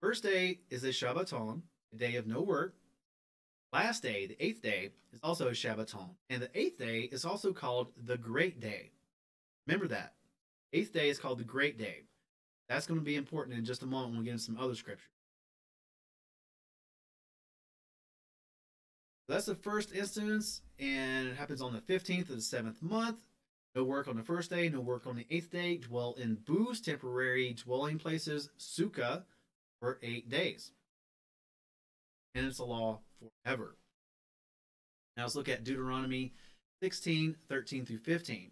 First 0.01 0.23
day 0.23 0.61
is 0.71 0.85
a 0.85 0.89
Shabbaton, 0.89 1.63
a 1.93 1.97
day 1.97 2.17
of 2.17 2.27
no 2.27 2.41
work. 2.41 2.75
Last 3.73 4.03
day, 4.03 4.27
the 4.27 4.43
eighth 4.45 4.63
day, 4.63 4.91
is 5.13 5.21
also 5.23 5.49
a 5.49 5.53
Shabbaton. 5.53 6.11
And 6.31 6.43
the 6.43 6.51
eighth 6.59 6.79
day 6.79 7.01
is 7.01 7.25
also 7.25 7.53
called 7.53 7.89
the 8.03 8.17
Great 8.17 8.61
Day. 8.61 8.93
Remember 9.67 9.89
that. 9.89 10.15
Eighth 10.73 10.93
day 10.93 11.11
is 11.11 11.19
called 11.19 11.39
the 11.39 11.45
Great 11.45 11.79
Day. 11.79 12.05
That's 12.69 12.87
going 12.87 13.01
to 13.01 13.05
be 13.05 13.17
important 13.17 13.59
in 13.59 13.65
just 13.65 13.83
a 13.83 13.87
moment 13.87 14.11
when 14.11 14.21
we 14.21 14.25
get 14.25 14.33
into 14.33 14.45
some 14.45 14.59
other 14.59 14.75
scripture. 14.75 15.09
that's 19.29 19.45
the 19.45 19.55
first 19.55 19.93
instance, 19.93 20.63
and 20.79 21.29
it 21.29 21.37
happens 21.37 21.61
on 21.61 21.75
the 21.75 21.81
15th 21.81 22.31
of 22.31 22.37
the 22.37 22.41
seventh 22.41 22.81
month. 22.83 23.19
No 23.75 23.85
work 23.85 24.09
on 24.09 24.17
the 24.17 24.23
first 24.23 24.49
day, 24.49 24.71
no 24.71 24.81
work 24.81 25.07
on 25.07 25.17
the 25.17 25.27
eighth 25.31 25.51
day. 25.51 25.77
Dwell 25.77 26.15
in 26.19 26.37
booths, 26.37 26.81
temporary 26.81 27.53
dwelling 27.53 27.99
places, 27.99 28.49
sukkah, 28.59 29.25
for 29.81 29.99
eight 30.03 30.31
days. 30.31 30.73
And 32.35 32.47
it's 32.47 32.59
a 32.59 32.65
law 32.65 33.01
forever. 33.19 33.77
Now 35.17 35.25
let's 35.25 35.35
look 35.35 35.49
at 35.49 35.65
Deuteronomy 35.65 36.33
16, 36.83 37.37
13 37.49 37.87
through 37.87 37.99
15. 37.99 38.51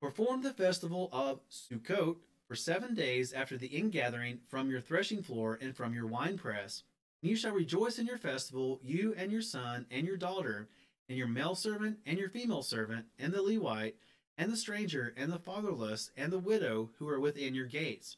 Perform 0.00 0.42
the 0.42 0.52
festival 0.52 1.08
of 1.12 1.40
Sukkot 1.48 2.16
for 2.48 2.56
seven 2.56 2.94
days 2.94 3.32
after 3.32 3.56
the 3.56 3.68
ingathering 3.68 4.40
from 4.48 4.70
your 4.70 4.80
threshing 4.80 5.22
floor 5.22 5.58
and 5.60 5.76
from 5.76 5.94
your 5.94 6.06
winepress 6.06 6.82
you 7.22 7.36
shall 7.36 7.54
rejoice 7.54 8.00
in 8.00 8.06
your 8.06 8.18
festival, 8.18 8.80
you 8.82 9.14
and 9.16 9.30
your 9.30 9.42
son 9.42 9.86
and 9.92 10.06
your 10.06 10.16
daughter, 10.16 10.68
and 11.08 11.16
your 11.16 11.28
male 11.28 11.54
servant 11.54 11.98
and 12.04 12.18
your 12.18 12.28
female 12.28 12.62
servant, 12.62 13.06
and 13.16 13.32
the 13.32 13.42
Levite, 13.42 13.94
and 14.36 14.50
the 14.50 14.56
stranger, 14.56 15.14
and 15.16 15.30
the 15.30 15.38
fatherless, 15.38 16.10
and 16.16 16.32
the 16.32 16.38
widow 16.40 16.90
who 16.98 17.08
are 17.08 17.20
within 17.20 17.54
your 17.54 17.66
gates. 17.66 18.16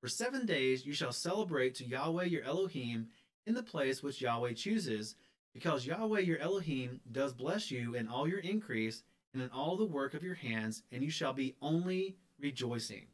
For 0.00 0.08
seven 0.08 0.46
days 0.46 0.86
you 0.86 0.94
shall 0.94 1.12
celebrate 1.12 1.74
to 1.74 1.84
Yahweh 1.84 2.24
your 2.24 2.42
Elohim 2.42 3.08
in 3.48 3.54
the 3.54 3.62
place 3.62 4.02
which 4.02 4.20
Yahweh 4.20 4.52
chooses, 4.52 5.16
because 5.54 5.86
Yahweh 5.86 6.20
your 6.20 6.38
Elohim 6.38 7.00
does 7.10 7.32
bless 7.32 7.70
you 7.70 7.94
in 7.94 8.06
all 8.06 8.28
your 8.28 8.40
increase 8.40 9.02
and 9.32 9.42
in 9.42 9.48
all 9.50 9.74
the 9.74 9.86
work 9.86 10.12
of 10.12 10.22
your 10.22 10.34
hands, 10.34 10.82
and 10.92 11.02
you 11.02 11.10
shall 11.10 11.32
be 11.32 11.56
only 11.62 12.16
rejoicing. 12.38 13.06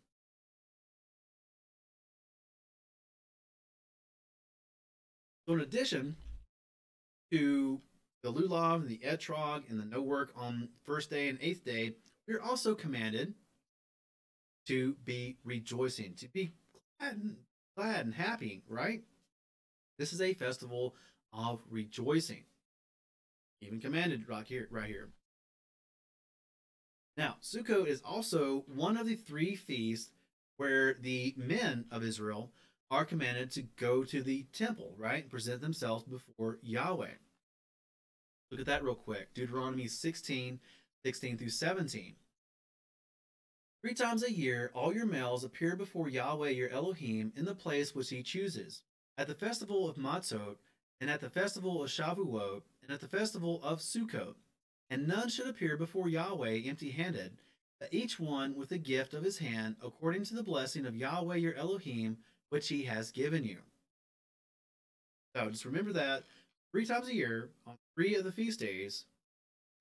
So 5.47 5.55
in 5.55 5.61
addition 5.61 6.17
to 7.31 7.81
the 8.25 8.33
lulav 8.33 8.77
and 8.77 8.89
the 8.89 9.01
etrog 9.07 9.71
and 9.71 9.79
the 9.79 9.85
no 9.85 10.03
work 10.03 10.33
on 10.35 10.69
first 10.83 11.11
day 11.11 11.29
and 11.29 11.39
eighth 11.41 11.65
day, 11.65 11.95
we're 12.27 12.41
also 12.41 12.75
commanded 12.75 13.35
to 14.67 14.97
be 15.05 15.37
rejoicing, 15.45 16.15
to 16.15 16.29
be 16.29 16.55
glad 16.99 17.15
and, 17.17 17.37
glad 17.77 18.07
and 18.07 18.15
happy, 18.15 18.63
right? 18.69 19.03
This 19.99 20.13
is 20.13 20.21
a 20.21 20.35
festival 20.35 20.95
of 21.33 21.61
rejoicing. 21.71 22.45
Even 23.61 23.81
commanded 23.81 24.29
right 24.29 24.47
here, 24.47 24.69
right 24.71 24.89
here. 24.89 25.11
Now, 27.17 27.37
Sukkot 27.43 27.87
is 27.87 28.03
also 28.05 28.65
one 28.67 28.97
of 28.97 29.07
the 29.07 29.15
three 29.15 29.55
feasts 29.55 30.11
where 30.57 30.95
the 30.95 31.35
men 31.37 31.85
of 31.91 32.03
Israel 32.03 32.53
are 32.91 33.05
commanded 33.05 33.51
to 33.53 33.63
go 33.63 34.05
to 34.05 34.23
the 34.23 34.47
temple, 34.53 34.95
right? 34.99 35.23
And 35.23 35.31
present 35.31 35.61
themselves 35.61 36.05
before 36.05 36.59
Yahweh. 36.63 37.15
Look 38.51 38.61
at 38.61 38.67
that 38.67 38.85
real 38.85 38.95
quick. 38.95 39.35
Deuteronomy 39.35 39.89
16, 39.89 40.61
16 41.05 41.39
through 41.39 41.49
17. 41.49 42.15
Three 43.83 43.95
times 43.95 44.23
a 44.23 44.33
year, 44.33 44.71
all 44.75 44.95
your 44.95 45.07
males 45.07 45.45
appear 45.45 45.77
before 45.77 46.09
Yahweh 46.09 46.51
your 46.51 46.71
Elohim 46.71 47.33
in 47.37 47.45
the 47.45 47.55
place 47.55 47.95
which 47.95 48.11
he 48.11 48.23
chooses, 48.23 48.83
at 49.17 49.27
the 49.27 49.35
festival 49.35 49.89
of 49.89 49.97
Matzot, 49.97 50.57
and 51.01 51.11
at 51.11 51.21
the 51.21 51.31
festival 51.31 51.83
of 51.83 51.91
Shavuot, 51.91 52.63
and 52.83 52.93
at 52.93 53.01
the 53.01 53.09
festival 53.09 53.61
of 53.63 53.81
Sukkot. 53.81 54.35
And 54.91 55.09
none 55.09 55.29
should 55.29 55.49
appear 55.49 55.77
before 55.77 56.09
Yahweh 56.09 56.61
empty 56.67 56.91
handed, 56.91 57.39
but 57.81 57.93
each 57.93 58.21
one 58.21 58.55
with 58.55 58.71
a 58.73 58.79
gift 58.79 59.15
of 59.15 59.25
his 59.25 59.39
hand, 59.39 59.77
according 59.83 60.25
to 60.25 60.35
the 60.35 60.43
blessing 60.43 60.87
of 60.87 60.97
Yahweh 60.97 61.37
your 61.37 61.55
Elohim, 61.55 62.19
which 62.51 62.69
he 62.69 62.85
has 62.85 63.11
given 63.11 63.45
you. 63.45 63.59
So 65.35 65.51
just 65.51 65.65
remember 65.65 65.93
that 65.95 66.25
three 66.71 66.87
times 66.87 67.09
a 67.09 67.15
year, 67.15 67.51
on 67.67 67.77
three 67.95 68.15
of 68.15 68.25
the 68.25 68.33
feast 68.33 68.61
days, 68.61 69.07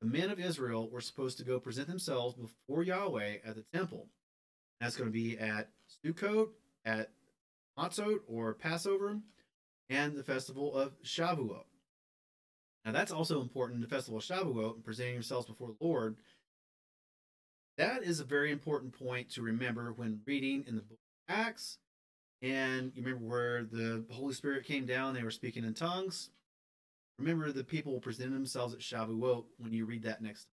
the 0.01 0.07
men 0.07 0.29
of 0.29 0.39
Israel 0.39 0.89
were 0.89 1.01
supposed 1.01 1.37
to 1.37 1.43
go 1.43 1.59
present 1.59 1.87
themselves 1.87 2.35
before 2.35 2.83
Yahweh 2.83 3.37
at 3.45 3.55
the 3.55 3.63
temple. 3.73 4.07
That's 4.81 4.97
going 4.97 5.09
to 5.09 5.13
be 5.13 5.37
at 5.37 5.69
Sukkot, 6.03 6.49
at 6.85 7.11
Matzot 7.77 8.19
or 8.27 8.53
Passover, 8.53 9.19
and 9.89 10.15
the 10.15 10.23
festival 10.23 10.75
of 10.75 11.01
Shavuot. 11.03 11.65
Now 12.85 12.91
that's 12.91 13.11
also 13.11 13.41
important. 13.41 13.81
The 13.81 13.87
festival 13.87 14.19
of 14.19 14.25
Shavuot, 14.25 14.75
and 14.75 14.83
presenting 14.83 15.13
yourselves 15.13 15.47
before 15.47 15.69
the 15.69 15.85
Lord. 15.85 16.17
That 17.77 18.03
is 18.03 18.19
a 18.19 18.25
very 18.25 18.51
important 18.51 18.93
point 18.93 19.31
to 19.31 19.41
remember 19.41 19.93
when 19.93 20.21
reading 20.27 20.63
in 20.67 20.75
the 20.75 20.81
book 20.81 20.99
of 21.27 21.35
Acts 21.35 21.79
and 22.43 22.91
you 22.93 23.01
remember 23.01 23.25
where 23.25 23.63
the 23.63 24.03
Holy 24.11 24.33
Spirit 24.33 24.65
came 24.65 24.85
down, 24.85 25.13
they 25.13 25.23
were 25.23 25.31
speaking 25.31 25.63
in 25.63 25.73
tongues. 25.73 26.29
Remember, 27.17 27.51
the 27.53 27.63
people 27.63 28.01
presented 28.01 28.33
themselves 28.33 28.73
at 28.73 28.81
Shavuot 28.81 29.45
when 29.57 29.71
you 29.71 29.85
read 29.85 30.03
that 30.03 30.21
next 30.21 30.43
time. 30.43 30.49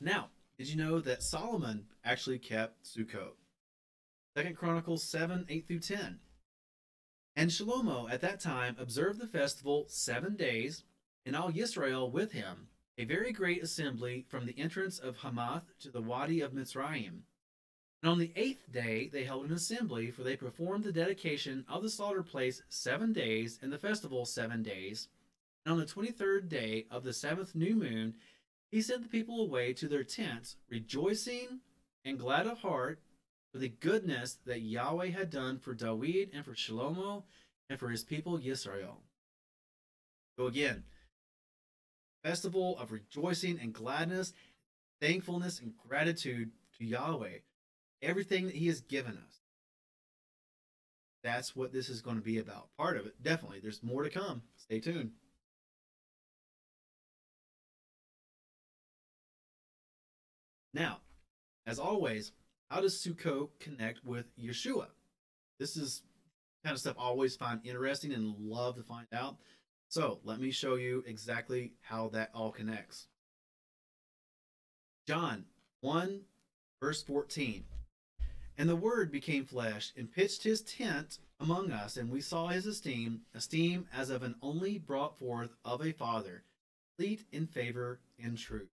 Now, 0.00 0.28
did 0.60 0.68
you 0.68 0.76
know 0.76 1.00
that 1.00 1.22
Solomon 1.22 1.86
actually 2.04 2.38
kept 2.38 2.84
Sukkot? 2.84 3.32
Second 4.36 4.58
Chronicles 4.58 5.02
7, 5.02 5.46
8 5.48 5.66
through 5.66 5.78
10. 5.78 6.18
And 7.34 7.48
Shlomo 7.48 8.12
at 8.12 8.20
that 8.20 8.40
time 8.40 8.76
observed 8.78 9.18
the 9.18 9.26
festival 9.26 9.86
seven 9.88 10.36
days, 10.36 10.84
and 11.24 11.34
all 11.34 11.50
Israel 11.54 12.10
with 12.10 12.32
him, 12.32 12.68
a 12.98 13.06
very 13.06 13.32
great 13.32 13.62
assembly 13.62 14.26
from 14.28 14.44
the 14.44 14.58
entrance 14.58 14.98
of 14.98 15.16
Hamath 15.16 15.64
to 15.80 15.90
the 15.90 16.02
Wadi 16.02 16.42
of 16.42 16.52
Mitzrayim. 16.52 17.20
And 18.02 18.12
on 18.12 18.18
the 18.18 18.32
eighth 18.36 18.70
day 18.70 19.08
they 19.10 19.24
held 19.24 19.46
an 19.46 19.54
assembly, 19.54 20.10
for 20.10 20.24
they 20.24 20.36
performed 20.36 20.84
the 20.84 20.92
dedication 20.92 21.64
of 21.70 21.82
the 21.82 21.88
slaughter 21.88 22.22
place 22.22 22.62
seven 22.68 23.14
days, 23.14 23.58
and 23.62 23.72
the 23.72 23.78
festival 23.78 24.26
seven 24.26 24.62
days. 24.62 25.08
And 25.64 25.72
on 25.72 25.78
the 25.78 25.86
twenty 25.86 26.10
third 26.10 26.50
day 26.50 26.84
of 26.90 27.02
the 27.02 27.14
seventh 27.14 27.54
new 27.54 27.74
moon, 27.76 28.16
he 28.70 28.82
sent 28.82 29.02
the 29.02 29.08
people 29.08 29.40
away 29.40 29.72
to 29.74 29.88
their 29.88 30.04
tents, 30.04 30.56
rejoicing 30.68 31.60
and 32.04 32.18
glad 32.18 32.46
of 32.46 32.58
heart 32.58 33.00
for 33.52 33.58
the 33.58 33.68
goodness 33.68 34.38
that 34.46 34.60
Yahweh 34.60 35.08
had 35.08 35.30
done 35.30 35.58
for 35.58 35.74
David 35.74 36.30
and 36.32 36.44
for 36.44 36.52
Shlomo 36.54 37.24
and 37.68 37.78
for 37.78 37.88
his 37.88 38.04
people 38.04 38.38
Yisrael. 38.38 38.98
So 40.38 40.46
again, 40.46 40.84
festival 42.22 42.78
of 42.78 42.92
rejoicing 42.92 43.58
and 43.60 43.72
gladness, 43.72 44.32
thankfulness 45.00 45.60
and 45.60 45.72
gratitude 45.76 46.50
to 46.78 46.84
Yahweh, 46.84 47.38
everything 48.02 48.46
that 48.46 48.54
He 48.54 48.66
has 48.68 48.80
given 48.80 49.12
us. 49.12 49.40
That's 51.22 51.54
what 51.54 51.72
this 51.72 51.88
is 51.88 52.00
going 52.00 52.16
to 52.16 52.22
be 52.22 52.38
about. 52.38 52.68
Part 52.78 52.96
of 52.96 53.06
it, 53.06 53.22
definitely. 53.22 53.60
There's 53.60 53.82
more 53.82 54.02
to 54.02 54.10
come. 54.10 54.42
Stay 54.56 54.80
tuned. 54.80 55.10
Now, 60.72 60.98
as 61.66 61.78
always, 61.78 62.32
how 62.70 62.80
does 62.80 62.94
Sukkot 62.96 63.48
connect 63.58 64.04
with 64.04 64.26
Yeshua? 64.36 64.86
This 65.58 65.76
is 65.76 66.02
kind 66.64 66.74
of 66.74 66.80
stuff 66.80 66.96
I 66.98 67.02
always 67.02 67.36
find 67.36 67.60
interesting 67.64 68.12
and 68.12 68.36
love 68.38 68.76
to 68.76 68.82
find 68.82 69.06
out. 69.12 69.36
So 69.88 70.20
let 70.24 70.40
me 70.40 70.50
show 70.50 70.76
you 70.76 71.02
exactly 71.06 71.72
how 71.80 72.08
that 72.10 72.30
all 72.34 72.52
connects. 72.52 73.08
John 75.06 75.46
1, 75.80 76.20
verse 76.80 77.02
14. 77.02 77.64
And 78.56 78.68
the 78.68 78.76
Word 78.76 79.10
became 79.10 79.44
flesh 79.44 79.92
and 79.96 80.12
pitched 80.12 80.44
his 80.44 80.60
tent 80.60 81.18
among 81.40 81.72
us, 81.72 81.96
and 81.96 82.10
we 82.10 82.20
saw 82.20 82.48
his 82.48 82.66
esteem, 82.66 83.22
esteem 83.34 83.86
as 83.92 84.10
of 84.10 84.22
an 84.22 84.36
only 84.42 84.78
brought 84.78 85.18
forth 85.18 85.56
of 85.64 85.84
a 85.84 85.92
Father, 85.92 86.44
complete 86.96 87.24
in 87.32 87.46
favor 87.46 88.00
and 88.22 88.36
truth. 88.36 88.68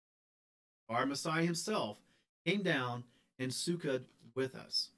Our 0.89 1.05
Messiah 1.05 1.43
himself 1.43 1.97
came 2.45 2.63
down 2.63 3.03
and 3.39 3.51
Sukkah 3.51 4.03
with 4.35 4.55
us. 4.55 4.91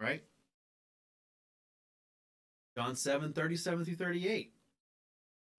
Right? 0.00 0.22
John 2.76 2.94
7 2.94 3.32
37 3.32 3.84
through 3.84 3.94
38. 3.96 4.52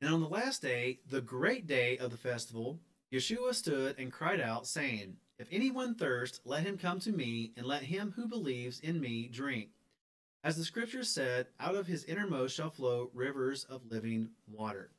And 0.02 0.14
on 0.14 0.22
the 0.22 0.30
last 0.30 0.62
day, 0.62 1.00
the 1.10 1.22
great 1.22 1.68
day 1.68 1.98
of 1.98 2.12
the 2.12 2.18
festival, 2.18 2.80
Yeshua 3.12 3.54
stood 3.54 4.00
and 4.00 4.12
cried 4.12 4.40
out, 4.40 4.66
saying, 4.66 5.18
If 5.38 5.48
anyone 5.52 5.96
thirst, 5.96 6.40
let 6.46 6.64
him 6.64 6.78
come 6.78 7.00
to 7.02 7.12
me, 7.12 7.52
and 7.58 7.66
let 7.66 7.84
him 7.84 8.14
who 8.16 8.28
believes 8.28 8.80
in 8.80 9.02
me 9.02 9.28
drink. 9.28 9.70
As 10.44 10.56
the 10.56 10.64
scripture 10.64 11.04
said, 11.04 11.48
out 11.60 11.76
of 11.76 11.88
his 11.88 12.06
innermost 12.06 12.56
shall 12.56 12.70
flow 12.70 13.10
rivers 13.14 13.66
of 13.66 13.92
living 13.92 14.30
water. 14.48 14.92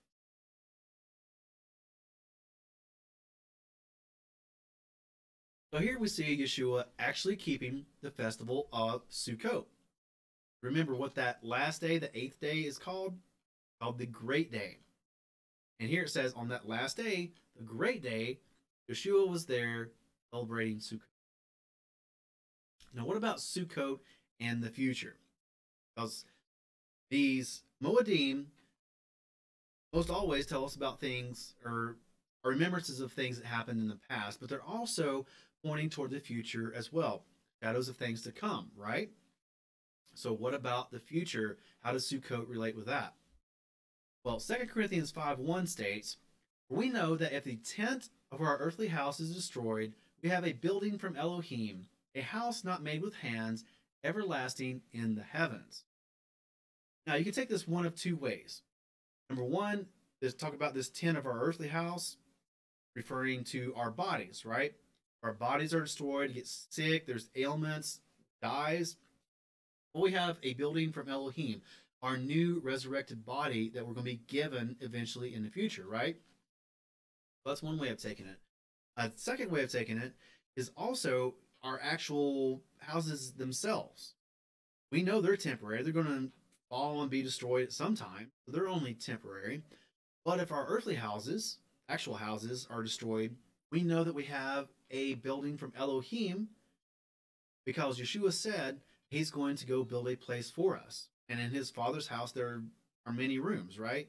So 5.73 5.79
here 5.79 6.01
we 6.01 6.09
see 6.09 6.37
Yeshua 6.37 6.87
actually 6.99 7.37
keeping 7.37 7.87
the 8.03 8.11
festival 8.11 8.67
of 8.73 9.09
Sukkot. 9.09 9.67
Remember 10.63 10.97
what 10.97 11.15
that 11.15 11.45
last 11.45 11.81
day, 11.81 11.99
the 11.99 12.17
eighth 12.19 12.41
day, 12.41 12.61
is 12.61 12.77
called? 12.77 13.15
Called 13.81 13.99
the 13.99 14.07
Great 14.07 14.51
Day. 14.51 14.79
And 15.79 15.89
here 15.89 16.03
it 16.03 16.11
says, 16.11 16.33
on 16.35 16.49
that 16.49 16.69
last 16.69 16.97
day, 16.97 17.31
the 17.57 17.63
Great 17.63 18.03
Day, 18.03 18.41
Yeshua 18.91 19.29
was 19.29 19.47
there 19.47 19.91
celebrating 20.33 20.79
Sukkot. 20.79 21.03
Now, 22.93 23.07
what 23.07 23.17
about 23.17 23.39
Sukkot 23.39 24.01
and 24.41 24.61
the 24.61 24.71
future? 24.71 25.17
Because 25.95 26.25
these 27.11 27.63
Moedim 27.83 28.47
most 29.93 30.11
always 30.11 30.47
tell 30.47 30.65
us 30.65 30.75
about 30.75 31.01
things 31.01 31.55
or 31.65 31.97
remembrances 32.45 33.01
of 33.01 33.13
things 33.13 33.39
that 33.39 33.47
happened 33.47 33.81
in 33.81 33.89
the 33.89 33.99
past, 34.09 34.41
but 34.41 34.49
they're 34.49 34.63
also 34.63 35.27
pointing 35.65 35.91
toward 35.91 36.11
the 36.11 36.21
future 36.21 36.73
as 36.75 36.93
well. 36.93 37.25
Shadows 37.63 37.89
of 37.89 37.97
things 37.97 38.23
to 38.23 38.33
come, 38.33 38.71
right? 38.77 39.11
So, 40.15 40.33
what 40.33 40.55
about 40.55 40.91
the 40.91 40.99
future? 40.99 41.59
How 41.81 41.93
does 41.93 42.11
Sukkot 42.11 42.49
relate 42.49 42.77
with 42.77 42.87
that? 42.87 43.15
Well, 44.25 44.41
2 44.41 44.55
Corinthians 44.67 45.11
5 45.11 45.39
1 45.39 45.67
states, 45.67 46.17
We 46.69 46.89
know 46.89 47.17
that 47.17 47.33
if 47.33 47.45
the 47.45 47.57
tent 47.57 48.09
of 48.33 48.41
our 48.41 48.59
earthly 48.59 48.89
house 48.89 49.21
is 49.21 49.35
destroyed, 49.35 49.93
we 50.23 50.29
have 50.29 50.47
a 50.47 50.53
building 50.53 50.99
from 50.99 51.17
Elohim, 51.17 51.87
a 52.15 52.21
house 52.21 52.65
not 52.65 52.83
made 52.83 53.03
with 53.03 53.15
hands, 53.15 53.65
everlasting 54.05 54.83
in 54.93 55.15
the 55.15 55.23
heavens. 55.23 55.85
Now, 57.07 57.15
you 57.15 57.25
can 57.25 57.33
take 57.33 57.49
this 57.49 57.67
one 57.67 57.87
of 57.87 57.95
two 57.95 58.17
ways. 58.17 58.63
Number 59.29 59.45
one 59.45 59.87
is 60.21 60.35
talk 60.35 60.55
about 60.55 60.75
this 60.75 60.91
tent 60.91 61.17
of 61.17 61.27
our 61.27 61.41
earthly 61.41 61.69
house, 61.69 62.17
referring 62.95 63.45
to 63.45 63.73
our 63.77 63.91
bodies, 63.91 64.45
right? 64.45 64.75
Our 65.23 65.33
bodies 65.33 65.75
are 65.75 65.83
destroyed, 65.83 66.35
get 66.35 66.47
sick, 66.47 67.07
there's 67.07 67.29
ailments, 67.37 68.01
dies. 68.43 68.97
Well, 69.93 70.05
we 70.05 70.13
have 70.13 70.39
a 70.43 70.55
building 70.55 70.93
from 70.93 71.09
Elohim, 71.09 71.61
our 72.03 72.17
new 72.17 72.61
resurrected 72.65 73.27
body 73.27 73.69
that 73.71 73.87
we're 73.87 73.93
going 73.93 74.07
to 74.07 74.13
be 74.13 74.23
given 74.29 74.77
eventually 74.81 75.35
in 75.35 75.43
the 75.43 75.51
future, 75.51 75.85
right? 75.87 76.17
That's 77.45 77.63
one 77.63 77.79
way 77.79 77.89
of 77.89 77.99
taking 77.99 78.27
it. 78.27 78.39
A 78.97 79.11
second 79.17 79.51
way 79.51 79.63
of 79.63 79.71
taking 79.71 79.99
it 79.99 80.13
is 80.57 80.71
also 80.77 81.35
our 81.63 81.81
actual 81.83 82.63
houses 82.79 83.33
themselves. 83.33 84.15
We 84.91 85.03
know 85.03 85.21
they're 85.21 85.37
temporary. 85.37 85.83
They're 85.83 85.93
going 85.93 86.07
to 86.07 86.31
fall 86.69 87.03
and 87.03 87.11
be 87.11 87.23
destroyed 87.23 87.65
at 87.65 87.73
some 87.73 87.95
time. 87.95 88.31
So 88.47 88.53
they're 88.53 88.69
only 88.69 88.95
temporary. 88.95 89.63
But 90.25 90.41
if 90.41 90.53
our 90.53 90.67
earthly 90.67 90.95
houses, 90.95 91.59
actual 91.89 92.15
houses, 92.15 92.67
are 92.71 92.83
destroyed, 92.83 93.37
we 93.71 93.83
know 93.83 94.05
that 94.05 94.15
we 94.15 94.25
have 94.25 94.69
a 94.91 95.15
building 95.15 95.57
from 95.57 95.73
Elohim 95.77 96.49
because 97.65 97.99
Yeshua 98.01 98.33
said 98.33 98.81
he's 99.09 99.31
going 99.31 99.57
to 99.57 99.67
go 99.67 99.85
build 99.85 100.09
a 100.09 100.17
place 100.17 100.51
for 100.51 100.77
us. 100.77 101.09
And 101.29 101.41
in 101.41 101.51
his 101.51 101.71
father's 101.71 102.09
house, 102.09 102.33
there 102.33 102.63
are 103.07 103.13
many 103.13 103.39
rooms, 103.39 103.79
right? 103.79 104.09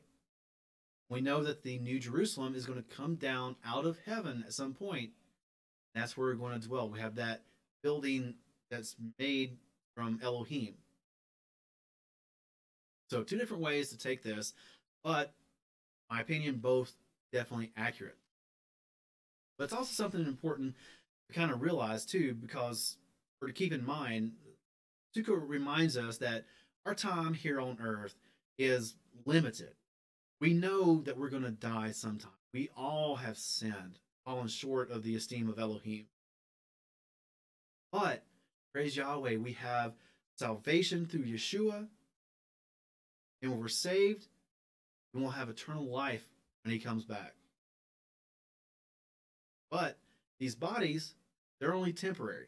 We 1.10 1.22
know 1.22 1.44
that 1.44 1.64
the 1.64 1.78
New 1.78 2.00
Jerusalem 2.00 2.56
is 2.56 2.66
going 2.66 2.82
to 2.82 2.96
come 2.96 3.16
down 3.16 3.58
out 3.66 3.86
of 3.86 4.00
heaven 4.06 4.44
at 4.48 4.54
some 4.54 4.74
point. 4.74 5.12
That's 5.94 6.16
where 6.16 6.28
we're 6.28 6.36
going 6.36 6.60
to 6.60 6.68
dwell. 6.68 6.90
We 6.90 7.00
have 7.00 7.16
that 7.16 7.44
building 7.84 8.36
that's 8.70 8.96
made 9.20 9.58
from 9.96 10.20
Elohim. 10.24 10.76
So, 13.10 13.24
two 13.24 13.38
different 13.38 13.62
ways 13.62 13.90
to 13.90 13.98
take 13.98 14.24
this, 14.24 14.54
but 15.04 15.34
my 16.10 16.22
opinion, 16.22 16.60
both 16.60 16.94
definitely 17.34 17.72
accurate. 17.76 18.18
But 19.62 19.66
it's 19.66 19.74
also 19.76 19.94
something 19.94 20.26
important 20.26 20.74
to 21.30 21.36
kind 21.36 21.52
of 21.52 21.62
realize 21.62 22.04
too, 22.04 22.34
because 22.34 22.98
or 23.40 23.48
to 23.48 23.54
keep 23.54 23.72
in 23.72 23.86
mind, 23.86 24.32
Sukkot 25.16 25.48
reminds 25.48 25.96
us 25.96 26.18
that 26.18 26.46
our 26.84 26.96
time 26.96 27.36
here 27.36 27.62
on 27.62 27.78
earth 27.80 28.16
is 28.58 28.96
limited. 29.24 29.76
We 30.40 30.56
know 30.56 31.02
that 31.02 31.16
we're 31.16 31.30
going 31.30 31.44
to 31.44 31.52
die 31.52 31.92
sometime. 31.92 32.32
We 32.52 32.72
all 32.76 33.18
have 33.18 33.38
sinned, 33.38 34.00
fallen 34.26 34.48
short 34.48 34.90
of 34.90 35.04
the 35.04 35.16
esteem 35.16 35.48
of 35.48 35.60
Elohim. 35.60 36.08
But, 37.92 38.24
praise 38.74 38.98
Yahweh, 38.98 39.36
we 39.36 39.52
have 39.52 39.94
salvation 40.40 41.06
through 41.06 41.26
Yeshua. 41.26 41.88
And 43.44 43.52
when 43.52 43.60
we're 43.60 43.68
saved, 43.68 44.26
we 45.14 45.22
will 45.22 45.30
have 45.30 45.50
eternal 45.50 45.86
life 45.86 46.26
when 46.64 46.74
he 46.74 46.80
comes 46.80 47.06
back. 47.06 47.36
But 49.72 49.98
these 50.40 50.56
bodies, 50.56 51.16
they're 51.60 51.74
only 51.74 51.94
temporary. 51.94 52.48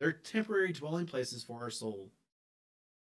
They're 0.00 0.12
temporary 0.12 0.72
dwelling 0.72 1.06
places 1.06 1.42
for 1.42 1.62
our 1.62 1.70
soul. 1.70 2.10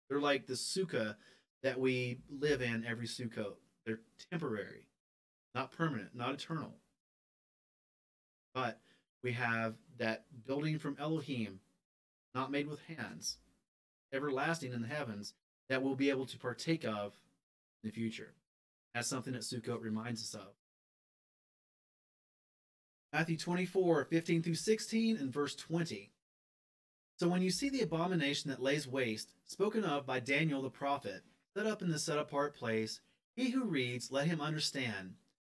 They're 0.09 0.21
like 0.21 0.47
the 0.47 0.55
sukkah 0.55 1.17
that 1.63 1.79
we 1.79 2.19
live 2.29 2.61
in 2.61 2.85
every 2.85 3.07
Sukkot. 3.07 3.55
They're 3.87 4.01
temporary, 4.31 4.89
not 5.55 5.73
permanent, 5.73 6.15
not 6.15 6.35
eternal. 6.35 6.75
But 8.55 8.81
we 9.23 9.33
have 9.33 9.75
that 9.99 10.25
building 10.47 10.79
from 10.79 10.97
Elohim, 11.01 11.61
not 12.35 12.51
made 12.51 12.69
with 12.69 12.81
hands, 12.87 13.39
everlasting 14.13 14.73
in 14.73 14.83
the 14.83 14.89
heavens, 14.89 15.35
that 15.69 15.83
we'll 15.83 15.95
be 15.95 16.11
able 16.11 16.27
to 16.27 16.39
partake 16.39 16.85
of 16.85 17.17
in 17.83 17.89
the 17.89 17.91
future. 17.91 18.35
That's 18.95 19.09
something 19.09 19.33
that 19.33 19.43
Sukkot 19.43 19.81
reminds 19.81 20.23
us 20.23 20.35
of. 20.35 20.53
Matthew 23.13 23.37
24, 23.37 24.07
15 24.07 24.43
through 24.43 24.55
16, 24.55 25.17
and 25.19 25.31
verse 25.31 25.55
20. 25.55 26.11
So 27.19 27.29
when 27.29 27.43
you 27.43 27.51
see 27.51 27.69
the 27.69 27.83
abomination 27.83 28.51
that 28.51 28.63
lays 28.63 28.89
waste, 28.89 29.35
spoken 29.45 29.85
of 29.85 30.07
by 30.07 30.19
Daniel 30.19 30.63
the 30.63 30.71
prophet, 30.71 31.23
set 31.55 31.67
up 31.67 31.83
in 31.83 31.91
the 31.91 31.99
set 31.99 32.17
apart 32.17 32.57
place, 32.57 33.01
he 33.37 33.51
who 33.51 33.65
reads, 33.65 34.11
let 34.11 34.27
him 34.27 34.41
understand. 34.41 35.15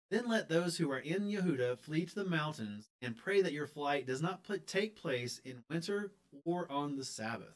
Then 0.10 0.28
let 0.28 0.50
those 0.50 0.78
who 0.78 0.92
are 0.92 1.00
in 1.00 1.30
Yehuda 1.30 1.78
flee 1.78 2.06
to 2.06 2.16
the 2.16 2.26
mountains, 2.26 2.90
and 3.02 3.16
pray 3.16 3.42
that 3.44 3.54
your 3.54 3.68
flight 3.68 4.08
does 4.08 4.22
not 4.22 4.44
put, 4.44 4.66
take 4.66 4.96
place 4.96 5.40
in 5.46 5.64
winter 5.70 6.12
or 6.46 6.72
on 6.72 6.98
the 6.98 7.06
Sabbath. 7.06 7.56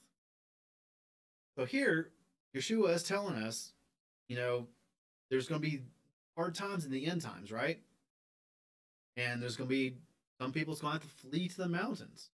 So 1.57 1.65
here, 1.65 2.11
Yeshua 2.55 2.93
is 2.93 3.03
telling 3.03 3.35
us, 3.35 3.73
you 4.29 4.35
know, 4.35 4.67
there's 5.29 5.47
going 5.47 5.61
to 5.61 5.67
be 5.67 5.81
hard 6.35 6.53
times 6.53 6.85
in 6.85 6.91
the 6.91 7.07
end 7.07 7.21
times, 7.21 7.51
right? 7.51 7.79
And 9.17 9.41
there's 9.41 9.57
going 9.57 9.67
to 9.69 9.75
be 9.75 9.97
some 10.39 10.53
people's 10.53 10.79
going 10.79 10.97
to 10.97 11.03
have 11.03 11.09
to 11.09 11.27
flee 11.27 11.47
to 11.49 11.57
the 11.57 11.67
mountains. 11.67 12.29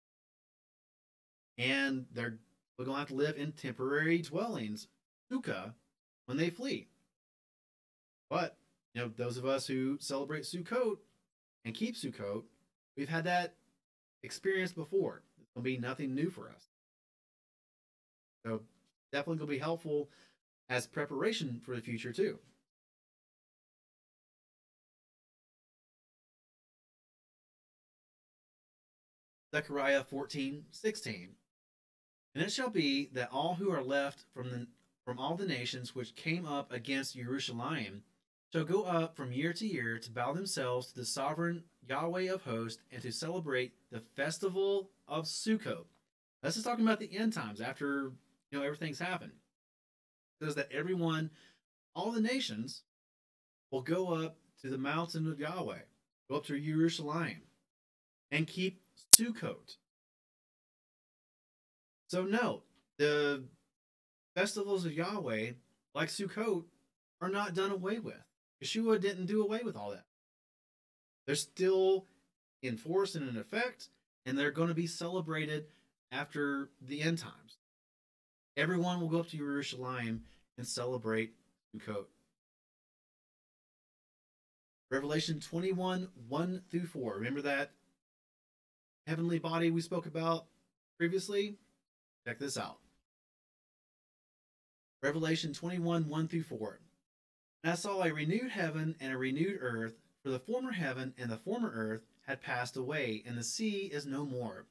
And 1.58 2.06
they're 2.14 2.38
going 2.78 2.90
to 2.90 2.98
have 2.98 3.08
to 3.08 3.14
live 3.14 3.36
in 3.36 3.52
temporary 3.52 4.22
dwellings, 4.22 4.86
sukkah, 5.30 5.74
when 6.26 6.38
they 6.38 6.50
flee. 6.50 6.86
But, 8.30 8.56
you 8.94 9.02
know, 9.02 9.10
those 9.16 9.36
of 9.36 9.46
us 9.46 9.66
who 9.66 9.96
celebrate 10.00 10.44
Sukkot 10.44 10.98
and 11.64 11.74
keep 11.74 11.96
Sukkot, 11.96 12.44
we've 12.96 13.08
had 13.08 13.24
that 13.24 13.54
experience 14.22 14.72
before. 14.72 15.22
It's 15.40 15.50
going 15.54 15.64
to 15.64 15.70
be 15.70 15.78
nothing 15.78 16.14
new 16.14 16.30
for 16.30 16.48
us. 16.48 16.68
So, 18.46 18.60
definitely 19.12 19.38
going 19.38 19.48
to 19.48 19.54
be 19.54 19.58
helpful 19.58 20.10
as 20.68 20.86
preparation 20.86 21.60
for 21.64 21.74
the 21.74 21.82
future, 21.82 22.12
too. 22.12 22.38
Zechariah 29.58 30.04
14, 30.04 30.66
16. 30.70 31.30
And 32.32 32.44
it 32.44 32.52
shall 32.52 32.70
be 32.70 33.10
that 33.12 33.30
all 33.32 33.56
who 33.56 33.72
are 33.72 33.82
left 33.82 34.24
from 34.32 34.50
the 34.50 34.68
from 35.04 35.18
all 35.18 35.34
the 35.34 35.46
nations 35.46 35.96
which 35.96 36.14
came 36.14 36.46
up 36.46 36.72
against 36.72 37.16
Jerusalem 37.16 38.04
shall 38.52 38.62
go 38.62 38.84
up 38.84 39.16
from 39.16 39.32
year 39.32 39.52
to 39.54 39.66
year 39.66 39.98
to 39.98 40.12
bow 40.12 40.32
themselves 40.32 40.86
to 40.88 40.94
the 40.94 41.04
sovereign 41.04 41.64
Yahweh 41.88 42.32
of 42.32 42.42
hosts 42.42 42.80
and 42.92 43.02
to 43.02 43.10
celebrate 43.10 43.72
the 43.90 43.98
festival 43.98 44.90
of 45.08 45.24
Sukkot. 45.24 45.86
This 46.40 46.56
is 46.56 46.62
talking 46.62 46.84
about 46.84 47.00
the 47.00 47.16
end 47.18 47.32
times 47.32 47.60
after 47.60 48.12
you 48.52 48.58
know 48.58 48.62
everything's 48.62 49.00
happened. 49.00 49.32
It 50.40 50.44
says 50.44 50.54
that 50.54 50.70
everyone, 50.70 51.30
all 51.96 52.12
the 52.12 52.20
nations, 52.20 52.82
will 53.72 53.82
go 53.82 54.14
up 54.24 54.36
to 54.62 54.70
the 54.70 54.78
mountain 54.78 55.26
of 55.26 55.40
Yahweh, 55.40 55.80
go 56.30 56.36
up 56.36 56.46
to 56.46 56.60
Jerusalem, 56.60 57.42
and 58.30 58.46
keep 58.46 58.82
Sukkot. 59.18 59.76
So 62.08 62.24
no, 62.24 62.62
the 62.98 63.44
festivals 64.34 64.86
of 64.86 64.92
Yahweh, 64.92 65.52
like 65.94 66.08
Sukkot, 66.08 66.64
are 67.20 67.28
not 67.28 67.54
done 67.54 67.70
away 67.70 67.98
with. 67.98 68.14
Yeshua 68.62 69.00
didn't 69.00 69.26
do 69.26 69.42
away 69.42 69.60
with 69.64 69.76
all 69.76 69.90
that. 69.90 70.04
They're 71.26 71.34
still 71.34 72.06
in 72.62 72.76
force 72.76 73.14
and 73.14 73.28
in 73.28 73.36
effect, 73.36 73.88
and 74.24 74.38
they're 74.38 74.50
going 74.50 74.68
to 74.68 74.74
be 74.74 74.86
celebrated 74.86 75.66
after 76.10 76.70
the 76.80 77.02
end 77.02 77.18
times. 77.18 77.58
Everyone 78.56 79.00
will 79.00 79.08
go 79.08 79.20
up 79.20 79.28
to 79.28 79.36
Jerusalem 79.36 80.22
and 80.56 80.66
celebrate 80.66 81.34
Sukkot. 81.76 82.06
Revelation 84.90 85.38
21 85.38 86.08
1 86.28 86.62
through 86.70 86.86
4. 86.86 87.14
Remember 87.14 87.42
that 87.42 87.72
heavenly 89.08 89.38
body 89.38 89.70
we 89.70 89.80
spoke 89.80 90.04
about 90.04 90.44
previously? 90.98 91.56
Check 92.26 92.38
this 92.38 92.58
out. 92.58 92.78
Revelation 95.02 95.54
21 95.54 96.08
1 96.08 96.28
through 96.28 96.42
4. 96.42 96.80
And 97.64 97.72
I 97.72 97.74
saw 97.74 98.02
a 98.02 98.12
renewed 98.12 98.50
heaven 98.50 98.96
and 99.00 99.12
a 99.12 99.16
renewed 99.16 99.58
earth, 99.60 99.94
for 100.22 100.28
the 100.28 100.38
former 100.38 100.72
heaven 100.72 101.14
and 101.16 101.30
the 101.30 101.38
former 101.38 101.72
earth 101.74 102.02
had 102.26 102.42
passed 102.42 102.76
away, 102.76 103.22
and 103.26 103.38
the 103.38 103.44
sea 103.44 103.88
is 103.90 104.04
no 104.04 104.26
more. 104.26 104.66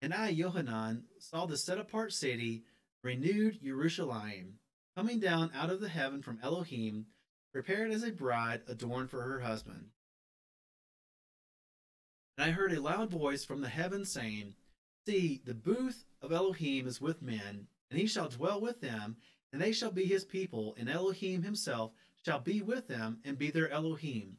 And 0.00 0.14
I, 0.14 0.28
Yohanan, 0.28 1.04
saw 1.18 1.44
the 1.44 1.58
set 1.58 1.78
apart 1.78 2.14
city, 2.14 2.64
renewed 3.02 3.62
Jerusalem, 3.62 4.54
coming 4.96 5.20
down 5.20 5.50
out 5.54 5.68
of 5.68 5.80
the 5.80 5.88
heaven 5.90 6.22
from 6.22 6.38
Elohim, 6.42 7.06
prepared 7.52 7.90
as 7.90 8.02
a 8.02 8.10
bride 8.10 8.62
adorned 8.68 9.10
for 9.10 9.22
her 9.22 9.40
husband. 9.40 9.88
And 12.36 12.50
I 12.50 12.52
heard 12.52 12.72
a 12.72 12.80
loud 12.80 13.10
voice 13.10 13.44
from 13.44 13.60
the 13.60 13.68
heavens 13.68 14.12
saying, 14.12 14.54
See, 15.06 15.40
the 15.44 15.54
booth 15.54 16.04
of 16.20 16.32
Elohim 16.32 16.86
is 16.86 17.00
with 17.00 17.22
men, 17.22 17.68
and 17.90 17.98
he 17.98 18.06
shall 18.06 18.28
dwell 18.28 18.60
with 18.60 18.80
them, 18.80 19.16
and 19.52 19.62
they 19.62 19.72
shall 19.72 19.92
be 19.92 20.04
his 20.04 20.24
people, 20.24 20.74
and 20.78 20.88
Elohim 20.88 21.42
himself 21.42 21.92
shall 22.24 22.40
be 22.40 22.60
with 22.60 22.88
them 22.88 23.18
and 23.24 23.38
be 23.38 23.50
their 23.50 23.70
Elohim. 23.70 24.36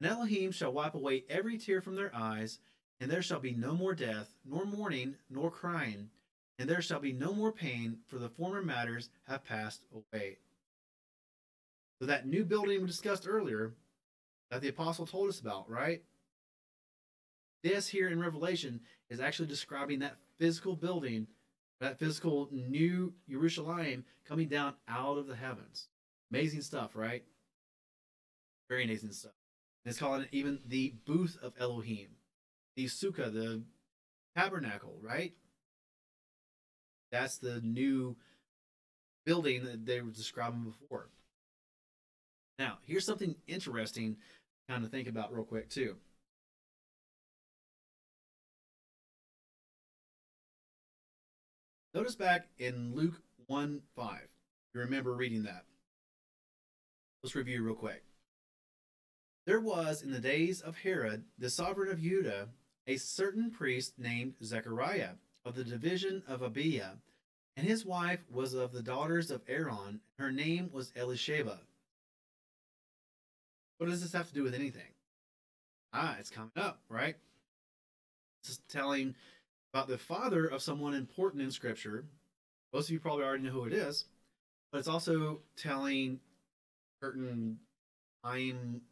And 0.00 0.10
Elohim 0.10 0.50
shall 0.50 0.72
wipe 0.72 0.94
away 0.94 1.24
every 1.28 1.58
tear 1.58 1.80
from 1.80 1.94
their 1.94 2.14
eyes, 2.14 2.58
and 3.00 3.10
there 3.10 3.22
shall 3.22 3.40
be 3.40 3.52
no 3.52 3.74
more 3.74 3.94
death, 3.94 4.34
nor 4.44 4.64
mourning, 4.64 5.16
nor 5.30 5.50
crying, 5.50 6.10
and 6.58 6.68
there 6.68 6.82
shall 6.82 7.00
be 7.00 7.12
no 7.12 7.32
more 7.32 7.52
pain, 7.52 7.98
for 8.06 8.18
the 8.18 8.30
former 8.30 8.62
matters 8.62 9.10
have 9.28 9.44
passed 9.44 9.84
away. 9.92 10.38
So 12.00 12.06
that 12.06 12.26
new 12.26 12.44
building 12.44 12.80
we 12.80 12.86
discussed 12.86 13.26
earlier, 13.28 13.74
that 14.50 14.60
the 14.60 14.68
apostle 14.68 15.06
told 15.06 15.28
us 15.28 15.40
about, 15.40 15.68
right? 15.68 16.02
This 17.62 17.88
here 17.88 18.08
in 18.08 18.20
Revelation 18.20 18.80
is 19.10 19.20
actually 19.20 19.48
describing 19.48 19.98
that 20.00 20.16
physical 20.38 20.76
building, 20.76 21.26
that 21.80 21.98
physical 21.98 22.48
new 22.52 23.14
Jerusalem 23.28 24.04
coming 24.24 24.48
down 24.48 24.74
out 24.88 25.18
of 25.18 25.26
the 25.26 25.36
heavens. 25.36 25.88
Amazing 26.30 26.62
stuff, 26.62 26.94
right? 26.94 27.24
Very 28.68 28.84
amazing 28.84 29.12
stuff. 29.12 29.32
And 29.84 29.90
it's 29.90 29.98
calling 29.98 30.22
it 30.22 30.28
even 30.32 30.60
the 30.66 30.94
booth 31.06 31.38
of 31.42 31.54
Elohim, 31.58 32.08
the 32.76 32.86
sukkah, 32.86 33.32
the 33.32 33.62
tabernacle, 34.36 34.98
right? 35.00 35.32
That's 37.10 37.38
the 37.38 37.60
new 37.62 38.16
building 39.24 39.64
that 39.64 39.86
they 39.86 40.00
were 40.00 40.10
describing 40.10 40.64
before. 40.64 41.08
Now, 42.58 42.78
here's 42.86 43.06
something 43.06 43.36
interesting 43.46 44.14
to 44.14 44.72
kind 44.72 44.84
of 44.84 44.90
think 44.90 45.08
about 45.08 45.32
real 45.32 45.44
quick, 45.44 45.70
too. 45.70 45.96
Notice 51.98 52.14
back 52.14 52.46
in 52.60 52.94
Luke 52.94 53.20
1 53.48 53.82
5. 53.96 54.20
You 54.72 54.80
remember 54.82 55.14
reading 55.14 55.42
that. 55.42 55.64
Let's 57.24 57.34
review 57.34 57.60
real 57.64 57.74
quick. 57.74 58.04
There 59.46 59.58
was 59.58 60.02
in 60.02 60.12
the 60.12 60.20
days 60.20 60.60
of 60.60 60.78
Herod, 60.78 61.24
the 61.40 61.50
sovereign 61.50 61.90
of 61.90 62.00
Judah, 62.00 62.50
a 62.86 62.98
certain 62.98 63.50
priest 63.50 63.94
named 63.98 64.34
Zechariah 64.44 65.14
of 65.44 65.56
the 65.56 65.64
division 65.64 66.22
of 66.28 66.42
Abia, 66.42 66.98
and 67.56 67.66
his 67.66 67.84
wife 67.84 68.20
was 68.30 68.54
of 68.54 68.70
the 68.70 68.80
daughters 68.80 69.32
of 69.32 69.42
Aaron. 69.48 69.98
Her 70.18 70.30
name 70.30 70.70
was 70.72 70.92
Elisheba. 70.92 71.58
What 73.78 73.90
does 73.90 74.02
this 74.02 74.12
have 74.12 74.28
to 74.28 74.34
do 74.34 74.44
with 74.44 74.54
anything? 74.54 74.92
Ah, 75.92 76.14
it's 76.20 76.30
coming 76.30 76.52
up, 76.54 76.78
right? 76.88 77.16
This 78.44 78.52
is 78.52 78.60
telling 78.68 79.16
about 79.72 79.88
the 79.88 79.98
father 79.98 80.46
of 80.46 80.62
someone 80.62 80.94
important 80.94 81.42
in 81.42 81.50
Scripture. 81.50 82.04
Most 82.72 82.88
of 82.88 82.92
you 82.92 83.00
probably 83.00 83.24
already 83.24 83.44
know 83.44 83.50
who 83.50 83.64
it 83.64 83.72
is, 83.72 84.04
but 84.72 84.78
it's 84.78 84.88
also 84.88 85.40
telling 85.56 86.20
certain 87.02 87.58
time 88.24 88.82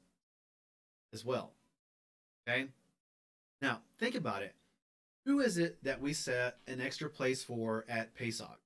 as 1.13 1.25
well. 1.25 1.53
Okay? 2.49 2.67
Now, 3.61 3.81
think 3.99 4.15
about 4.15 4.43
it. 4.43 4.55
Who 5.25 5.41
is 5.41 5.59
it 5.59 5.83
that 5.83 6.01
we 6.01 6.13
set 6.13 6.59
an 6.67 6.81
extra 6.81 7.11
place 7.11 7.43
for 7.43 7.85
at 7.89 8.15
Pesach? 8.15 8.61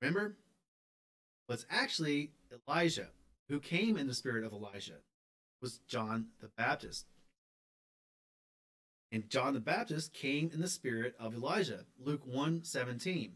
Remember? 0.00 0.36
Well, 1.48 1.54
it's 1.54 1.66
actually 1.70 2.30
Elijah, 2.66 3.08
who 3.48 3.60
came 3.60 3.96
in 3.96 4.06
the 4.06 4.14
spirit 4.14 4.44
of 4.44 4.52
Elijah, 4.52 5.00
was 5.60 5.80
John 5.86 6.28
the 6.40 6.48
Baptist. 6.48 7.06
And 9.14 9.30
John 9.30 9.54
the 9.54 9.60
Baptist 9.60 10.12
came 10.12 10.50
in 10.52 10.60
the 10.60 10.66
spirit 10.66 11.14
of 11.20 11.34
Elijah, 11.34 11.84
Luke 12.00 12.22
1 12.26 12.64
17. 12.64 13.34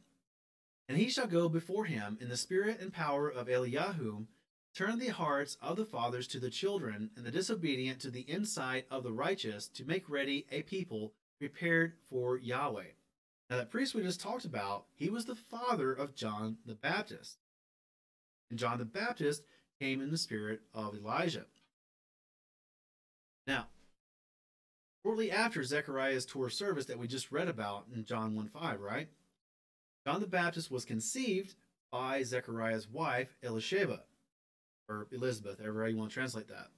And 0.89 0.99
he 0.99 1.09
shall 1.09 1.29
go 1.29 1.49
before 1.49 1.85
him 1.85 2.19
in 2.21 2.29
the 2.29 2.37
spirit 2.37 2.81
and 2.81 2.93
power 2.93 3.29
of 3.29 3.47
Eliyahu, 3.47 4.27
turn 4.75 4.99
the 4.99 5.13
hearts 5.13 5.57
of 5.63 5.77
the 5.77 5.85
fathers 5.85 6.27
to 6.29 6.41
the 6.41 6.51
children, 6.51 7.11
and 7.15 7.25
the 7.25 7.31
disobedient 7.31 8.01
to 8.01 8.11
the 8.11 8.23
insight 8.23 8.87
of 8.91 9.05
the 9.05 9.13
righteous, 9.13 9.69
to 9.69 9.85
make 9.85 10.11
ready 10.11 10.47
a 10.51 10.63
people 10.63 11.13
prepared 11.39 11.93
for 12.11 12.37
Yahweh. 12.37 12.95
Now, 13.49 13.59
that 13.59 13.71
priest 13.71 13.95
we 13.95 14.03
just 14.03 14.21
talked 14.21 14.45
about, 14.45 14.87
he 14.97 15.09
was 15.09 15.27
the 15.27 15.37
father 15.37 15.93
of 15.93 16.17
John 16.17 16.57
the 16.67 16.75
Baptist. 16.75 17.39
And 18.51 18.59
John 18.59 18.79
the 18.79 18.85
Baptist 18.85 19.45
came 19.79 20.01
in 20.01 20.11
the 20.11 20.19
spirit 20.19 20.63
of 20.75 20.97
Elijah. 20.97 21.47
Now, 23.47 23.69
shortly 25.05 25.31
after 25.31 25.63
Zechariah's 25.63 26.27
tour 26.27 26.49
service 26.49 26.87
that 26.87 26.99
we 26.99 27.07
just 27.07 27.33
read 27.33 27.49
about 27.49 27.87
in 27.95 28.05
John 28.05 28.35
1 28.35 28.49
5, 28.49 28.81
right? 28.81 29.09
John 30.07 30.21
the 30.21 30.27
Baptist 30.27 30.71
was 30.71 30.85
conceived 30.85 31.55
by 31.93 32.23
Zechariah's 32.23 32.89
wife, 32.89 33.37
Elisheba, 33.45 34.01
or 34.89 35.07
Elizabeth, 35.13 35.59
however 35.59 35.89
you 35.89 35.97
want 35.97 36.11
to 36.11 36.15
translate 36.15 36.49
that. 36.49 36.69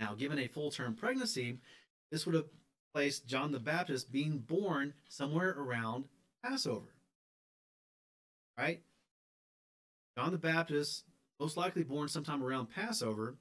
Now, 0.00 0.14
given 0.14 0.38
a 0.38 0.48
full 0.48 0.70
term 0.70 0.94
pregnancy, 0.94 1.58
this 2.10 2.26
would 2.26 2.34
have 2.34 2.46
placed 2.94 3.26
John 3.26 3.52
the 3.52 3.60
Baptist 3.60 4.12
being 4.12 4.38
born 4.38 4.94
somewhere 5.08 5.50
around 5.50 6.04
Passover. 6.44 6.94
Right? 8.58 8.82
John 10.18 10.32
the 10.32 10.38
Baptist, 10.38 11.04
most 11.40 11.56
likely 11.56 11.84
born 11.84 12.08
sometime 12.08 12.42
around 12.44 12.70
Passover. 12.70 13.36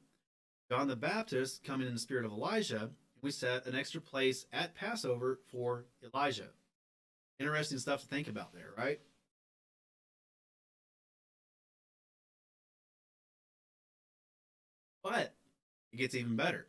John 0.71 0.87
the 0.87 0.95
Baptist 0.95 1.63
coming 1.63 1.87
in 1.87 1.93
the 1.93 1.99
spirit 1.99 2.25
of 2.25 2.31
Elijah. 2.31 2.91
We 3.21 3.31
set 3.31 3.67
an 3.67 3.75
extra 3.75 4.01
place 4.01 4.45
at 4.51 4.73
Passover 4.73 5.39
for 5.51 5.85
Elijah. 6.03 6.49
Interesting 7.39 7.77
stuff 7.77 8.01
to 8.01 8.07
think 8.07 8.27
about 8.27 8.53
there, 8.53 8.71
right? 8.77 8.99
But 15.03 15.33
it 15.91 15.97
gets 15.97 16.15
even 16.15 16.35
better. 16.35 16.67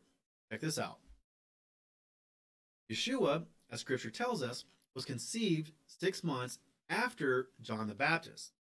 Check 0.50 0.60
this 0.60 0.78
out. 0.78 0.98
Yeshua, 2.90 3.44
as 3.70 3.80
scripture 3.80 4.10
tells 4.10 4.42
us, 4.42 4.64
was 4.94 5.04
conceived 5.04 5.72
six 5.86 6.22
months 6.22 6.58
after 6.90 7.48
John 7.62 7.88
the 7.88 7.94
Baptist. 7.94 8.52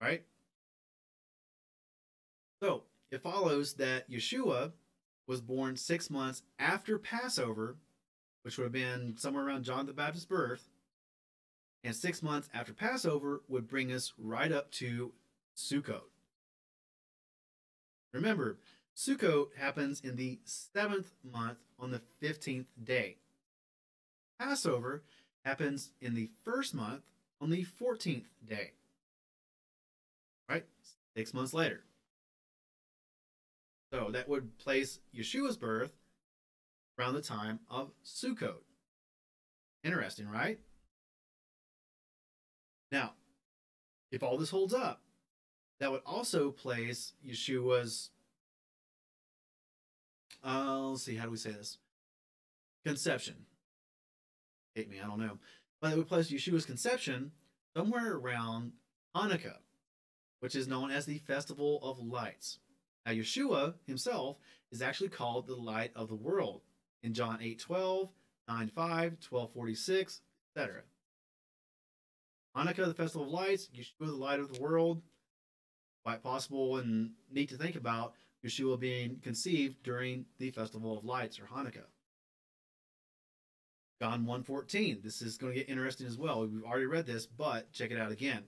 Right? 0.00 0.24
So 2.62 2.82
it 3.10 3.22
follows 3.22 3.74
that 3.74 4.10
Yeshua 4.10 4.72
was 5.26 5.40
born 5.40 5.76
six 5.76 6.08
months 6.10 6.42
after 6.58 6.98
Passover, 6.98 7.76
which 8.42 8.56
would 8.56 8.64
have 8.64 8.72
been 8.72 9.16
somewhere 9.16 9.46
around 9.46 9.64
John 9.64 9.86
the 9.86 9.92
Baptist's 9.92 10.26
birth, 10.26 10.68
and 11.82 11.94
six 11.94 12.22
months 12.22 12.48
after 12.54 12.72
Passover 12.72 13.42
would 13.48 13.68
bring 13.68 13.92
us 13.92 14.12
right 14.18 14.52
up 14.52 14.70
to 14.72 15.12
Sukkot. 15.56 16.02
Remember, 18.12 18.58
Sukkot 18.96 19.48
happens 19.56 20.00
in 20.00 20.16
the 20.16 20.38
seventh 20.44 21.12
month 21.22 21.58
on 21.78 21.90
the 21.90 22.00
15th 22.22 22.66
day. 22.82 23.18
Passover 24.38 25.02
happens 25.44 25.90
in 26.00 26.14
the 26.14 26.30
first 26.44 26.74
month 26.74 27.02
on 27.40 27.50
the 27.50 27.64
14th 27.80 28.24
day. 28.46 28.72
Right? 30.48 30.64
Six 31.16 31.34
months 31.34 31.52
later. 31.52 31.84
So 33.96 34.10
that 34.10 34.28
would 34.28 34.58
place 34.58 34.98
Yeshua's 35.16 35.56
birth 35.56 35.92
around 36.98 37.14
the 37.14 37.22
time 37.22 37.60
of 37.70 37.92
Sukkot. 38.04 38.60
Interesting, 39.82 40.28
right? 40.28 40.58
Now, 42.92 43.14
if 44.12 44.22
all 44.22 44.36
this 44.36 44.50
holds 44.50 44.74
up, 44.74 45.00
that 45.80 45.90
would 45.90 46.02
also 46.04 46.50
place 46.50 47.14
Yeshua's. 47.26 48.10
Uh, 50.44 50.88
let's 50.88 51.02
see, 51.02 51.16
how 51.16 51.24
do 51.24 51.30
we 51.30 51.38
say 51.38 51.52
this? 51.52 51.78
Conception. 52.84 53.46
Hate 54.74 54.90
me, 54.90 55.00
I 55.02 55.06
don't 55.06 55.20
know. 55.20 55.38
But 55.80 55.94
it 55.94 55.96
would 55.96 56.08
place 56.08 56.30
Yeshua's 56.30 56.66
conception 56.66 57.32
somewhere 57.74 58.16
around 58.16 58.72
Hanukkah, 59.14 59.56
which 60.40 60.54
is 60.54 60.68
known 60.68 60.90
as 60.90 61.06
the 61.06 61.16
Festival 61.16 61.80
of 61.82 61.98
Lights. 61.98 62.58
Now, 63.06 63.12
Yeshua 63.12 63.74
himself 63.86 64.36
is 64.72 64.82
actually 64.82 65.10
called 65.10 65.46
the 65.46 65.54
light 65.54 65.92
of 65.94 66.08
the 66.08 66.16
world 66.16 66.62
in 67.04 67.14
John 67.14 67.38
8 67.40 67.60
12, 67.60 68.08
9 68.48 68.68
5, 68.74 69.20
12 69.20 69.52
46, 69.52 70.20
etc. 70.56 70.82
Hanukkah, 72.56 72.86
the 72.86 72.94
Festival 72.94 73.26
of 73.26 73.32
Lights, 73.32 73.68
Yeshua, 73.68 74.06
the 74.06 74.12
light 74.12 74.40
of 74.40 74.52
the 74.52 74.60
world. 74.60 75.02
Quite 76.04 76.22
possible 76.22 76.78
and 76.78 77.12
neat 77.30 77.48
to 77.50 77.56
think 77.56 77.76
about 77.76 78.14
Yeshua 78.44 78.78
being 78.78 79.20
conceived 79.22 79.82
during 79.84 80.24
the 80.38 80.50
Festival 80.50 80.98
of 80.98 81.04
Lights 81.04 81.38
or 81.38 81.44
Hanukkah. 81.44 81.86
John 84.00 84.26
1.14. 84.26 85.02
This 85.02 85.22
is 85.22 85.38
going 85.38 85.52
to 85.52 85.58
get 85.58 85.68
interesting 85.68 86.06
as 86.06 86.18
well. 86.18 86.40
We've 86.40 86.64
already 86.64 86.86
read 86.86 87.06
this, 87.06 87.26
but 87.26 87.72
check 87.72 87.90
it 87.90 87.98
out 87.98 88.12
again. 88.12 88.44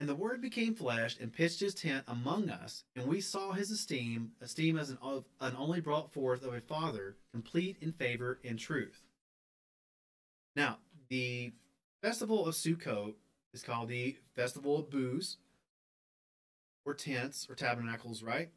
And 0.00 0.08
the 0.08 0.14
Word 0.14 0.42
became 0.42 0.74
flesh 0.74 1.16
and 1.20 1.32
pitched 1.32 1.60
his 1.60 1.74
tent 1.74 2.04
among 2.08 2.50
us, 2.50 2.84
and 2.96 3.06
we 3.06 3.20
saw 3.20 3.52
his 3.52 3.70
esteem, 3.70 4.32
esteem 4.40 4.76
as 4.76 4.90
an, 4.90 4.98
of, 5.00 5.24
an 5.40 5.54
only 5.56 5.80
brought 5.80 6.12
forth 6.12 6.44
of 6.44 6.52
a 6.52 6.60
Father, 6.60 7.16
complete 7.32 7.76
in 7.80 7.92
favor 7.92 8.40
and 8.44 8.58
truth. 8.58 9.02
Now, 10.56 10.78
the 11.08 11.52
festival 12.02 12.46
of 12.46 12.54
Sukkot 12.54 13.14
is 13.52 13.62
called 13.62 13.88
the 13.88 14.16
Festival 14.34 14.78
of 14.78 14.90
Booths, 14.90 15.36
or 16.84 16.92
tents, 16.92 17.46
or 17.48 17.54
tabernacles, 17.54 18.22
right? 18.22 18.50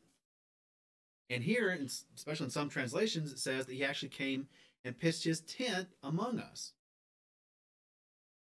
And 1.29 1.43
here, 1.43 1.77
especially 2.15 2.45
in 2.45 2.51
some 2.51 2.69
translations, 2.69 3.31
it 3.31 3.39
says 3.39 3.65
that 3.65 3.73
he 3.73 3.83
actually 3.83 4.09
came 4.09 4.47
and 4.83 4.97
pitched 4.97 5.23
his 5.23 5.41
tent 5.41 5.89
among 6.01 6.39
us. 6.39 6.73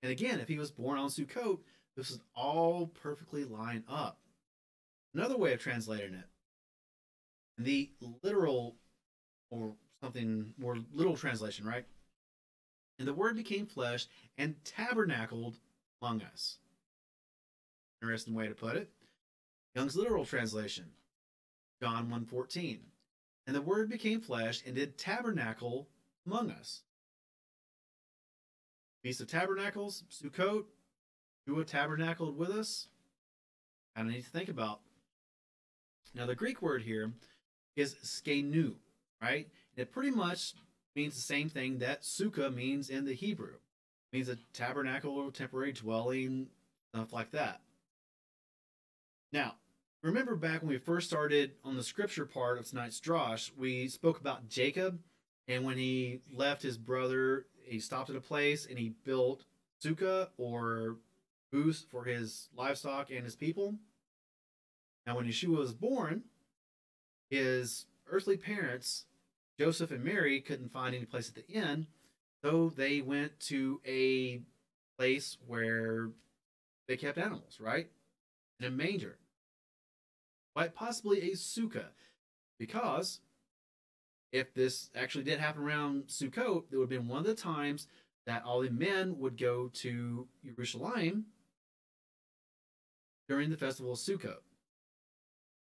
And 0.02 0.10
again, 0.10 0.40
if 0.40 0.48
he 0.48 0.58
was 0.58 0.70
born 0.70 0.98
on 0.98 1.10
Sukkot, 1.10 1.60
this 2.00 2.10
is 2.10 2.20
all 2.34 2.86
perfectly 3.02 3.44
lined 3.44 3.84
up. 3.86 4.16
Another 5.14 5.36
way 5.36 5.52
of 5.52 5.60
translating 5.60 6.14
it, 6.14 6.24
the 7.58 7.90
literal 8.22 8.76
or 9.50 9.74
something 10.02 10.54
more 10.56 10.78
literal 10.94 11.14
translation, 11.14 11.66
right? 11.66 11.84
And 12.98 13.06
the 13.06 13.12
word 13.12 13.36
became 13.36 13.66
flesh 13.66 14.06
and 14.38 14.54
tabernacled 14.64 15.58
among 16.00 16.22
us. 16.22 16.56
Interesting 18.00 18.32
way 18.32 18.48
to 18.48 18.54
put 18.54 18.76
it. 18.76 18.88
Young's 19.74 19.94
literal 19.94 20.24
translation, 20.24 20.86
John 21.82 22.08
1:14. 22.08 22.78
And 23.46 23.54
the 23.54 23.60
word 23.60 23.90
became 23.90 24.22
flesh 24.22 24.62
and 24.64 24.74
did 24.74 24.96
tabernacle 24.96 25.90
among 26.24 26.50
us. 26.50 26.82
Feast 29.02 29.20
of 29.20 29.28
Tabernacles, 29.28 30.04
Sukkot, 30.10 30.64
who 31.54 31.64
tabernacled 31.64 32.36
with 32.36 32.50
us? 32.50 32.88
I 33.96 34.02
need 34.02 34.22
to 34.22 34.30
think 34.30 34.48
about. 34.48 34.80
Now, 36.14 36.26
the 36.26 36.34
Greek 36.34 36.62
word 36.62 36.82
here 36.82 37.12
is 37.76 37.94
skenu, 38.04 38.74
right? 39.22 39.48
It 39.76 39.92
pretty 39.92 40.10
much 40.10 40.54
means 40.96 41.14
the 41.14 41.20
same 41.20 41.48
thing 41.48 41.78
that 41.78 42.02
sukkah 42.02 42.54
means 42.54 42.90
in 42.90 43.04
the 43.04 43.14
Hebrew. 43.14 43.54
It 44.12 44.16
means 44.16 44.28
a 44.28 44.38
tabernacle 44.52 45.16
or 45.16 45.30
temporary 45.30 45.72
dwelling, 45.72 46.48
stuff 46.92 47.12
like 47.12 47.30
that. 47.32 47.60
Now, 49.32 49.54
remember 50.02 50.34
back 50.34 50.62
when 50.62 50.70
we 50.70 50.78
first 50.78 51.08
started 51.08 51.52
on 51.64 51.76
the 51.76 51.84
scripture 51.84 52.26
part 52.26 52.58
of 52.58 52.66
tonight's 52.66 53.00
drosh, 53.00 53.50
we 53.56 53.86
spoke 53.88 54.20
about 54.20 54.48
Jacob, 54.48 54.98
and 55.46 55.64
when 55.64 55.78
he 55.78 56.20
left 56.32 56.62
his 56.62 56.76
brother, 56.76 57.46
he 57.62 57.78
stopped 57.78 58.10
at 58.10 58.16
a 58.16 58.20
place 58.20 58.66
and 58.66 58.78
he 58.78 58.94
built 59.04 59.44
sukkah 59.82 60.28
or 60.36 60.96
booths 61.52 61.84
for 61.90 62.04
his 62.04 62.48
livestock 62.56 63.10
and 63.10 63.24
his 63.24 63.36
people. 63.36 63.76
Now, 65.06 65.16
when 65.16 65.26
Yeshua 65.26 65.58
was 65.58 65.74
born, 65.74 66.22
his 67.30 67.86
earthly 68.08 68.36
parents, 68.36 69.04
Joseph 69.58 69.90
and 69.90 70.04
Mary, 70.04 70.40
couldn't 70.40 70.72
find 70.72 70.94
any 70.94 71.04
place 71.04 71.28
at 71.28 71.34
the 71.34 71.48
inn, 71.48 71.86
so 72.44 72.72
they 72.74 73.00
went 73.00 73.38
to 73.40 73.80
a 73.86 74.40
place 74.98 75.36
where 75.46 76.10
they 76.88 76.96
kept 76.96 77.18
animals, 77.18 77.58
right? 77.60 77.88
In 78.58 78.66
a 78.66 78.70
manger. 78.70 79.18
Quite 80.54 80.74
possibly 80.74 81.30
a 81.30 81.34
sukkah, 81.34 81.90
because 82.58 83.20
if 84.32 84.52
this 84.54 84.90
actually 84.94 85.24
did 85.24 85.40
happen 85.40 85.62
around 85.62 86.04
Sukkot, 86.08 86.64
it 86.70 86.76
would 86.76 86.82
have 86.82 86.88
been 86.88 87.08
one 87.08 87.20
of 87.20 87.26
the 87.26 87.34
times 87.34 87.86
that 88.26 88.44
all 88.44 88.60
the 88.60 88.70
men 88.70 89.18
would 89.18 89.36
go 89.36 89.68
to 89.74 90.28
Jerusalem 90.44 91.26
during 93.30 93.48
the 93.48 93.56
festival 93.56 93.92
of 93.92 93.98
Sukkot. 93.98 94.42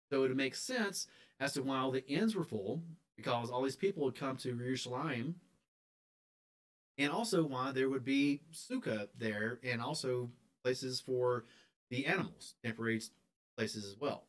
So 0.09 0.23
it 0.23 0.29
would 0.29 0.37
make 0.37 0.55
sense 0.55 1.07
as 1.41 1.51
to 1.53 1.61
why 1.61 1.79
all 1.79 1.91
the 1.91 2.07
inns 2.07 2.33
were 2.33 2.45
full, 2.45 2.81
because 3.17 3.51
all 3.51 3.61
these 3.61 3.75
people 3.75 4.05
would 4.05 4.15
come 4.15 4.37
to 4.37 4.53
Jerusalem, 4.53 5.35
and 6.97 7.11
also 7.11 7.43
why 7.43 7.73
there 7.73 7.89
would 7.89 8.05
be 8.05 8.39
Sukkah 8.53 9.09
there, 9.19 9.59
and 9.63 9.81
also 9.81 10.29
places 10.63 11.01
for 11.01 11.43
the 11.89 12.05
animals, 12.05 12.55
temporary 12.63 13.01
places 13.57 13.83
as 13.83 13.97
well. 13.99 14.23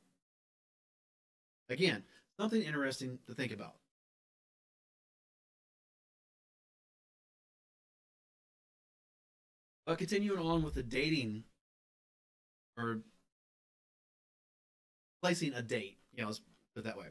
Again, 1.69 2.03
something 2.41 2.61
interesting 2.61 3.21
to 3.29 3.35
think 3.35 3.53
about. 3.53 3.77
But 9.87 9.99
continuing 9.99 10.41
on 10.41 10.65
with 10.65 10.75
the 10.75 10.83
dating 10.83 11.45
or 12.77 13.03
placing 15.23 15.55
a 15.55 15.63
date. 15.63 15.99
You 16.15 16.23
know, 16.23 16.29
let's 16.29 16.41
put 16.75 16.81
it 16.81 16.85
that 16.85 16.99
way. 16.99 17.07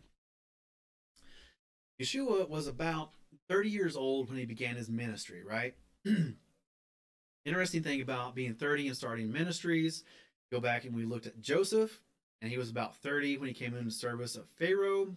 Yeshua 2.02 2.50
was 2.50 2.68
about 2.68 3.12
30 3.48 3.70
years 3.70 3.96
old 3.96 4.30
when 4.30 4.38
he 4.38 4.46
began 4.46 4.76
his 4.76 4.90
ministry, 4.90 5.44
right? 5.44 5.76
Interesting 7.46 7.84
thing 7.84 8.02
about 8.02 8.36
being 8.36 8.54
30 8.54 8.88
and 8.88 8.98
starting 8.98 9.32
ministries, 9.32 10.04
go 10.52 10.60
back 10.60 10.84
and 10.84 10.96
we 10.96 11.06
looked 11.06 11.26
at 11.26 11.42
Joseph, 11.42 12.02
and 12.42 12.52
he 12.52 12.58
was 12.58 12.70
about 12.70 12.96
30 12.98 13.38
when 13.38 13.48
he 13.48 13.54
came 13.54 13.76
into 13.76 13.92
service 13.92 14.36
of 14.36 14.48
Pharaoh. 14.58 15.16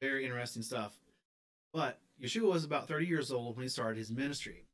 Very 0.00 0.24
interesting 0.24 0.62
stuff. 0.62 0.94
But 1.72 1.98
Yeshua 2.22 2.52
was 2.52 2.64
about 2.64 2.88
30 2.88 3.06
years 3.06 3.30
old 3.30 3.56
when 3.56 3.62
he 3.62 3.68
started 3.68 3.98
his 3.98 4.10
ministry. 4.10 4.64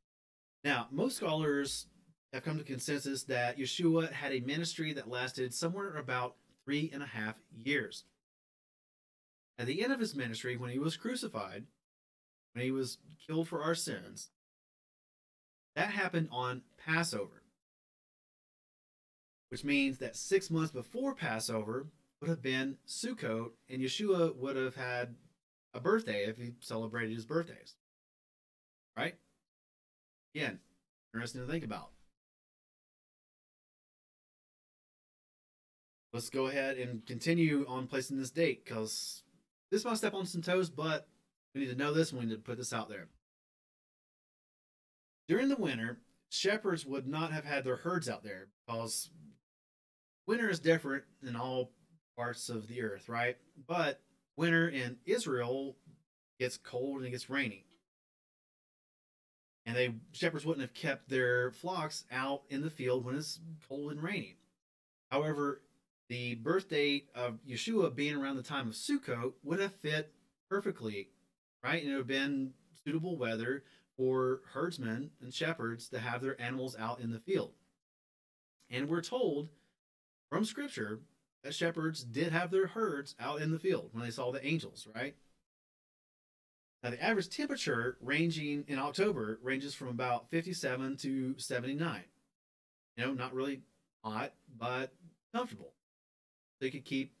Now, 0.63 0.87
most 0.91 1.17
scholars 1.17 1.87
have 2.31 2.43
come 2.43 2.57
to 2.57 2.63
consensus 2.63 3.23
that 3.23 3.57
Yeshua 3.57 4.11
had 4.11 4.31
a 4.31 4.39
ministry 4.39 4.93
that 4.93 5.09
lasted 5.09 5.53
somewhere 5.53 5.97
about 5.97 6.35
three 6.65 6.89
and 6.93 7.03
a 7.03 7.07
half 7.07 7.35
years. 7.53 8.03
At 9.57 9.67
the 9.67 9.83
end 9.83 9.93
of 9.93 9.99
his 9.99 10.15
ministry, 10.15 10.57
when 10.57 10.71
he 10.71 10.79
was 10.79 10.97
crucified, 10.97 11.65
when 12.53 12.65
he 12.65 12.71
was 12.71 12.97
killed 13.27 13.47
for 13.47 13.61
our 13.61 13.75
sins, 13.75 14.29
that 15.75 15.89
happened 15.89 16.29
on 16.31 16.61
Passover, 16.77 17.43
which 19.49 19.63
means 19.63 19.99
that 19.99 20.15
six 20.15 20.49
months 20.49 20.71
before 20.71 21.15
Passover 21.15 21.87
would 22.19 22.29
have 22.29 22.41
been 22.41 22.77
Sukkot, 22.87 23.51
and 23.69 23.81
Yeshua 23.81 24.35
would 24.35 24.55
have 24.55 24.75
had 24.75 25.15
a 25.73 25.79
birthday 25.79 26.25
if 26.25 26.37
he 26.37 26.53
celebrated 26.59 27.15
his 27.15 27.25
birthdays. 27.25 27.75
Right? 28.95 29.15
Again, 30.35 30.59
interesting 31.13 31.41
to 31.45 31.51
think 31.51 31.63
about. 31.63 31.89
Let's 36.13 36.29
go 36.29 36.45
ahead 36.45 36.77
and 36.77 37.05
continue 37.05 37.65
on 37.67 37.87
placing 37.87 38.17
this 38.17 38.29
date 38.29 38.63
because 38.63 39.23
this 39.71 39.83
might 39.83 39.97
step 39.97 40.13
on 40.13 40.25
some 40.25 40.43
toes, 40.43 40.69
but 40.69 41.07
we 41.53 41.61
need 41.61 41.71
to 41.71 41.75
know 41.75 41.91
this 41.91 42.11
and 42.11 42.19
we 42.19 42.27
need 42.27 42.35
to 42.35 42.41
put 42.41 42.57
this 42.57 42.71
out 42.71 42.87
there. 42.87 43.07
During 45.27 45.49
the 45.49 45.55
winter, 45.55 45.97
shepherds 46.29 46.85
would 46.85 47.07
not 47.07 47.31
have 47.31 47.45
had 47.45 47.63
their 47.63 47.77
herds 47.77 48.07
out 48.07 48.23
there 48.23 48.47
because 48.65 49.09
winter 50.27 50.49
is 50.49 50.59
different 50.59 51.03
in 51.27 51.35
all 51.35 51.71
parts 52.15 52.49
of 52.49 52.67
the 52.67 52.83
earth, 52.83 53.09
right? 53.09 53.37
But 53.67 53.99
winter 54.37 54.69
in 54.69 54.97
Israel 55.05 55.75
gets 56.39 56.57
cold 56.57 56.97
and 56.97 57.07
it 57.07 57.11
gets 57.11 57.29
rainy. 57.29 57.65
And 59.65 59.75
they 59.75 59.93
shepherds 60.11 60.45
wouldn't 60.45 60.61
have 60.61 60.73
kept 60.73 61.09
their 61.09 61.51
flocks 61.51 62.03
out 62.11 62.43
in 62.49 62.61
the 62.61 62.69
field 62.69 63.05
when 63.05 63.15
it's 63.15 63.39
cold 63.67 63.91
and 63.91 64.03
rainy. 64.03 64.35
However, 65.09 65.61
the 66.09 66.35
birth 66.35 66.69
date 66.69 67.09
of 67.15 67.39
Yeshua 67.47 67.93
being 67.95 68.15
around 68.15 68.35
the 68.35 68.43
time 68.43 68.67
of 68.67 68.73
Sukkot 68.73 69.33
would 69.43 69.59
have 69.59 69.73
fit 69.73 70.13
perfectly, 70.49 71.09
right? 71.63 71.81
And 71.81 71.91
it 71.91 71.95
would 71.95 71.99
have 71.99 72.07
been 72.07 72.53
suitable 72.83 73.17
weather 73.17 73.63
for 73.97 74.41
herdsmen 74.53 75.11
and 75.21 75.33
shepherds 75.33 75.89
to 75.89 75.99
have 75.99 76.21
their 76.21 76.39
animals 76.41 76.75
out 76.77 76.99
in 76.99 77.11
the 77.11 77.19
field. 77.19 77.53
And 78.69 78.89
we're 78.89 79.01
told 79.01 79.49
from 80.29 80.45
scripture 80.45 81.01
that 81.43 81.53
shepherds 81.53 82.03
did 82.03 82.31
have 82.31 82.51
their 82.51 82.67
herds 82.67 83.15
out 83.19 83.41
in 83.41 83.51
the 83.51 83.59
field 83.59 83.89
when 83.91 84.03
they 84.03 84.11
saw 84.11 84.31
the 84.31 84.45
angels, 84.45 84.87
right? 84.95 85.15
Now, 86.81 86.89
the 86.89 87.03
average 87.03 87.29
temperature 87.29 87.97
ranging 88.01 88.65
in 88.67 88.77
October 88.77 89.39
ranges 89.41 89.73
from 89.73 89.87
about 89.87 90.29
57 90.29 90.97
to 90.97 91.35
79. 91.37 92.01
You 92.97 93.05
know, 93.05 93.13
not 93.13 93.33
really 93.33 93.61
hot, 94.03 94.33
but 94.57 94.93
comfortable. 95.33 95.73
You 96.65 96.71
could 96.71 96.85
keep 96.85 97.13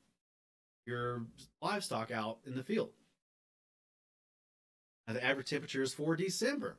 your 0.85 1.23
livestock 1.61 2.11
out 2.11 2.39
in 2.45 2.55
the 2.55 2.63
field. 2.63 2.91
Now, 5.07 5.13
the 5.13 5.23
average 5.23 5.49
temperatures 5.49 5.93
for 5.93 6.15
December 6.15 6.77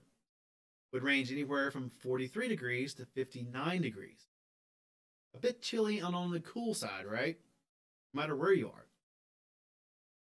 would 0.92 1.02
range 1.02 1.30
anywhere 1.30 1.70
from 1.70 1.90
43 1.90 2.48
degrees 2.48 2.94
to 2.94 3.04
59 3.04 3.82
degrees. 3.82 4.28
A 5.34 5.38
bit 5.38 5.60
chilly 5.60 5.98
and 5.98 6.14
on 6.14 6.30
the 6.30 6.40
cool 6.40 6.72
side, 6.74 7.06
right? 7.06 7.36
No 8.12 8.20
matter 8.20 8.36
where 8.36 8.52
you 8.52 8.68
are. 8.68 8.86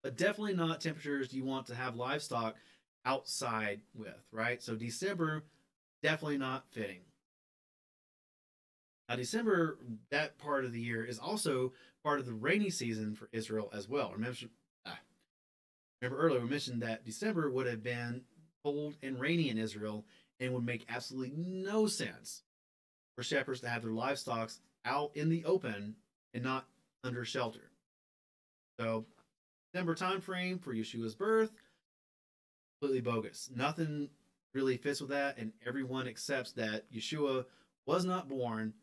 But 0.03 0.17
definitely 0.17 0.53
not 0.53 0.79
temperatures 0.79 1.33
you 1.33 1.43
want 1.43 1.67
to 1.67 1.75
have 1.75 1.95
livestock 1.95 2.55
outside 3.05 3.81
with, 3.93 4.23
right? 4.31 4.61
So 4.61 4.75
December, 4.75 5.43
definitely 6.01 6.37
not 6.37 6.65
fitting. 6.71 6.99
Now, 9.09 9.15
December, 9.15 9.79
that 10.11 10.37
part 10.37 10.65
of 10.65 10.71
the 10.71 10.79
year, 10.79 11.03
is 11.03 11.17
also 11.17 11.73
part 12.03 12.19
of 12.19 12.27
the 12.27 12.33
rainy 12.33 12.69
season 12.69 13.15
for 13.15 13.27
Israel 13.31 13.71
as 13.73 13.89
well. 13.89 14.11
Remember, 14.13 14.37
ah, 14.85 14.99
remember 15.99 16.21
earlier 16.21 16.41
we 16.41 16.47
mentioned 16.49 16.83
that 16.83 17.05
December 17.05 17.49
would 17.49 17.65
have 17.65 17.81
been 17.81 18.21
cold 18.63 18.97
and 19.01 19.19
rainy 19.19 19.49
in 19.49 19.57
Israel 19.57 20.05
and 20.39 20.53
would 20.53 20.65
make 20.65 20.85
absolutely 20.89 21.33
no 21.35 21.87
sense 21.87 22.43
for 23.15 23.23
shepherds 23.23 23.61
to 23.61 23.67
have 23.67 23.81
their 23.81 23.91
livestock 23.91 24.51
out 24.85 25.11
in 25.15 25.29
the 25.29 25.43
open 25.43 25.95
and 26.35 26.43
not 26.43 26.67
under 27.03 27.25
shelter. 27.25 27.71
So, 28.79 29.05
December 29.73 29.95
time 29.95 30.21
frame 30.21 30.59
for 30.59 30.73
Yeshua's 30.73 31.15
birth, 31.15 31.51
completely 32.79 33.01
bogus. 33.01 33.49
Nothing 33.53 34.09
really 34.53 34.77
fits 34.77 35.01
with 35.01 35.09
that, 35.09 35.39
and 35.39 35.51
everyone 35.65 36.07
accepts 36.07 36.51
that 36.53 36.91
Yeshua 36.93 37.45
was 37.87 38.05
not 38.05 38.29
born 38.29 38.73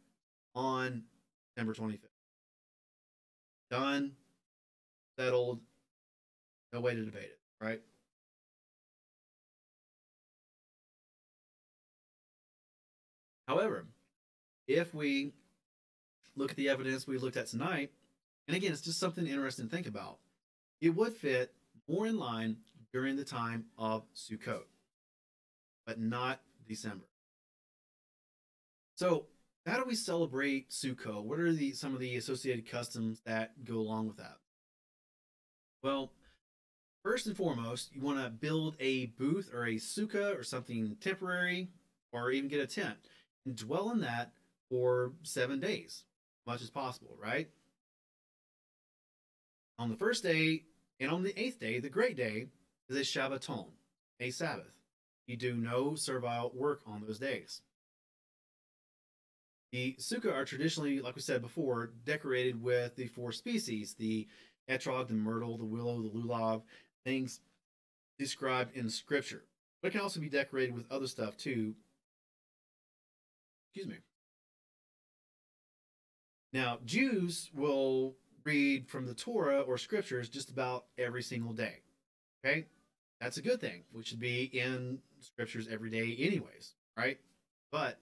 on 0.56 1.04
December 1.54 1.74
25th. 1.74 1.98
Done, 3.70 4.12
settled, 5.18 5.60
no 6.72 6.80
way 6.80 6.94
to 6.94 7.04
debate 7.04 7.24
it, 7.24 7.38
right? 7.60 7.80
However, 13.46 13.86
if 14.66 14.92
we 14.94 15.32
look 16.34 16.50
at 16.50 16.56
the 16.56 16.68
evidence 16.68 17.06
we 17.06 17.18
looked 17.18 17.36
at 17.36 17.46
tonight, 17.46 17.90
and 18.48 18.56
again, 18.56 18.72
it's 18.72 18.80
just 18.80 18.98
something 18.98 19.26
interesting 19.26 19.68
to 19.68 19.74
think 19.74 19.86
about, 19.86 20.18
it 20.80 20.90
would 20.90 21.14
fit 21.14 21.52
more 21.88 22.06
in 22.06 22.18
line 22.18 22.56
during 22.92 23.16
the 23.16 23.24
time 23.24 23.66
of 23.78 24.04
Sukkot, 24.14 24.64
but 25.86 26.00
not 26.00 26.40
December. 26.66 27.06
So, 28.96 29.26
how 29.66 29.76
do 29.76 29.84
we 29.84 29.94
celebrate 29.94 30.70
Sukkot? 30.70 31.24
What 31.24 31.40
are 31.40 31.52
the 31.52 31.72
some 31.72 31.94
of 31.94 32.00
the 32.00 32.16
associated 32.16 32.70
customs 32.70 33.20
that 33.26 33.64
go 33.64 33.76
along 33.76 34.06
with 34.06 34.16
that? 34.18 34.36
Well, 35.82 36.12
first 37.02 37.26
and 37.26 37.36
foremost, 37.36 37.94
you 37.94 38.00
want 38.00 38.22
to 38.22 38.30
build 38.30 38.76
a 38.78 39.06
booth 39.06 39.50
or 39.52 39.66
a 39.66 39.74
sukkah 39.74 40.38
or 40.38 40.42
something 40.42 40.96
temporary, 41.00 41.68
or 42.12 42.30
even 42.30 42.48
get 42.48 42.60
a 42.60 42.66
tent 42.66 42.96
and 43.44 43.56
dwell 43.56 43.90
in 43.90 44.00
that 44.00 44.32
for 44.70 45.12
seven 45.22 45.60
days, 45.60 46.04
as 46.42 46.52
much 46.52 46.62
as 46.62 46.70
possible, 46.70 47.16
right? 47.20 47.48
On 49.78 49.90
the 49.90 49.96
first 49.96 50.22
day 50.22 50.62
and 51.00 51.10
on 51.10 51.22
the 51.22 51.38
eighth 51.40 51.60
day, 51.60 51.80
the 51.80 51.88
great 51.88 52.16
day, 52.16 52.46
is 52.88 52.96
a 52.96 53.00
Shabbaton, 53.00 53.66
a 54.20 54.30
Sabbath. 54.30 54.72
You 55.26 55.36
do 55.36 55.54
no 55.54 55.96
servile 55.96 56.52
work 56.54 56.80
on 56.86 57.02
those 57.04 57.18
days. 57.18 57.62
The 59.76 59.94
sukkah 59.98 60.32
are 60.32 60.46
traditionally, 60.46 61.00
like 61.00 61.16
we 61.16 61.20
said 61.20 61.42
before, 61.42 61.90
decorated 62.06 62.62
with 62.62 62.96
the 62.96 63.08
four 63.08 63.30
species 63.30 63.92
the 63.92 64.26
etrog, 64.70 65.08
the 65.08 65.12
myrtle, 65.12 65.58
the 65.58 65.66
willow, 65.66 66.00
the 66.00 66.08
lulav, 66.08 66.62
things 67.04 67.40
described 68.18 68.74
in 68.74 68.88
scripture. 68.88 69.44
But 69.82 69.88
it 69.88 69.90
can 69.90 70.00
also 70.00 70.18
be 70.18 70.30
decorated 70.30 70.74
with 70.74 70.90
other 70.90 71.06
stuff 71.06 71.36
too. 71.36 71.74
Excuse 73.68 73.86
me. 73.86 73.98
Now, 76.54 76.78
Jews 76.86 77.50
will 77.52 78.14
read 78.44 78.88
from 78.88 79.04
the 79.04 79.12
Torah 79.12 79.60
or 79.60 79.76
scriptures 79.76 80.30
just 80.30 80.48
about 80.48 80.86
every 80.96 81.22
single 81.22 81.52
day. 81.52 81.82
Okay? 82.42 82.64
That's 83.20 83.36
a 83.36 83.42
good 83.42 83.60
thing. 83.60 83.82
We 83.92 84.04
should 84.04 84.20
be 84.20 84.44
in 84.44 85.00
scriptures 85.20 85.68
every 85.70 85.90
day, 85.90 86.16
anyways, 86.18 86.76
right? 86.96 87.18
But 87.70 88.00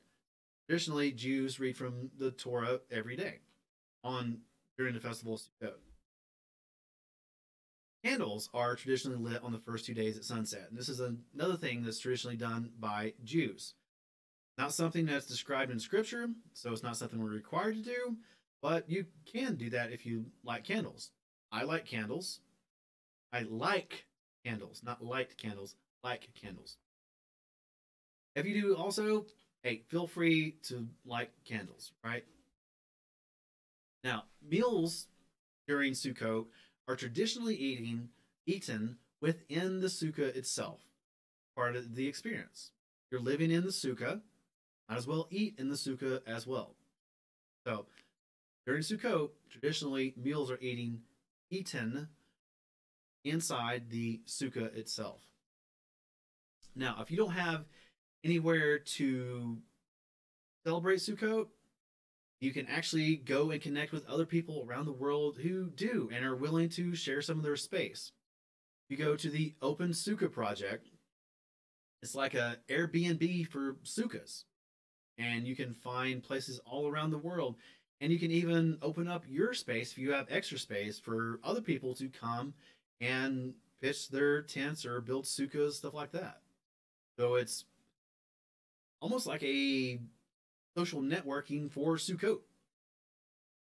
traditionally, 0.67 1.13
Jews 1.13 1.61
read 1.61 1.77
from 1.77 2.11
the 2.19 2.31
Torah 2.31 2.81
every 2.91 3.17
day 3.17 3.41
on 4.03 4.39
during 4.77 4.95
the 4.95 5.01
festival 5.01 5.35
of 5.35 5.41
Sukkot. 5.41 5.75
Candles 8.05 8.51
are 8.53 8.77
traditionally 8.77 9.17
lit 9.19 9.43
on 9.43 9.53
the 9.53 9.59
first 9.59 9.87
two 9.87 9.95
days 9.95 10.17
at 10.19 10.25
sunset. 10.25 10.67
And 10.69 10.79
this 10.79 10.91
is 10.91 11.01
another 11.01 11.57
thing 11.57 11.83
that's 11.83 11.99
traditionally 11.99 12.37
done 12.37 12.71
by 12.79 13.15
Jews. 13.25 13.75
Not 14.59 14.73
something 14.73 15.07
that's 15.07 15.27
described 15.27 15.73
in 15.73 15.81
scripture, 15.81 16.29
so 16.53 16.71
it's 16.73 16.83
not 16.83 16.97
something 16.97 17.19
we're 17.19 17.31
required 17.31 17.77
to 17.77 17.83
do, 17.83 18.17
but 18.61 18.89
you 18.89 19.07
can 19.25 19.57
do 19.57 19.71
that 19.71 19.91
if 19.91 20.05
you 20.05 20.27
like 20.45 20.65
candles. 20.65 21.11
I 21.51 21.63
like 21.65 21.87
candles. 21.87 22.41
I 23.33 23.43
like 23.43 24.05
candles, 24.45 24.83
not 24.85 25.03
light 25.03 25.37
candles, 25.39 25.75
like 26.05 26.29
candles. 26.41 26.77
If 28.37 28.47
you 28.47 28.61
do 28.61 28.77
also, 28.77 29.27
hey, 29.65 29.83
feel 29.89 30.07
free 30.07 30.57
to 30.63 30.87
light 31.05 31.31
candles, 31.45 31.91
right? 32.05 32.25
Now, 34.05 34.25
meals 34.47 35.07
during 35.67 35.95
Sukkot 35.95 36.47
are 36.87 36.95
traditionally 36.95 37.57
eating 37.57 38.11
eaten 38.47 38.99
within 39.21 39.81
the 39.81 39.87
sukkah 39.87 40.37
itself, 40.37 40.81
part 41.57 41.77
of 41.77 41.95
the 41.95 42.07
experience. 42.07 42.73
You're 43.11 43.23
living 43.23 43.51
in 43.51 43.65
the 43.65 43.71
sukkah, 43.71 44.21
might 44.89 44.99
as 44.99 45.07
well 45.07 45.27
eat 45.31 45.55
in 45.59 45.71
the 45.71 45.77
sukkah 45.77 46.21
as 46.27 46.47
well. 46.47 46.75
So, 47.67 47.87
during 48.67 48.83
Sukkot, 48.83 49.31
traditionally 49.51 50.13
meals 50.17 50.51
are 50.51 50.59
eating 50.61 51.01
eaten 51.51 52.09
inside 53.25 53.89
the 53.89 54.21
sukkah 54.27 54.75
itself. 54.77 55.21
Now, 56.75 56.99
if 57.01 57.11
you 57.11 57.17
don't 57.17 57.33
have 57.33 57.65
anywhere 58.25 58.79
to 58.79 59.59
celebrate 60.65 60.97
Sukkot, 60.97 61.47
you 62.41 62.53
can 62.53 62.67
actually 62.67 63.17
go 63.17 63.51
and 63.51 63.61
connect 63.61 63.93
with 63.93 64.09
other 64.09 64.27
people 64.27 64.67
around 64.67 64.87
the 64.87 64.93
world 64.93 65.39
who 65.43 65.71
do 65.71 66.11
and 66.13 66.25
are 66.25 66.37
willing 66.37 66.69
to 66.71 66.95
share 66.95 67.23
some 67.23 67.39
of 67.39 67.45
their 67.45 67.57
space. 67.57 68.13
You 68.89 68.97
go 68.97 69.17
to 69.17 69.31
the 69.31 69.55
Open 69.63 69.91
Sukkah 69.91 70.31
Project. 70.31 70.89
It's 72.03 72.15
like 72.15 72.35
a 72.35 72.59
Airbnb 72.69 73.49
for 73.49 73.77
sukkahs. 73.85 74.45
And 75.17 75.47
you 75.47 75.57
can 75.57 75.73
find 75.73 76.23
places 76.23 76.61
all 76.67 76.89
around 76.89 77.11
the 77.11 77.19
world. 77.19 77.57
And 78.01 78.13
you 78.13 78.19
can 78.19 78.31
even 78.31 78.77
open 78.83 79.09
up 79.09 79.25
your 79.27 79.55
space 79.55 79.93
if 79.93 79.99
you 79.99 80.13
have 80.13 80.27
extra 80.29 80.59
space 80.59 80.99
for 80.99 81.41
other 81.43 81.63
people 81.63 81.95
to 81.95 82.09
come 82.09 82.53
and 83.01 83.55
pitch 83.81 84.09
their 84.09 84.43
tents 84.43 84.85
or 84.85 85.01
build 85.01 85.25
sukkahs, 85.25 85.75
stuff 85.75 85.95
like 85.95 86.13
that. 86.13 86.41
So 87.19 87.37
it's 87.37 87.65
almost 89.05 89.27
like 89.27 89.43
a 89.43 90.01
social 90.75 91.03
networking 91.03 91.71
for 91.71 91.97
Sukkot. 91.97 92.39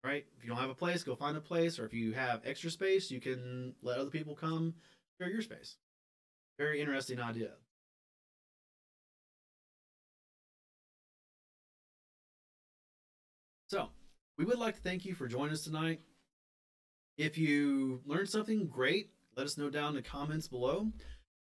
Right? 0.03 0.25
If 0.37 0.43
you 0.43 0.49
don't 0.49 0.59
have 0.59 0.69
a 0.69 0.75
place, 0.75 1.01
go 1.01 1.15
find 1.15 1.35
a 1.35 1.41
place, 1.41 1.79
or 1.79 1.85
if 1.85 1.93
you 1.93 2.11
have 2.11 2.41
extra 2.45 2.69
space, 2.69 3.09
you 3.09 3.19
can 3.19 3.73
let 3.81 3.97
other 3.97 4.11
people 4.11 4.35
come 4.35 4.75
share 5.19 5.31
your 5.31 5.41
space. 5.41 5.77
Very 6.59 6.79
interesting 6.79 7.19
idea. 7.19 7.49
So, 13.71 13.89
we 14.37 14.45
would 14.45 14.59
like 14.59 14.75
to 14.75 14.81
thank 14.81 15.03
you 15.03 15.15
for 15.15 15.27
joining 15.27 15.53
us 15.53 15.63
tonight. 15.63 16.01
If 17.17 17.39
you 17.39 18.01
learned 18.05 18.29
something, 18.29 18.67
great. 18.67 19.09
Let 19.35 19.47
us 19.47 19.57
know 19.57 19.71
down 19.71 19.89
in 19.89 19.95
the 19.95 20.03
comments 20.03 20.47
below. 20.47 20.91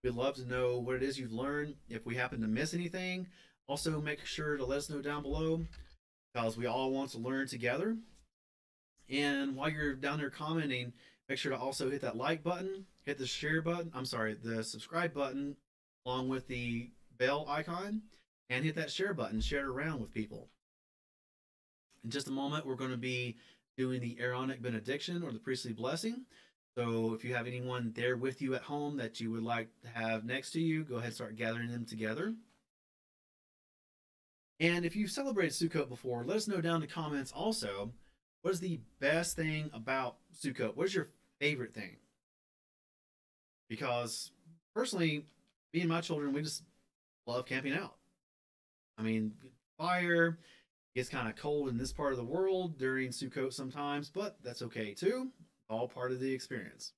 We'd 0.05 0.15
love 0.15 0.37
to 0.37 0.49
know 0.49 0.79
what 0.79 0.97
it 0.97 1.03
is 1.03 1.19
you've 1.19 1.33
learned. 1.33 1.75
If 1.89 2.07
we 2.07 2.15
happen 2.15 2.41
to 2.41 2.49
miss 2.49 2.73
anything, 2.73 3.27
also 3.71 4.01
make 4.01 4.27
sure 4.27 4.57
to 4.57 4.65
let 4.65 4.79
us 4.79 4.91
know 4.91 5.01
down 5.01 5.23
below 5.23 5.65
because 6.35 6.57
we 6.57 6.67
all 6.67 6.91
want 6.91 7.09
to 7.13 7.19
learn 7.19 7.47
together. 7.47 7.97
And 9.09 9.55
while 9.55 9.71
you're 9.71 9.95
down 9.95 10.19
there 10.19 10.29
commenting, 10.29 10.93
make 11.29 11.39
sure 11.39 11.53
to 11.53 11.59
also 11.59 11.89
hit 11.89 12.01
that 12.01 12.17
like 12.17 12.43
button, 12.43 12.87
hit 13.05 13.17
the 13.17 13.27
share 13.27 13.63
button, 13.63 13.93
I'm 13.95 14.05
sorry, 14.05 14.35
the 14.35 14.65
subscribe 14.65 15.15
button, 15.15 15.57
along 16.05 16.29
with 16.29 16.49
the 16.49 16.91
bell 17.17 17.47
icon, 17.49 18.03
and 18.49 18.65
hit 18.65 18.75
that 18.75 18.91
share 18.91 19.15
button, 19.15 19.41
share 19.41 19.61
it 19.61 19.71
around 19.71 20.01
with 20.01 20.13
people. 20.13 20.49
In 22.03 22.11
just 22.11 22.27
a 22.27 22.33
moment, 22.33 22.67
we're 22.67 22.75
going 22.75 22.91
to 22.91 22.97
be 22.97 23.37
doing 23.79 24.01
the 24.01 24.19
Aaronic 24.21 24.61
benediction 24.61 25.23
or 25.23 25.31
the 25.31 25.39
priestly 25.39 25.73
blessing. 25.73 26.25
So 26.77 27.15
if 27.15 27.25
you 27.25 27.35
have 27.35 27.47
anyone 27.47 27.93
there 27.95 28.17
with 28.17 28.43
you 28.43 28.57
at 28.57 28.63
home 28.63 28.97
that 28.97 29.21
you 29.21 29.31
would 29.31 29.45
like 29.45 29.69
to 29.83 29.89
have 29.89 30.25
next 30.25 30.51
to 30.53 30.61
you, 30.61 30.83
go 30.83 30.97
ahead 30.97 31.07
and 31.07 31.15
start 31.15 31.37
gathering 31.37 31.71
them 31.71 31.85
together. 31.85 32.35
And 34.61 34.85
if 34.85 34.95
you've 34.95 35.11
celebrated 35.11 35.53
Sukkot 35.53 35.89
before, 35.89 36.23
let 36.23 36.37
us 36.37 36.47
know 36.47 36.61
down 36.61 36.77
in 36.77 36.81
the 36.83 36.87
comments 36.87 37.33
also 37.33 37.93
what 38.43 38.53
is 38.53 38.61
the 38.61 38.81
best 39.01 39.37
thing 39.37 39.71
about 39.73 40.17
Sukkot? 40.35 40.77
What 40.77 40.87
is 40.87 40.95
your 40.95 41.09
favorite 41.41 41.75
thing? 41.75 41.97
Because 43.69 44.33
personally, 44.75 45.27
me 45.73 45.81
and 45.81 45.89
my 45.89 46.01
children, 46.01 46.33
we 46.33 46.43
just 46.43 46.65
love 47.27 47.47
camping 47.47 47.75
out. 47.75 47.97
I 48.99 49.03
mean, 49.03 49.33
fire 49.79 50.39
gets 50.95 51.09
kind 51.09 51.29
of 51.29 51.37
cold 51.37 51.69
in 51.69 51.79
this 51.79 51.93
part 51.93 52.13
of 52.13 52.19
the 52.19 52.25
world 52.25 52.79
during 52.79 53.11
Sukkot 53.11 53.53
sometimes, 53.53 54.11
but 54.11 54.37
that's 54.43 54.63
okay 54.63 54.93
too. 54.93 55.29
All 55.69 55.89
part 55.89 56.13
of 56.13 56.21
the 56.21 56.33
experience. 56.33 56.93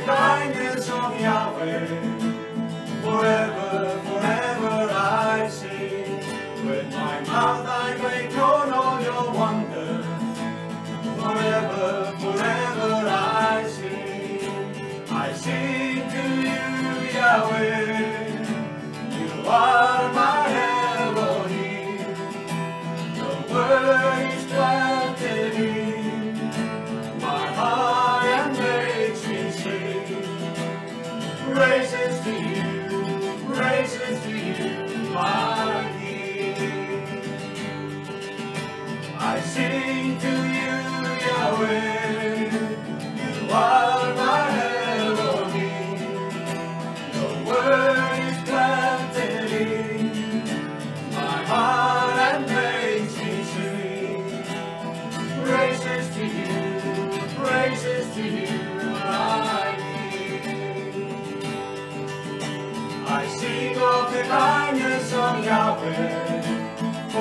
Kindness 0.07 0.89
of 0.91 1.21
Yahweh. 1.21 1.87
Forever, 3.03 4.01
forever 4.05 4.89
I 4.93 5.49
sing. 5.49 6.21
With 6.67 6.91
my 6.93 7.21
mouth 7.21 7.67
I 7.67 7.84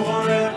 over 0.05 0.29
it. 0.29 0.52